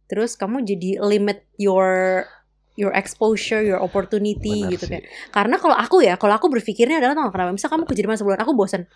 Terus 0.06 0.38
kamu 0.38 0.62
jadi 0.62 0.90
limit 1.02 1.42
your 1.58 1.90
your 2.78 2.94
exposure, 2.94 3.60
your 3.60 3.76
opportunity 3.76 4.62
Benar 4.62 4.72
gitu 4.72 4.84
sih. 4.86 4.92
kayak. 4.94 5.04
Karena 5.28 5.58
kalau 5.58 5.74
aku 5.74 6.00
ya, 6.00 6.14
kalau 6.14 6.38
aku 6.38 6.46
berpikirnya 6.48 7.02
adalah 7.02 7.18
tau 7.18 7.28
kenapa? 7.28 7.50
Misal 7.50 7.68
kamu 7.68 7.84
ke 7.84 7.94
Jerman 7.98 8.14
sebulan, 8.14 8.38
aku 8.40 8.54
bosan. 8.54 8.86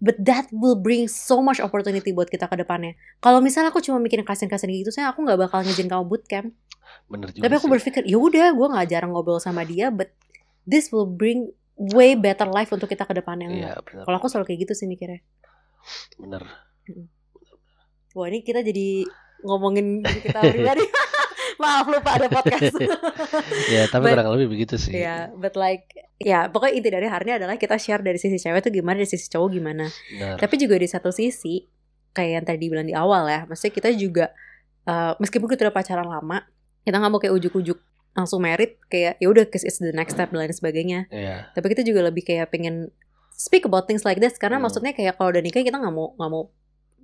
But 0.00 0.16
that 0.24 0.48
will 0.50 0.74
bring 0.74 1.06
so 1.06 1.38
much 1.38 1.60
opportunity 1.60 2.10
buat 2.10 2.26
kita 2.26 2.48
ke 2.48 2.56
depannya. 2.58 2.96
Kalau 3.20 3.38
misalnya 3.38 3.68
aku 3.68 3.78
cuma 3.80 4.00
mikirin 4.00 4.24
kasihan-kasihan 4.24 4.72
gitu, 4.74 4.90
saya 4.90 5.12
aku 5.12 5.22
nggak 5.22 5.36
bakal 5.38 5.60
ngizin 5.62 5.86
kamu 5.86 6.08
bootcamp. 6.08 6.50
Bener 7.06 7.28
juga 7.30 7.44
Tapi 7.46 7.54
aku 7.54 7.66
sih. 7.68 7.72
berpikir, 7.76 8.02
ya 8.04 8.16
udah, 8.16 8.50
gue 8.50 8.66
nggak 8.66 8.88
jarang 8.88 9.12
ngobrol 9.12 9.36
sama 9.38 9.60
dia, 9.62 9.92
but 9.92 10.08
this 10.64 10.88
will 10.88 11.04
bring 11.04 11.52
way 11.80 12.12
better 12.12 12.44
life 12.52 12.68
untuk 12.68 12.92
kita 12.92 13.08
ke 13.08 13.16
depannya. 13.16 13.48
Iya. 13.48 13.72
Kalau 13.80 14.16
aku 14.20 14.28
selalu 14.28 14.52
kayak 14.52 14.68
gitu 14.68 14.72
sih 14.76 14.84
mikirnya. 14.84 15.24
Bener. 16.20 16.44
Wah 18.12 18.26
ini 18.28 18.44
kita 18.44 18.60
jadi 18.60 19.08
ngomongin 19.40 20.04
kita 20.04 20.40
pribadi. 20.44 20.84
Maaf 21.60 21.92
lupa 21.92 22.16
ada 22.16 22.28
podcast. 22.32 22.72
ya, 23.68 23.84
tapi 23.92 24.08
But- 24.08 24.16
kurang 24.16 24.32
lebih 24.32 24.48
begitu 24.48 24.80
sih. 24.80 24.96
Ya, 24.96 25.28
but 25.36 25.52
like 25.60 25.92
ya 26.16 26.48
pokoknya 26.48 26.72
inti 26.72 26.88
dari 26.88 27.04
hari 27.04 27.28
ini 27.28 27.34
adalah 27.36 27.60
kita 27.60 27.76
share 27.76 28.00
dari 28.00 28.16
sisi 28.16 28.40
cewek 28.40 28.64
tuh 28.64 28.72
gimana, 28.72 29.04
dari 29.04 29.08
sisi 29.08 29.28
cowok 29.28 29.48
gimana. 29.52 29.84
Benar. 29.88 30.36
Tapi 30.40 30.54
juga 30.56 30.80
di 30.80 30.88
satu 30.88 31.12
sisi 31.12 31.68
kayak 32.16 32.32
yang 32.32 32.44
tadi 32.48 32.64
bilang 32.72 32.88
di 32.88 32.96
awal 32.96 33.28
ya, 33.28 33.44
maksudnya 33.44 33.76
kita 33.76 33.92
juga 33.92 34.32
eh, 34.88 35.12
meskipun 35.20 35.52
kita 35.52 35.68
udah 35.68 35.74
pacaran 35.76 36.08
lama, 36.08 36.48
kita 36.80 36.96
nggak 36.96 37.12
mau 37.12 37.20
kayak 37.20 37.36
ujuk-ujuk 37.36 37.76
langsung 38.20 38.40
merit 38.40 38.76
kayak 38.86 39.16
ya 39.16 39.26
udah 39.26 39.44
cause 39.44 39.62
it's 39.62 39.78
the 39.78 39.90
next 39.90 40.12
step 40.12 40.28
dan 40.28 40.38
lain 40.38 40.52
sebagainya. 40.52 41.08
Iya. 41.08 41.48
Tapi 41.50 41.66
kita 41.68 41.82
juga 41.82 42.04
lebih 42.04 42.22
kayak 42.22 42.48
pengen 42.48 42.92
speak 43.32 43.64
about 43.64 43.84
things 43.84 44.04
like 44.04 44.18
this 44.18 44.36
karena 44.36 44.56
Hmm. 44.56 44.64
maksudnya 44.64 44.92
kayak 44.92 45.16
kalau 45.16 45.30
udah 45.30 45.40
nikah 45.40 45.60
kita 45.60 45.74
nggak 45.74 45.90
mau 45.90 46.12
nggak 46.12 46.30
mau 46.30 46.42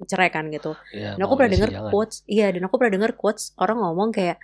cerai 0.03 0.29
kan 0.29 0.45
gitu. 0.49 0.77
Iya, 0.93 1.17
Dan 1.17 1.25
aku 1.25 1.35
pernah 1.35 1.51
denger 1.51 1.71
jangan. 1.73 1.89
quotes, 1.89 2.17
iya 2.27 2.53
dan 2.53 2.63
aku 2.63 2.77
pernah 2.77 2.93
denger 2.93 3.13
quotes 3.15 3.57
orang 3.57 3.81
ngomong 3.81 4.13
kayak 4.13 4.37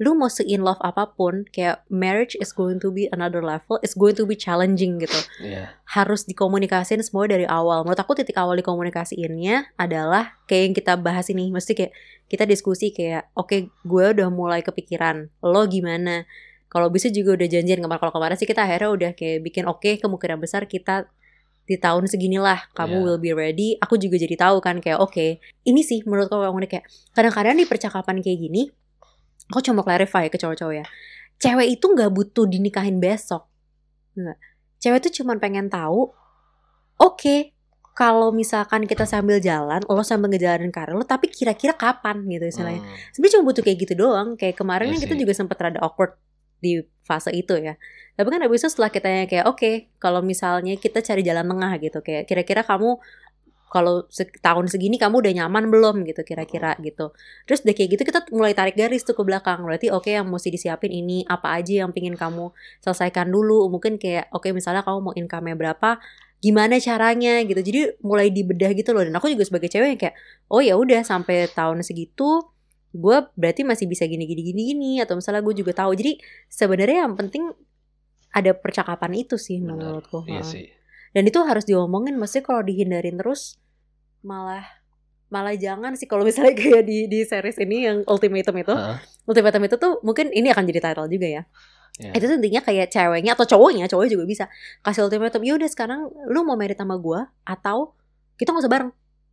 lu 0.00 0.16
mau 0.16 0.32
se 0.32 0.40
in 0.48 0.64
love 0.64 0.80
apa 0.80 1.12
pun, 1.12 1.44
kayak 1.52 1.84
marriage 1.92 2.32
is 2.40 2.56
going 2.56 2.80
to 2.80 2.88
be 2.88 3.04
another 3.12 3.44
level, 3.44 3.76
it's 3.84 3.92
going 3.92 4.16
to 4.16 4.24
be 4.24 4.32
challenging 4.32 4.96
gitu. 4.96 5.20
Iya. 5.44 5.76
Harus 5.84 6.24
dikomunikasin 6.24 7.04
semua 7.04 7.28
dari 7.28 7.44
awal. 7.44 7.84
Menurut 7.84 8.00
aku 8.00 8.16
titik 8.16 8.40
awal 8.40 8.56
dikomunikasiinnya 8.56 9.76
adalah 9.76 10.40
kayak 10.48 10.62
yang 10.64 10.74
kita 10.74 10.92
bahas 10.96 11.28
ini, 11.28 11.52
mesti 11.52 11.76
kayak 11.76 11.92
kita 12.32 12.48
diskusi 12.48 12.96
kayak 12.96 13.28
oke 13.36 13.68
gue 13.68 14.04
udah 14.16 14.32
mulai 14.32 14.64
kepikiran, 14.64 15.28
lo 15.44 15.68
gimana? 15.68 16.24
Kalau 16.72 16.88
bisa 16.88 17.12
juga 17.12 17.36
udah 17.36 17.48
janjian 17.50 17.84
kemarin 17.84 18.00
kalau 18.00 18.14
kemarin 18.16 18.40
sih 18.40 18.48
kita 18.48 18.64
akhirnya 18.64 18.88
udah 18.88 19.10
kayak 19.12 19.44
bikin 19.44 19.68
oke 19.68 20.00
kemungkinan 20.00 20.40
besar 20.40 20.64
kita 20.64 21.12
di 21.68 21.76
tahun 21.76 22.08
seginilah 22.08 22.72
kamu 22.72 22.96
Iya. 22.98 23.04
will 23.04 23.20
be 23.20 23.30
ready. 23.36 23.76
Aku 23.84 24.00
juga 24.00 24.16
jadi 24.16 24.34
tahu 24.38 24.64
kan 24.64 24.80
kayak 24.80 24.96
oke 24.96 25.42
ini 25.66 25.80
sih 25.84 26.00
menurut 26.08 26.32
kamu 26.32 26.66
kayak 26.66 26.88
kadang-kadang 27.12 27.60
di 27.60 27.66
percakapan 27.68 28.24
kayak 28.24 28.38
gini 28.48 28.72
aku 29.50 29.60
cuma 29.66 29.82
mau 29.82 29.86
clarify 29.86 30.30
ke 30.30 30.38
cowok-cowok 30.38 30.74
ya. 30.74 30.86
Cewek 31.40 31.68
itu 31.80 31.86
nggak 31.90 32.10
butuh 32.14 32.46
dinikahin 32.46 33.02
besok. 33.02 33.50
Nggak. 34.14 34.38
Cewek 34.80 34.98
itu 35.06 35.22
cuma 35.22 35.36
pengen 35.36 35.68
tahu 35.68 36.14
oke 37.00 37.36
kalau 37.92 38.32
misalkan 38.32 38.88
kita 38.88 39.04
sambil 39.04 39.42
jalan 39.44 39.84
lo 39.84 40.00
sambil 40.00 40.32
ngejalanin 40.32 40.72
karir 40.72 40.96
lo 40.96 41.04
tapi 41.04 41.28
kira-kira 41.28 41.76
kapan? 41.76 42.24
Gitu 42.24 42.48
istilahnya. 42.48 42.80
Hmm, 42.80 42.96
sebenarnya 43.12 43.34
cuma 43.36 43.44
butuh 43.50 43.62
kayak 43.66 43.78
gitu 43.84 43.94
doang. 43.98 44.28
Kayak 44.38 44.56
kemarin 44.56 44.86
Iya 44.88 44.94
kan 44.96 45.02
kita 45.04 45.14
juga 45.18 45.32
sempat 45.36 45.56
rada 45.60 45.80
awkward 45.84 46.16
di 46.60 46.80
fase 47.04 47.32
itu 47.34 47.56
ya. 47.58 47.74
Tapi 48.14 48.28
kan 48.28 48.40
abis 48.44 48.64
itu 48.64 48.68
setelah 48.76 48.92
kita 48.92 49.08
kayak 49.26 49.46
oke 49.48 49.96
kalau 49.96 50.20
misalnya 50.20 50.76
kita 50.76 51.00
cari 51.00 51.24
jalan 51.24 51.44
tengah 51.48 51.72
gitu. 51.80 51.98
Kayak 52.00 52.24
kira-kira 52.28 52.62
kamu 52.62 53.00
kalau 53.70 54.02
se- 54.10 54.26
tahun 54.42 54.66
segini 54.66 54.98
kamu 54.98 55.22
udah 55.22 55.32
nyaman 55.42 55.70
belum? 55.70 56.02
Gitu 56.02 56.26
kira-kira 56.26 56.74
gitu. 56.82 57.14
Terus 57.46 57.62
udah 57.62 57.74
kayak 57.78 57.88
gitu 57.94 58.02
kita 58.02 58.26
mulai 58.34 58.50
tarik 58.52 58.74
garis 58.74 59.06
tuh 59.06 59.14
ke 59.14 59.22
belakang. 59.22 59.62
Berarti 59.62 59.94
oke 59.94 60.10
yang 60.10 60.26
mesti 60.26 60.50
disiapin 60.50 60.90
ini 60.90 61.22
apa 61.30 61.54
aja 61.54 61.86
yang 61.86 61.94
pingin 61.94 62.18
kamu 62.18 62.50
selesaikan 62.82 63.30
dulu. 63.30 63.70
Mungkin 63.70 64.02
kayak 64.02 64.28
oke 64.34 64.50
misalnya 64.50 64.82
kamu 64.82 64.98
mau 64.98 65.14
income-nya 65.14 65.54
berapa 65.54 66.02
gimana 66.42 66.82
caranya? 66.82 67.46
Gitu. 67.46 67.60
Jadi 67.62 67.80
mulai 68.02 68.34
dibedah 68.34 68.74
gitu 68.74 68.90
loh. 68.90 69.06
Dan 69.06 69.14
aku 69.14 69.30
juga 69.30 69.46
sebagai 69.46 69.70
cewek 69.70 69.88
yang 69.94 70.00
kayak 70.02 70.16
oh 70.50 70.58
ya 70.58 70.74
udah 70.74 71.06
sampai 71.06 71.46
tahun 71.54 71.86
segitu 71.86 72.42
gue 72.90 73.16
berarti 73.38 73.62
masih 73.62 73.86
bisa 73.86 74.02
gini 74.02 74.26
gini 74.26 74.42
gini 74.42 74.62
gini 74.74 74.92
atau 74.98 75.14
misalnya 75.14 75.46
gue 75.46 75.54
juga 75.54 75.70
tahu. 75.70 75.94
Jadi 75.94 76.18
sebenarnya 76.50 77.06
yang 77.06 77.14
penting 77.14 77.54
ada 78.34 78.50
percakapan 78.54 79.14
itu 79.14 79.38
sih 79.38 79.62
Benar. 79.62 79.78
menurutku. 79.78 80.26
Iya 80.26 80.42
sih. 80.42 80.66
Dan 81.10 81.22
itu 81.24 81.38
harus 81.42 81.64
diomongin 81.64 82.14
maksudnya 82.14 82.44
kalau 82.44 82.62
dihindarin 82.62 83.16
terus 83.16 83.58
malah 84.20 84.62
malah 85.30 85.54
jangan 85.54 85.94
sih 85.94 86.04
kalau 86.04 86.22
misalnya 86.22 86.54
kayak 86.60 86.82
di 86.84 87.06
di 87.06 87.22
series 87.22 87.58
ini 87.58 87.86
yang 87.86 88.02
ultimatum 88.06 88.54
itu 88.56 88.74
Heeh. 88.74 88.96
ultimatum 89.24 89.62
itu 89.64 89.76
tuh 89.76 89.98
mungkin 90.02 90.30
ini 90.30 90.50
akan 90.50 90.64
jadi 90.66 90.80
title 90.82 91.08
juga 91.08 91.28
ya 91.28 91.44
Iya. 92.00 92.16
itu 92.16 92.24
tuh 92.24 92.36
intinya 92.40 92.62
kayak 92.64 92.88
ceweknya 92.88 93.36
atau 93.36 93.44
cowoknya 93.44 93.84
cowoknya 93.84 94.10
juga 94.16 94.24
bisa 94.24 94.44
kasih 94.80 95.04
ultimatum 95.04 95.44
ya 95.44 95.52
udah 95.60 95.68
sekarang 95.68 96.08
lu 96.32 96.40
mau 96.48 96.56
merit 96.56 96.78
sama 96.80 96.96
gua 96.96 97.28
atau 97.44 97.92
kita 98.38 98.54
nggak 98.54 98.64
usah 98.64 98.72
bareng 98.72 98.90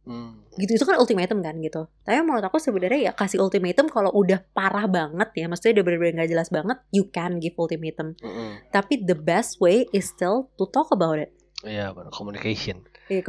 Hmm. 0.07 0.39
gitu 0.55 0.79
itu 0.79 0.85
kan 0.87 0.95
ultimatum 1.03 1.43
kan 1.43 1.59
gitu 1.59 1.83
tapi 2.07 2.23
menurut 2.23 2.39
aku 2.39 2.63
sebenarnya 2.63 3.07
ya 3.07 3.11
kasih 3.11 3.43
ultimatum 3.43 3.91
kalau 3.91 4.07
udah 4.15 4.39
parah 4.55 4.87
banget 4.87 5.35
ya 5.35 5.51
maksudnya 5.51 5.79
udah 5.79 5.83
bener-bener 5.83 6.13
nggak 6.15 6.31
jelas 6.31 6.47
banget 6.47 6.79
you 6.95 7.11
can 7.11 7.43
give 7.43 7.51
ultimatum 7.59 8.15
Mm-mm. 8.23 8.55
tapi 8.71 9.03
the 9.03 9.11
best 9.11 9.59
way 9.59 9.83
is 9.91 10.07
still 10.07 10.47
to 10.55 10.63
talk 10.71 10.87
about 10.95 11.19
it 11.19 11.35
Iya, 11.61 11.89
benar. 11.89 12.13
communication. 12.13 12.85
Iya, 13.07 13.23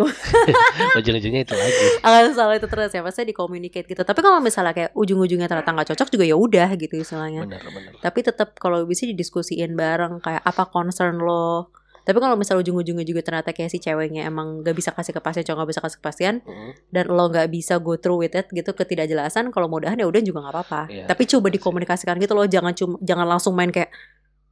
Ujung-ujungnya 0.99 1.43
itu 1.43 1.55
lagi. 1.55 1.87
akan 2.03 2.35
selalu 2.35 2.53
itu 2.59 2.67
terus 2.67 2.91
ya 2.91 3.01
maksudnya 3.01 3.31
di 3.31 3.37
communicate 3.37 3.87
gitu 3.87 4.03
tapi 4.03 4.19
kalau 4.19 4.39
misalnya 4.39 4.75
kayak 4.75 4.91
ujung-ujungnya 4.93 5.47
ternyata 5.47 5.71
nggak 5.71 5.89
cocok 5.89 6.09
juga 6.11 6.25
ya 6.25 6.35
udah 6.35 6.69
gitu 6.75 6.95
istilahnya 6.97 7.47
Benar, 7.47 7.63
benar. 7.63 7.93
tapi 8.01 8.19
tetap 8.21 8.53
kalau 8.57 8.83
bisa 8.83 9.07
didiskusiin 9.07 9.73
bareng 9.73 10.19
kayak 10.19 10.43
apa 10.43 10.67
concern 10.67 11.19
lo 11.19 11.71
tapi 12.03 12.19
kalau 12.19 12.35
misalnya 12.35 12.65
ujung-ujungnya 12.65 13.05
juga 13.05 13.21
ternyata 13.23 13.53
kayak 13.53 13.69
si 13.69 13.79
ceweknya 13.79 14.25
emang 14.25 14.61
gak 14.61 14.73
bisa 14.73 14.91
kasih 14.91 15.13
kepastian 15.13 15.45
cowok 15.45 15.59
gak 15.61 15.71
bisa 15.71 15.81
kasih 15.81 15.99
kepastian 15.99 16.35
Mm. 16.43 16.71
dan 16.91 17.05
lo 17.07 17.25
gak 17.29 17.47
bisa 17.47 17.79
go 17.79 17.95
through 17.95 18.19
with 18.19 18.35
it 18.35 18.51
gitu 18.51 18.71
ketidakjelasan 18.73 19.49
kalau 19.51 19.69
mau 19.69 19.79
udahan 19.79 19.95
ya 19.95 20.05
udah 20.05 20.19
juga 20.19 20.43
nggak 20.43 20.55
apa-apa 20.55 20.83
Iya. 20.89 21.05
tapi 21.07 21.23
coba 21.25 21.49
dikomunikasikan 21.49 22.19
gitu 22.19 22.33
loh 22.33 22.45
jangan 22.45 22.73
cuma 22.73 22.99
jangan 22.99 23.27
langsung 23.29 23.55
main 23.55 23.71
kayak 23.71 23.95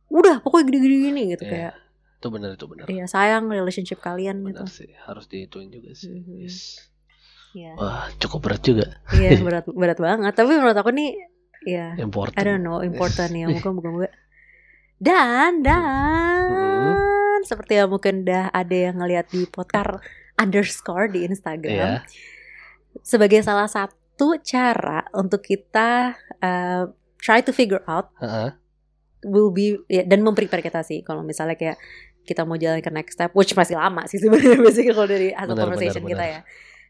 udah 0.06 0.38
pokoknya 0.38 0.70
gini-gini 0.70 0.96
gini 1.02 1.22
gitu 1.32 1.42
Iya. 1.42 1.50
kayak 1.50 1.72
Itu 2.16 2.29
benar, 2.29 2.52
itu 2.52 2.64
benar. 2.64 2.87
iya 2.88 3.05
sayang 3.05 3.46
relationship 3.46 4.00
kalian 4.00 4.40
gitu 4.42 4.64
Benar 4.64 4.68
sih, 4.68 4.90
harus 5.05 5.24
dihituin 5.26 5.68
juga 5.68 5.92
sih. 5.92 6.11
Mhm. 6.11 6.42
Yes. 6.42 6.81
Iya 7.52 7.72
Wah, 7.74 8.09
cukup 8.16 8.40
berat 8.42 8.61
juga. 8.61 8.87
iya 9.12 9.37
berat 9.46 9.64
berat 9.66 9.96
banget 9.96 10.33
tapi 10.33 10.50
menurut 10.50 10.74
aku 10.74 10.90
nih 10.90 11.16
ya 11.64 11.96
Important. 11.96 12.37
I 12.37 12.42
don't 12.42 12.61
know 12.61 12.81
important 12.81 13.31
ya 13.31 13.44
Yes. 13.44 13.52
mungkin 13.57 13.70
moga-moga 13.74 14.11
dan 14.96 15.61
dan 15.61 16.48
Hmm. 16.48 17.40
seperti 17.42 17.76
yang 17.76 17.88
mungkin 17.88 18.24
udah 18.24 18.48
ada 18.48 18.76
yang 18.88 18.96
ngeliat 18.96 19.29
di 19.29 19.44
podcast 19.44 20.00
underscore 20.35 21.09
di 21.09 21.24
Instagram 21.24 22.00
Iya. 22.00 22.05
sebagai 23.02 23.40
salah 23.40 23.66
satu 23.66 23.96
cara 24.40 25.05
untuk 25.12 25.40
kita 25.40 26.12
uh, 26.40 26.83
try 27.18 27.40
to 27.40 27.52
figure 27.52 27.85
out 27.85 28.09
Heeh. 28.16 28.57
Will 29.22 29.48
be 29.48 29.79
ya, 29.87 30.02
dan 30.02 30.20
memprepare 30.20 30.61
kita 30.61 30.81
sih 30.81 31.00
kalau 31.00 31.20
misalnya 31.20 31.55
kayak 31.55 31.79
kita 32.22 32.42
mau 32.42 32.55
jalan 32.55 32.79
ke 32.79 32.90
next 32.90 33.14
step 33.14 33.31
which 33.33 33.55
masih 33.55 33.74
lama 33.74 34.05
sih 34.05 34.18
sebenarnya 34.18 34.59
basically 34.66 34.90
kalau 34.90 35.07
dari 35.07 35.29
hasil 35.31 35.52
Benar, 35.52 35.62
conversation 35.62 36.02
benar, 36.02 36.12
kita 36.12 36.24
benar. 36.24 36.35
ya 36.35 36.40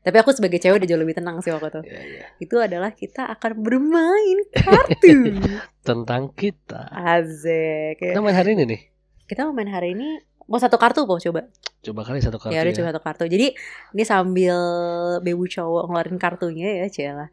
tapi 0.03 0.17
aku 0.17 0.31
sebagai 0.31 0.59
cewek 0.59 0.79
udah 0.79 0.89
jauh 0.89 1.03
lebih 1.03 1.15
tenang 1.15 1.37
sih 1.41 1.51
waktu 1.51 1.67
itu 1.69 1.81
Iya, 1.83 2.01
iya. 2.01 2.25
itu 2.39 2.57
adalah 2.57 2.91
kita 2.91 3.27
akan 3.29 3.53
bermain 3.59 4.39
kartu 4.53 5.35
Tentang 5.89 6.31
kita. 6.31 6.87
Azek 6.91 7.99
Kita 7.99 8.19
main 8.19 8.35
hari 8.35 8.55
ini 8.55 8.65
nih. 8.67 8.81
kita 9.25 9.43
mau 9.43 9.53
main 9.53 9.67
hari 9.67 9.95
ini 9.95 10.23
mau 10.47 10.59
satu 10.63 10.79
kartu 10.79 11.03
mau 11.07 11.19
coba. 11.19 11.51
Coba 11.83 12.01
kali 12.03 12.19
satu 12.23 12.39
kartu 12.39 12.55
ya 12.55 12.63
udah 12.63 12.73
ya. 12.73 12.79
coba 12.79 12.89
satu 12.95 13.03
kartu. 13.03 13.25
Jadi 13.31 13.47
ini 13.95 14.03
sambil 14.07 14.59
bebu 15.23 15.45
cowok 15.47 15.91
ngeluarin 15.91 16.19
kartunya 16.19 16.83
ya 16.83 16.87
Cila 16.91 17.27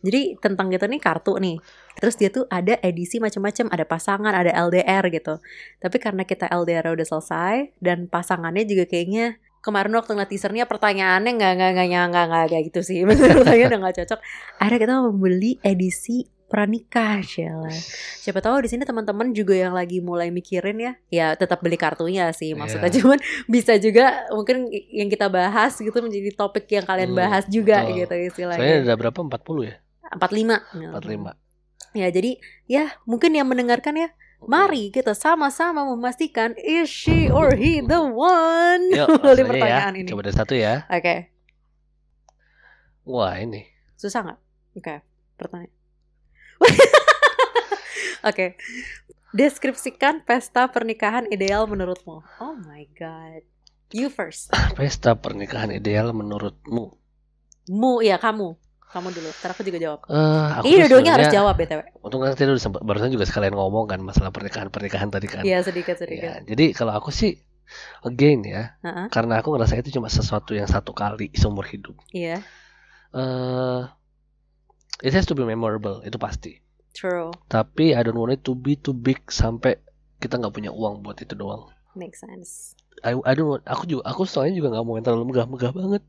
jadi 0.00 0.40
tentang 0.40 0.72
gitu 0.72 0.88
nih 0.88 1.00
kartu 1.00 1.36
nih. 1.36 1.60
Terus 2.00 2.16
dia 2.16 2.32
tuh 2.32 2.48
ada 2.48 2.80
edisi 2.80 3.20
macam-macam. 3.20 3.68
Ada 3.68 3.84
pasangan 3.84 4.32
ada 4.32 4.52
LDR 4.68 5.04
gitu. 5.12 5.38
Tapi 5.76 5.96
karena 6.00 6.24
kita 6.24 6.48
LDR 6.48 6.96
udah 6.96 7.06
selesai 7.06 7.76
dan 7.84 8.08
pasangannya 8.08 8.64
juga 8.64 8.88
kayaknya 8.88 9.36
kemarin 9.60 9.92
waktu 9.92 10.16
ngeliat 10.16 10.32
teasernya 10.32 10.64
pertanyaannya 10.64 11.36
nggak 11.36 11.52
nggak 11.52 11.70
nggak 11.76 12.06
nggak 12.08 12.26
nggak 12.48 12.62
gitu 12.72 12.80
sih. 12.80 13.04
Pertanyaan 13.44 13.76
udah 13.76 13.80
nggak 13.84 13.96
cocok. 14.04 14.20
Akhirnya 14.56 14.80
kita 14.80 14.94
membeli 15.04 15.52
edisi 15.60 16.24
pranikah 16.50 17.22
Sheila 17.22 17.70
siapa 18.18 18.42
tahu 18.42 18.58
di 18.60 18.68
sini 18.68 18.82
teman-teman 18.82 19.30
juga 19.30 19.54
yang 19.54 19.70
lagi 19.70 20.02
mulai 20.02 20.28
mikirin 20.28 20.76
ya 20.76 20.92
ya 21.06 21.26
tetap 21.32 21.62
beli 21.62 21.78
kartunya 21.78 22.34
sih 22.34 22.52
maksudnya 22.52 22.90
Iya. 22.90 22.96
cuman 22.98 23.18
bisa 23.46 23.78
juga 23.78 24.26
mungkin 24.28 24.66
yang 24.90 25.06
kita 25.06 25.30
bahas 25.30 25.78
gitu 25.78 25.94
menjadi 25.94 26.34
topik 26.34 26.66
yang 26.68 26.82
kalian 26.82 27.14
Hmm, 27.14 27.20
bahas 27.22 27.46
juga 27.46 27.86
betul. 27.86 27.96
gitu 27.96 28.10
Saya 28.10 28.26
istilahnya 28.26 28.74
ada 28.82 28.94
berapa? 28.94 29.18
40 29.22 29.62
ya? 29.64 29.74
45 30.10 30.58
45. 30.98 31.38
ya 31.92 32.08
jadi 32.10 32.30
ya 32.66 32.84
mungkin 33.02 33.30
yang 33.30 33.46
mendengarkan 33.46 33.94
ya 33.94 34.08
mari 34.40 34.88
kita 34.88 35.12
sama-sama 35.12 35.86
memastikan 35.86 36.50
is 36.56 36.86
she 36.86 37.28
or 37.28 37.54
he 37.54 37.78
the 37.78 38.00
one 38.00 38.90
Yuk, 38.90 39.06
aja 39.22 39.38
ya. 39.38 39.46
pertanyaan 39.46 39.94
ini 39.96 40.08
Coba 40.08 40.26
dari 40.26 40.34
satu 40.34 40.54
ya. 40.54 40.82
oke 40.86 41.16
Wah, 43.02 43.34
ini. 43.36 43.66
susah 43.94 44.22
nggak 44.22 44.38
oke 44.76 44.94
pertanyaan 45.36 45.78
oke. 48.28 48.46
Deskripsikan 49.30 50.26
pesta 50.26 50.66
pernikahan 50.66 51.30
ideal 51.30 51.70
menurutmu. 51.70 52.22
Oh 52.42 52.54
my 52.66 52.82
god. 52.98 53.46
You 53.90 54.06
first. 54.10 54.50
Pesta 54.78 55.18
pernikahan 55.18 55.74
ideal 55.74 56.14
menurutmu? 56.14 56.94
mu 57.70 58.02
ya 58.02 58.18
kamu. 58.18 58.58
Kamu 58.90 59.08
dulu. 59.14 59.30
Ntar 59.30 59.54
aku 59.54 59.62
juga 59.62 59.78
jawab. 59.78 60.02
Eh, 60.10 60.46
aku 60.58 60.64
Ini 60.66 60.76
dua-duanya 60.82 61.12
harus 61.14 61.30
jawab 61.30 61.54
btw. 61.54 61.86
Untung 62.02 62.18
kan 62.22 62.34
tadi 62.34 62.50
udah 62.50 62.82
barusan 62.82 63.14
juga 63.14 63.22
sekalian 63.22 63.54
ngomong 63.54 63.86
kan 63.86 64.02
masalah 64.02 64.34
pernikahan-pernikahan 64.34 65.14
tadi 65.14 65.26
kan. 65.30 65.42
Iya 65.46 65.62
sedikit 65.62 65.94
Ya, 65.94 66.02
sedikit 66.02 66.30
jadi 66.50 66.74
kalau 66.74 66.98
aku 66.98 67.14
sih 67.14 67.38
again 68.02 68.42
ya, 68.42 68.74
Heeh. 68.82 69.06
karena 69.14 69.38
aku 69.38 69.54
ngerasa 69.54 69.78
itu 69.78 69.94
cuma 69.94 70.10
sesuatu 70.10 70.58
yang 70.58 70.66
satu 70.66 70.90
kali 70.90 71.30
seumur 71.38 71.62
hidup. 71.70 71.94
iya. 72.10 72.42
Eh, 73.14 73.80
it 75.00 75.12
has 75.12 75.24
to 75.24 75.34
be 75.34 75.44
memorable, 75.44 76.00
itu 76.04 76.16
pasti. 76.20 76.60
true 76.90 77.30
Tapi 77.46 77.94
I 77.94 78.02
don't 78.02 78.18
want 78.18 78.34
it 78.34 78.42
to 78.44 78.52
be 78.58 78.74
too 78.74 78.92
big 78.92 79.22
sampai 79.30 79.78
kita 80.18 80.36
nggak 80.36 80.52
punya 80.52 80.74
uang 80.74 81.06
buat 81.06 81.16
itu 81.22 81.38
doang. 81.38 81.70
make 81.94 82.14
sense 82.14 82.74
I, 83.02 83.16
I 83.16 83.32
don't 83.34 83.48
want, 83.48 83.64
aku 83.64 83.86
juga 83.88 84.02
aku 84.06 84.28
soalnya 84.28 84.58
juga 84.60 84.68
nggak 84.76 84.84
mau 84.84 84.94
yang 84.98 85.06
terlalu 85.06 85.24
megah-megah 85.32 85.72
banget. 85.72 86.02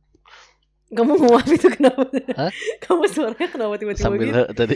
kamu 0.92 1.24
nguap 1.24 1.48
itu 1.48 1.68
kenapa 1.72 2.04
Hah? 2.36 2.52
kamu 2.84 3.08
suaranya 3.08 3.48
kenapa 3.48 3.80
tiba-tiba 3.80 4.04
Sambil 4.04 4.28
gitu 4.28 4.44
tadi. 4.60 4.76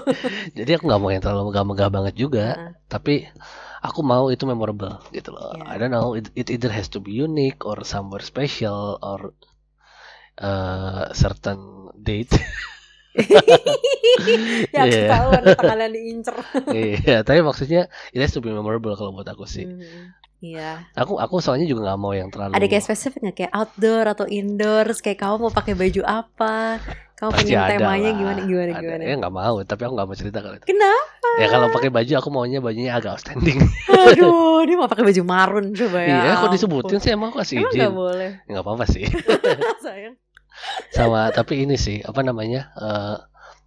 Jadi 0.62 0.70
aku 0.78 0.86
nggak 0.86 1.00
mau 1.02 1.10
yang 1.10 1.18
terlalu 1.18 1.50
megah-megah 1.50 1.88
banget 1.90 2.14
juga. 2.14 2.46
Heeh. 2.54 2.72
Tapi 2.86 3.14
aku 3.82 4.00
mau 4.06 4.30
itu 4.30 4.46
memorable 4.46 5.02
gitu 5.10 5.34
loh. 5.34 5.58
Iya. 5.58 5.66
I 5.66 5.74
don't 5.82 5.90
know, 5.90 6.14
it, 6.14 6.30
it 6.38 6.46
either 6.54 6.70
has 6.70 6.86
to 6.94 7.02
be 7.02 7.10
unique 7.10 7.66
or 7.66 7.82
somewhere 7.82 8.22
special 8.22 9.02
or 9.02 9.34
uh, 10.38 11.10
certain 11.10 11.90
date. 11.98 12.30
ya 14.74 14.82
Iya. 14.84 15.06
ketahuan 15.06 15.42
kalian 15.54 15.90
diincer 15.90 16.36
Iya, 16.74 17.22
tapi 17.22 17.40
maksudnya 17.40 17.80
it 18.10 18.18
has 18.18 18.30
to 18.30 18.38
be 18.38 18.50
memorable 18.50 18.94
kalau 18.94 19.10
buat 19.10 19.26
aku 19.26 19.44
sih. 19.44 19.64
Mhm. 19.64 20.16
Iya. 20.38 20.86
Aku 20.94 21.18
aku 21.18 21.42
soalnya 21.42 21.66
juga 21.66 21.82
nggak 21.84 21.98
mau 21.98 22.14
yang 22.14 22.30
terlalu. 22.30 22.54
Ada 22.54 22.66
kayak 22.68 22.84
spesifik 22.84 23.20
nggak 23.20 23.36
kayak 23.36 23.52
outdoor 23.52 24.04
atau 24.06 24.22
indoor? 24.24 24.86
Kayak 24.96 25.18
kamu 25.18 25.34
mau 25.40 25.50
pakai 25.50 25.74
baju 25.74 26.02
apa? 26.04 26.78
Kamu 27.12 27.30
Pasti 27.34 27.50
pengen 27.50 27.58
ada 27.58 27.74
temanya 27.74 28.06
lah. 28.06 28.14
gimana 28.14 28.40
gimana 28.40 28.70
Ada. 28.70 28.78
gimana? 28.78 29.02
Ya 29.02 29.14
nggak 29.18 29.34
mau, 29.34 29.54
tapi 29.66 29.80
aku 29.82 29.92
nggak 29.92 30.06
mau 30.06 30.14
cerita 30.14 30.38
kalau 30.38 30.54
itu. 30.54 30.66
Kenapa? 30.70 31.28
Ya 31.42 31.46
kalau 31.50 31.66
pakai 31.68 31.90
baju 31.90 32.12
aku 32.14 32.28
maunya 32.30 32.58
bajunya 32.62 32.94
agak 32.94 33.18
outstanding. 33.18 33.58
Aduh, 33.90 34.62
dia 34.70 34.76
mau 34.78 34.86
pakai 34.86 35.02
baju 35.04 35.22
marun 35.26 35.74
coba 35.74 35.98
ya. 35.98 36.14
Iya, 36.16 36.32
kok 36.38 36.50
disebutin 36.54 36.98
sih 37.02 37.10
emang 37.10 37.34
aku 37.34 37.42
kasih 37.42 37.54
Emang 37.58 37.66
izin. 37.68 37.80
nggak 37.82 37.94
boleh, 37.96 38.30
Nggak 38.46 38.62
apa-apa 38.62 38.84
sih. 38.86 39.04
sayang. 39.82 40.14
Sama 40.90 41.28
tapi 41.30 41.62
ini 41.62 41.76
sih 41.76 42.00
apa 42.00 42.20
namanya? 42.20 42.72
eh, 42.74 43.16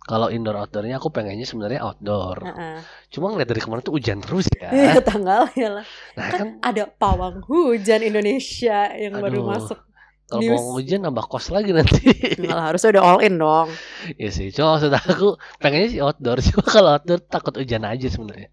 kalau 0.02 0.28
indoor 0.28 0.58
outdoornya 0.58 0.98
aku 0.98 1.08
pengennya 1.08 1.46
sebenarnya 1.46 1.80
outdoor. 1.82 2.42
Heeh. 2.42 2.78
Cuma 3.10 3.30
ngeliat 3.30 3.48
dari 3.48 3.62
kemarin 3.62 3.82
tuh 3.82 3.94
hujan 3.94 4.18
terus 4.20 4.50
ya. 4.52 4.74
Iya, 4.74 5.00
tanggalnya 5.00 5.68
lah. 5.80 5.86
Nah 6.18 6.26
Kan 6.28 6.38
kan 6.38 6.48
ada 6.66 6.84
pawang 6.90 7.46
hujan 7.46 8.02
Indonesia 8.02 8.90
yang 8.92 9.14
baru 9.16 9.40
Aduh. 9.40 9.48
masuk. 9.48 9.80
kalau 10.26 10.48
mau 10.48 10.80
hujan 10.80 11.04
nambah 11.04 11.28
kos 11.28 11.52
lagi 11.52 11.70
nanti. 11.70 12.08
Malah 12.42 12.72
harusnya 12.72 12.96
udah 12.96 13.04
all 13.04 13.20
in 13.20 13.36
dong. 13.36 13.68
Iya 14.16 14.32
sih. 14.32 14.48
Cuma 14.50 14.80
maksud 14.80 14.90
aku 14.90 15.28
pengennya 15.60 15.90
sih 15.92 16.00
outdoor. 16.00 16.40
Cuma 16.50 16.64
kalau 16.64 16.90
outdoor 16.96 17.20
takut 17.22 17.54
hujan 17.54 17.84
aja 17.84 18.08
sebenarnya. 18.08 18.48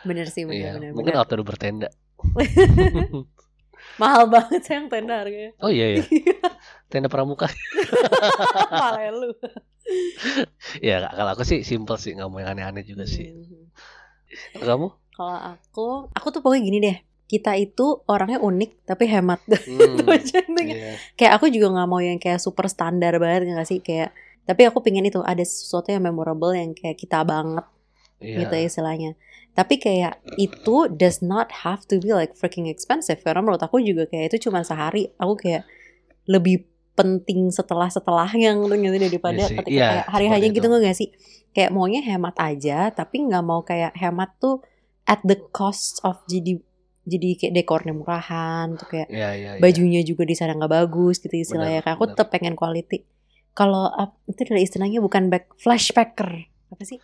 Bener 0.00 0.26
sih, 0.26 0.48
bener, 0.48 0.56
Iya. 0.58 0.70
bener, 0.80 0.90
Mungkin 0.96 1.12
bener. 1.12 1.20
outdoor 1.22 1.44
bertenda. 1.44 1.88
Mahal 4.00 4.32
banget 4.32 4.64
sayang 4.64 4.88
tenda 4.88 5.20
harganya. 5.20 5.52
Oh 5.60 5.68
iya 5.68 6.00
ya. 6.00 6.04
Tenda 6.90 7.12
pramuka. 7.12 7.46
Malah 8.72 9.12
lu. 9.12 9.30
ya 10.80 11.04
kalau 11.12 11.30
aku 11.36 11.44
sih 11.44 11.60
simple 11.60 12.00
sih, 12.00 12.16
nggak 12.16 12.28
mau 12.32 12.40
yang 12.40 12.56
aneh-aneh 12.56 12.82
juga 12.82 13.04
sih. 13.04 13.30
Kalau 14.56 14.64
Kamu? 14.66 14.88
Kalau 15.12 15.38
aku, 15.52 15.88
aku 16.16 16.26
tuh 16.32 16.40
pokoknya 16.40 16.62
gini 16.64 16.78
deh. 16.80 16.96
Kita 17.30 17.54
itu 17.54 18.02
orangnya 18.10 18.42
unik 18.42 18.88
tapi 18.88 19.04
hemat. 19.06 19.38
Hmm, 19.46 20.02
intinya. 20.50 20.74
iya. 20.74 20.94
kayak 21.14 21.32
aku 21.38 21.46
juga 21.52 21.70
nggak 21.70 21.88
mau 21.88 22.00
yang 22.02 22.18
kayak 22.18 22.42
super 22.42 22.66
standar 22.66 23.20
banget 23.22 23.52
nggak 23.52 23.68
sih 23.68 23.78
kayak 23.78 24.10
tapi 24.48 24.66
aku 24.66 24.82
pingin 24.82 25.06
itu 25.06 25.22
ada 25.22 25.44
sesuatu 25.46 25.94
yang 25.94 26.02
memorable 26.02 26.50
yang 26.50 26.74
kayak 26.74 26.98
kita 26.98 27.22
banget 27.22 27.62
Iya. 28.20 28.44
gitu 28.44 28.54
istilahnya 28.70 29.16
tapi 29.50 29.76
kayak 29.76 30.20
itu 30.36 30.86
does 30.88 31.18
not 31.20 31.50
have 31.64 31.82
to 31.82 31.98
be 31.98 32.12
like 32.12 32.32
freaking 32.32 32.64
expensive 32.64 33.18
karena 33.18 33.40
menurut 33.40 33.58
aku 33.58 33.80
juga 33.80 34.06
kayak 34.06 34.30
itu 34.30 34.46
cuma 34.46 34.62
sehari 34.62 35.10
aku 35.16 35.34
kayak 35.36 35.64
lebih 36.24 36.68
penting 36.92 37.48
setelah 37.48 37.88
setelahnya 37.88 38.54
gitu 38.54 38.76
gitu 38.76 38.96
daripada 39.00 39.40
Iya 39.40 39.48
sih. 39.48 39.56
ketika 39.58 39.72
Iya, 39.74 39.88
kayak 39.90 40.06
hari 40.06 40.26
hanya 40.28 40.48
itu. 40.48 40.54
gitu 40.54 40.66
nggak 40.68 40.94
sih 40.94 41.08
kayak 41.50 41.70
maunya 41.70 42.00
hemat 42.00 42.36
aja 42.36 42.78
tapi 42.90 43.24
nggak 43.24 43.40
mau 43.42 43.64
kayak 43.64 43.96
hemat 43.96 44.30
tuh 44.36 44.60
at 45.04 45.18
the 45.24 45.40
cost 45.50 45.98
of 46.04 46.20
jadi 46.26 46.60
jadi 47.02 47.28
kayak 47.34 47.54
dekornya 47.56 47.90
murahan 47.90 48.76
tuh 48.76 48.86
kayak 48.86 49.08
Iya, 49.08 49.28
iya, 49.32 49.50
iya. 49.56 49.58
bajunya 49.58 50.04
juga 50.04 50.22
di 50.22 50.36
sana 50.36 50.54
nggak 50.54 50.70
bagus 50.70 51.18
gitu 51.18 51.32
istilahnya 51.32 51.80
Benar, 51.80 51.84
kayak 51.84 51.96
aku 51.96 52.04
benar. 52.04 52.14
tetap 52.14 52.28
pengen 52.30 52.54
quality 52.54 52.98
kalau 53.50 53.90
itu 54.26 54.40
adalah 54.44 54.62
istilahnya 54.62 54.98
bukan 55.00 55.26
back 55.26 55.56
flashpacker 55.58 56.46
apa 56.70 56.84
sih 56.86 57.00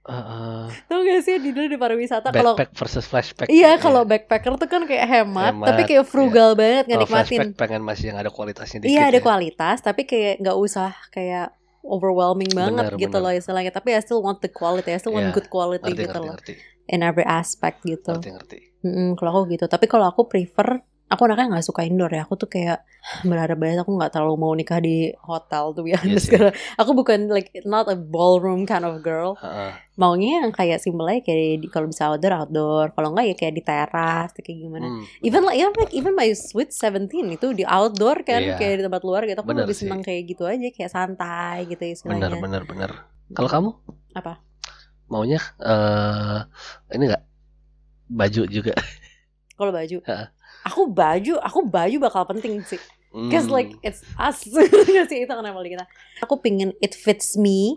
Uh, 0.00 0.16
uh, 0.16 0.62
tau 0.88 1.04
gak 1.04 1.20
sih 1.20 1.36
di 1.36 1.52
dulu 1.52 1.68
di 1.68 1.76
pariwisata 1.76 2.32
kalau 2.32 2.56
backpack 2.56 2.72
versus 2.72 3.04
flashback. 3.04 3.52
iya 3.52 3.76
kalau 3.76 4.00
backpacker 4.02 4.56
tuh 4.56 4.64
kan 4.64 4.88
kayak 4.88 5.04
hemat, 5.04 5.52
Hemat, 5.52 5.66
tapi 5.68 5.82
kayak 5.84 6.08
frugal 6.08 6.56
banget 6.56 6.88
Kalau 6.88 7.04
ngenikmatin 7.04 7.28
flashback 7.36 7.60
pengen 7.60 7.82
masih 7.84 8.04
yang 8.08 8.16
ada 8.16 8.32
kualitasnya 8.32 8.80
dikit. 8.80 8.90
iya 8.90 9.12
ada 9.12 9.20
ya. 9.20 9.22
kualitas 9.22 9.76
tapi 9.80 10.08
kayak 10.08 10.40
nggak 10.40 10.56
usah 10.56 10.96
kayak 11.12 11.52
overwhelming 11.84 12.48
banget 12.50 12.92
Benar, 12.92 12.96
gitu 12.96 13.12
benar. 13.12 13.28
loh 13.28 13.32
istilahnya 13.34 13.72
tapi 13.72 13.92
I 13.92 14.00
still 14.00 14.20
want 14.20 14.40
the 14.40 14.48
quality 14.48 14.88
I 14.88 14.96
still 14.96 15.12
want 15.12 15.28
Iya, 15.28 15.36
good 15.36 15.48
quality 15.48 15.84
Ngerti, 15.84 16.00
gitu 16.00 16.08
ngerti, 16.08 16.24
loh 16.24 16.32
ngerti, 16.32 16.52
in 16.88 17.00
every 17.00 17.26
aspect 17.28 17.84
gitu 17.84 18.16
ngerti, 18.16 18.30
ngerti. 18.32 18.58
Mm-mm, 18.80 19.08
kalau 19.16 19.30
aku 19.36 19.52
gitu 19.52 19.64
tapi 19.64 19.84
kalau 19.84 20.08
aku 20.08 20.24
prefer 20.24 20.80
aku 21.10 21.20
anaknya 21.26 21.58
nggak 21.58 21.66
suka 21.66 21.82
indoor 21.82 22.08
ya 22.08 22.22
aku 22.22 22.38
tuh 22.38 22.46
kayak 22.46 22.86
berharap 23.28 23.58
banget 23.58 23.82
aku 23.82 23.92
nggak 23.98 24.12
terlalu 24.14 24.36
mau 24.38 24.54
nikah 24.54 24.78
di 24.78 25.10
hotel 25.20 25.74
tuh 25.74 25.82
ya 25.84 25.98
sih. 26.16 26.38
aku 26.78 26.90
bukan 26.94 27.26
like 27.26 27.50
not 27.66 27.90
a 27.90 27.98
ballroom 27.98 28.62
kind 28.62 28.86
of 28.86 29.02
girl 29.02 29.34
Heeh. 29.36 29.74
maunya 29.98 30.40
yang 30.40 30.54
kayak 30.54 30.78
simple 30.78 31.04
aja 31.04 31.20
kayak 31.20 31.60
di, 31.60 31.66
kalau 31.68 31.90
bisa 31.90 32.08
outdoor 32.08 32.32
outdoor 32.32 32.86
kalau 32.94 33.12
enggak 33.12 33.26
ya 33.26 33.34
kayak 33.36 33.54
di 33.58 33.62
teras 33.62 34.30
kayak 34.32 34.56
gimana 34.56 34.86
Hmm, 34.86 35.04
even 35.20 35.42
like 35.44 35.58
even 35.58 35.72
like 35.76 35.92
even 35.92 36.12
my 36.14 36.30
sweet 36.32 36.70
17 36.70 37.10
itu 37.36 37.46
di 37.52 37.66
outdoor 37.66 38.22
kan 38.22 38.40
Iya. 38.40 38.56
kayak 38.56 38.74
di 38.80 38.84
tempat 38.86 39.02
luar 39.02 39.26
gitu 39.26 39.42
aku 39.42 39.50
Bener 39.50 39.66
lebih 39.66 39.76
sih. 39.76 39.84
seneng 39.84 40.00
kayak 40.00 40.22
gitu 40.24 40.46
aja 40.46 40.66
kayak 40.70 40.90
santai 40.90 41.68
gitu 41.68 41.82
bener, 41.82 41.92
istilahnya 41.92 42.38
bener, 42.40 42.62
bener. 42.64 42.90
Kalau 43.30 43.50
kamu? 43.50 43.70
Apa? 44.14 44.40
Maunya 45.10 45.42
eh 45.58 46.38
ini 46.94 47.10
enggak 47.10 47.22
baju 48.08 48.42
juga. 48.46 48.72
kalau 49.54 49.74
baju 49.74 49.98
Heeh. 50.00 50.26
Aku 50.62 50.86
baju 50.86 51.38
aku 51.38 51.60
baju 51.64 51.96
bakal 52.00 52.22
penting 52.26 52.60
sih 52.62 52.80
Cause 53.10 53.50
Hmm, 53.50 53.58
like 53.58 53.74
it's 53.82 54.06
us 54.14 54.38
sih 55.10 55.18
itu 55.18 55.26
kenapa 55.26 55.58
kita 55.66 55.82
Aku 56.22 56.38
pingin 56.38 56.70
it 56.78 56.94
fits 56.94 57.34
me 57.34 57.74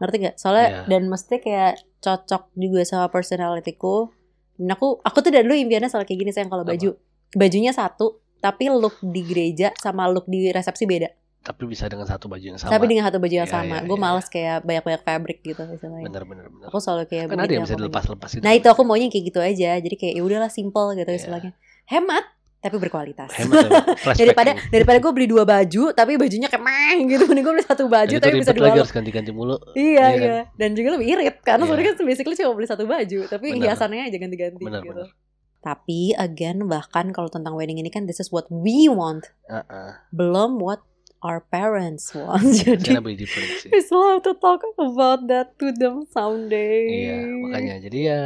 Ngerti 0.00 0.16
gak? 0.24 0.34
Soalnya 0.40 0.64
Iya. 0.64 0.82
dan 0.88 1.12
mesti 1.12 1.36
kayak 1.36 1.76
cocok 2.00 2.56
juga 2.56 2.80
sama 2.88 3.12
personalitiku 3.12 4.08
Dan 4.56 4.72
aku 4.72 4.96
Aku 5.04 5.20
tuh 5.20 5.28
dari 5.28 5.44
dulu 5.44 5.60
impiannya 5.60 5.92
soal 5.92 6.08
kayak 6.08 6.24
gini 6.24 6.32
sayang 6.32 6.48
kalau 6.48 6.64
Apa? 6.64 6.72
baju 6.72 6.96
Bajunya 7.36 7.76
satu 7.76 8.24
Tapi 8.40 8.72
look 8.72 8.96
di 9.04 9.20
gereja 9.20 9.76
sama 9.76 10.08
look 10.08 10.24
di 10.24 10.48
resepsi 10.48 10.88
beda 10.88 11.12
tapi 11.42 11.66
bisa 11.66 11.90
dengan 11.90 12.06
satu 12.06 12.30
baju 12.30 12.54
yang 12.54 12.54
sama. 12.54 12.70
Tapi 12.70 12.86
dengan 12.86 13.02
satu 13.02 13.18
baju 13.18 13.34
yang 13.34 13.50
Iya, 13.50 13.54
sama 13.58 13.82
iya, 13.82 13.86
Gue 13.90 13.98
iya. 13.98 14.04
males 14.06 14.26
kayak 14.30 14.62
banyak-banyak 14.62 15.02
fabric 15.02 15.38
gitu 15.42 15.58
misalnya 15.66 16.06
bener, 16.06 16.22
bener, 16.22 16.46
bener. 16.46 16.66
Aku 16.70 16.78
selalu 16.78 17.10
kayak 17.10 17.34
Kan 17.34 17.42
ada 17.42 17.50
yang 17.50 17.66
bisa 17.66 17.74
dilepas-lepas 17.74 18.30
itu. 18.38 18.42
Nah 18.46 18.54
itu 18.54 18.70
aku 18.70 18.86
maunya 18.86 19.10
kayak 19.10 19.24
gitu 19.26 19.40
aja 19.42 19.74
Jadi 19.74 19.96
kayak 19.98 20.14
ya 20.16 20.22
udahlah 20.22 20.46
simple 20.46 20.94
gitu 20.94 21.10
Iya. 21.10 21.18
istilahnya 21.18 21.52
Hemat 21.92 22.24
tapi 22.58 22.78
berkualitas 22.78 23.26
Hemat, 23.34 23.66
daripada 24.22 24.54
ini. 24.54 24.70
daripada 24.70 24.98
gue 24.98 25.10
beli 25.10 25.26
dua 25.26 25.42
baju 25.42 25.90
tapi 25.90 26.14
bajunya 26.14 26.46
kayak 26.46 26.62
meh 26.62 26.94
gitu 27.10 27.26
mending 27.26 27.42
gue 27.42 27.54
beli 27.58 27.66
satu 27.66 27.84
baju 27.86 28.14
tapi 28.16 28.38
bisa 28.38 28.54
dua 28.54 28.70
lagi 28.70 28.78
harus 28.78 28.94
ganti-ganti 28.94 29.30
mulu. 29.30 29.58
iya 29.72 29.82
Iya 29.82 30.06
kan? 30.06 30.14
iya 30.16 30.38
dan 30.54 30.70
juga 30.72 30.88
lebih 30.94 31.06
irit 31.10 31.36
karena 31.40 31.58
Iya. 31.58 31.68
sebenarnya 31.68 31.88
kan 31.90 32.06
basically 32.06 32.34
cuma 32.34 32.54
beli 32.54 32.66
satu 32.66 32.84
baju 32.86 33.20
tapi 33.26 33.46
Benar. 33.50 33.62
hiasannya 33.66 34.02
aja 34.06 34.16
ganti-ganti 34.16 34.62
Benar, 34.62 34.78
gitu 34.80 34.94
benar. 34.94 35.10
tapi 35.58 36.00
again 36.16 36.58
bahkan 36.64 37.10
kalau 37.10 37.26
tentang 37.28 37.52
wedding 37.52 37.76
ini 37.76 37.88
kan 37.88 38.06
this 38.06 38.18
is 38.18 38.30
what 38.30 38.46
we 38.48 38.86
want 38.86 39.26
Heeh. 39.44 39.98
belum 40.10 40.56
what 40.56 40.86
our 41.18 41.42
parents 41.44 42.14
want 42.14 42.46
It's 42.62 42.62
jadi 42.86 42.98
still 43.80 44.02
have 44.04 44.22
to 44.22 44.34
talk 44.34 44.62
about 44.76 45.26
that 45.26 45.58
to 45.58 45.70
them 45.72 46.06
someday 46.06 47.10
Iya, 47.10 47.18
makanya 47.42 47.74
jadi 47.80 47.98
ya 48.04 48.22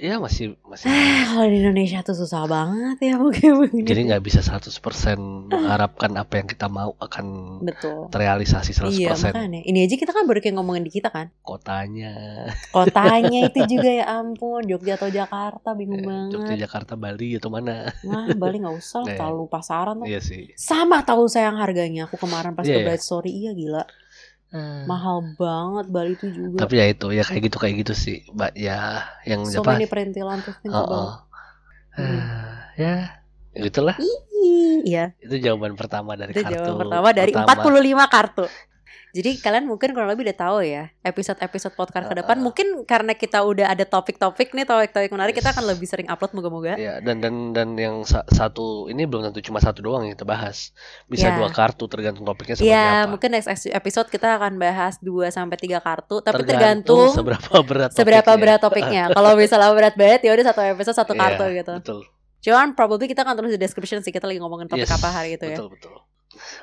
ya 0.00 0.16
masih 0.16 0.56
masih 0.64 0.88
kalau 1.28 1.44
di 1.52 1.60
Indonesia 1.60 2.00
tuh 2.00 2.16
susah 2.16 2.48
banget 2.48 2.96
ya 3.04 3.14
mungkin 3.20 3.60
begini 3.68 3.84
jadi 3.84 4.00
nggak 4.08 4.22
bisa 4.24 4.40
100% 4.40 4.72
mengharapkan 5.52 6.16
apa 6.16 6.40
yang 6.40 6.48
kita 6.48 6.66
mau 6.72 6.96
akan 6.96 7.60
betul. 7.60 8.08
terrealisasi 8.08 8.72
100% 8.72 8.96
Iya 8.96 9.12
makanya. 9.12 9.60
Ini 9.60 9.78
aja 9.84 9.94
kita 10.00 10.12
kan 10.16 10.24
baru 10.24 10.40
kayak 10.40 10.56
ngomongin 10.56 10.84
di 10.88 10.92
kita 10.92 11.12
kan. 11.12 11.28
Kotanya. 11.44 12.12
Kotanya 12.72 13.48
itu 13.52 13.60
juga 13.76 13.90
ya 13.90 14.04
ampun. 14.20 14.64
Jogja 14.64 14.96
atau 14.96 15.12
Jakarta 15.12 15.76
bingung 15.76 16.02
eh, 16.02 16.06
banget. 16.08 16.32
Jogja 16.32 16.54
Jakarta 16.56 16.94
Bali 16.96 17.36
atau 17.36 17.50
mana? 17.52 17.92
Wah 18.06 18.26
Bali 18.34 18.56
gak 18.64 18.76
usah 18.76 19.02
Iya. 19.04 19.16
Terlalu 19.20 19.44
pasaran 19.52 19.94
tuh. 20.00 20.06
Iya 20.08 20.20
sih. 20.24 20.52
Sama 20.56 21.04
tahu 21.04 21.28
sayang 21.28 21.60
harganya. 21.60 22.08
Aku 22.08 22.16
kemarin 22.16 22.56
pas 22.56 22.64
ke 22.64 22.72
Iya, 22.72 22.80
iya. 22.80 22.86
Bright 22.88 23.04
Story 23.04 23.30
Iya 23.30 23.52
gila 23.52 23.84
Mahal 24.84 25.34
banget 25.34 25.86
Bali 25.88 26.14
tuh 26.14 26.30
juga. 26.30 26.66
Tapi 26.66 26.74
ya 26.76 26.86
itu 26.86 27.06
ya 27.10 27.22
kayak 27.22 27.42
gitu 27.46 27.56
kayak 27.56 27.74
gitu 27.80 27.94
sih 27.94 28.26
mbak. 28.30 28.52
Ya 28.54 29.06
yang 29.22 29.46
So 29.46 29.62
apa? 29.62 29.74
many 29.74 29.86
perintilan 29.86 30.42
tuh 30.42 30.54
think 30.58 30.70
Oh, 30.70 30.82
about. 30.82 30.90
oh. 30.92 31.12
Ah, 31.92 32.70
ya 32.74 32.94
gitulah. 33.52 33.94
Iya. 34.82 35.12
Itu 35.20 35.36
jawaban 35.36 35.74
pertama 35.74 36.14
dari 36.14 36.32
Itu 36.32 36.40
kartu 36.40 36.56
jawaban 36.56 36.80
pertama 36.80 37.08
dari 37.12 37.32
pertama. 37.32 37.62
45 37.62 38.06
kartu 38.08 38.44
Jadi 39.10 39.36
kalian 39.36 39.64
mungkin 39.64 39.90
kurang 39.90 40.06
lebih 40.08 40.22
udah 40.22 40.38
tahu 40.38 40.62
ya 40.62 40.94
episode-episode 41.00 41.74
podcast 41.74 42.06
ke 42.06 42.14
depan 42.14 42.36
Uh, 42.36 42.42
mungkin 42.42 42.66
karena 42.84 43.12
kita 43.12 43.40
udah 43.40 43.66
ada 43.68 43.82
topik-topik 43.82 44.50
nih 44.50 44.62
topik-topik 44.62 45.10
menarik 45.10 45.32
kita 45.32 45.50
akan 45.50 45.66
lebih 45.66 45.82
sering 45.84 46.06
upload 46.06 46.30
moga-moga. 46.30 46.74
Ya, 46.74 46.98
dan 46.98 47.18
dan 47.18 47.34
dan 47.50 47.74
yang 47.74 48.02
sa- 48.02 48.22
satu 48.24 48.86
ini 48.86 49.02
belum 49.02 49.26
tentu 49.26 49.42
cuma 49.42 49.58
satu 49.58 49.80
doang 49.80 50.02
yang 50.02 50.12
kita 50.12 50.22
bahas. 50.22 50.70
Bisa 51.04 51.26
Ya. 51.26 51.34
dua 51.34 51.50
kartu 51.50 51.84
tergantung 51.84 52.22
topiknya 52.22 52.54
seperti 52.54 52.70
Iya, 52.70 52.86
apa. 53.00 53.10
mungkin 53.10 53.28
next 53.32 53.50
episode 53.66 54.08
kita 54.08 54.28
akan 54.32 54.56
bahas 54.56 54.94
2 54.98 55.26
sampai 55.28 55.56
3 55.56 55.78
kartu, 55.78 56.20
tapi 56.20 56.40
Tergantung 56.40 56.54
tergantung, 57.02 57.10
seberapa 57.12 57.50
berat 57.60 57.90
seberapa 57.90 58.22
topiknya. 58.24 58.40
berat 58.40 58.60
topiknya. 58.60 59.02
Kalau 59.10 59.30
misalnya 59.34 59.70
berat 59.72 59.94
banget 59.96 60.20
ya 60.22 60.30
udah 60.30 60.46
satu 60.46 60.60
episode 60.62 60.96
satu 60.96 61.12
Iya, 61.12 61.20
kartu 61.20 61.44
gitu. 61.52 61.74
Betul. 61.76 62.00
Cuman 62.40 62.72
probably 62.72 63.04
kita 63.04 63.20
akan 63.20 63.34
tulis 63.34 63.52
di 63.52 63.58
description 63.58 63.98
sih 63.98 64.08
kita 64.08 64.24
lagi 64.24 64.38
ngomongin 64.38 64.64
topik 64.66 64.82
Yes, 64.82 64.92
apa 64.92 65.10
hari 65.10 65.34
itu 65.34 65.44
ya. 65.44 65.56
Betul, 65.56 65.74
betul. 65.74 65.92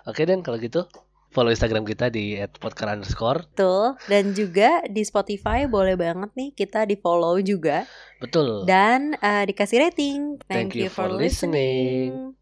Oke 0.06 0.24
dan 0.24 0.40
kalau 0.40 0.58
gitu 0.58 0.88
follow 1.32 1.54
Instagram 1.54 1.86
kita 1.86 2.10
di 2.10 2.36
@podcast 2.58 3.00
underscore. 3.00 3.42
Betul. 3.54 3.96
Dan 4.10 4.34
juga 4.34 4.82
di 4.90 5.06
Spotify 5.06 5.70
boleh 5.70 5.94
banget 5.94 6.34
nih 6.34 6.50
kita 6.58 6.90
di 6.90 6.98
follow 6.98 7.38
juga 7.40 7.86
Betul. 8.18 8.66
dan 8.66 9.14
eh, 9.22 9.44
dikasih 9.46 9.78
rating. 9.88 10.42
Thank 10.50 10.74
you 10.74 10.90
for 10.90 11.08
listening. 11.14 12.36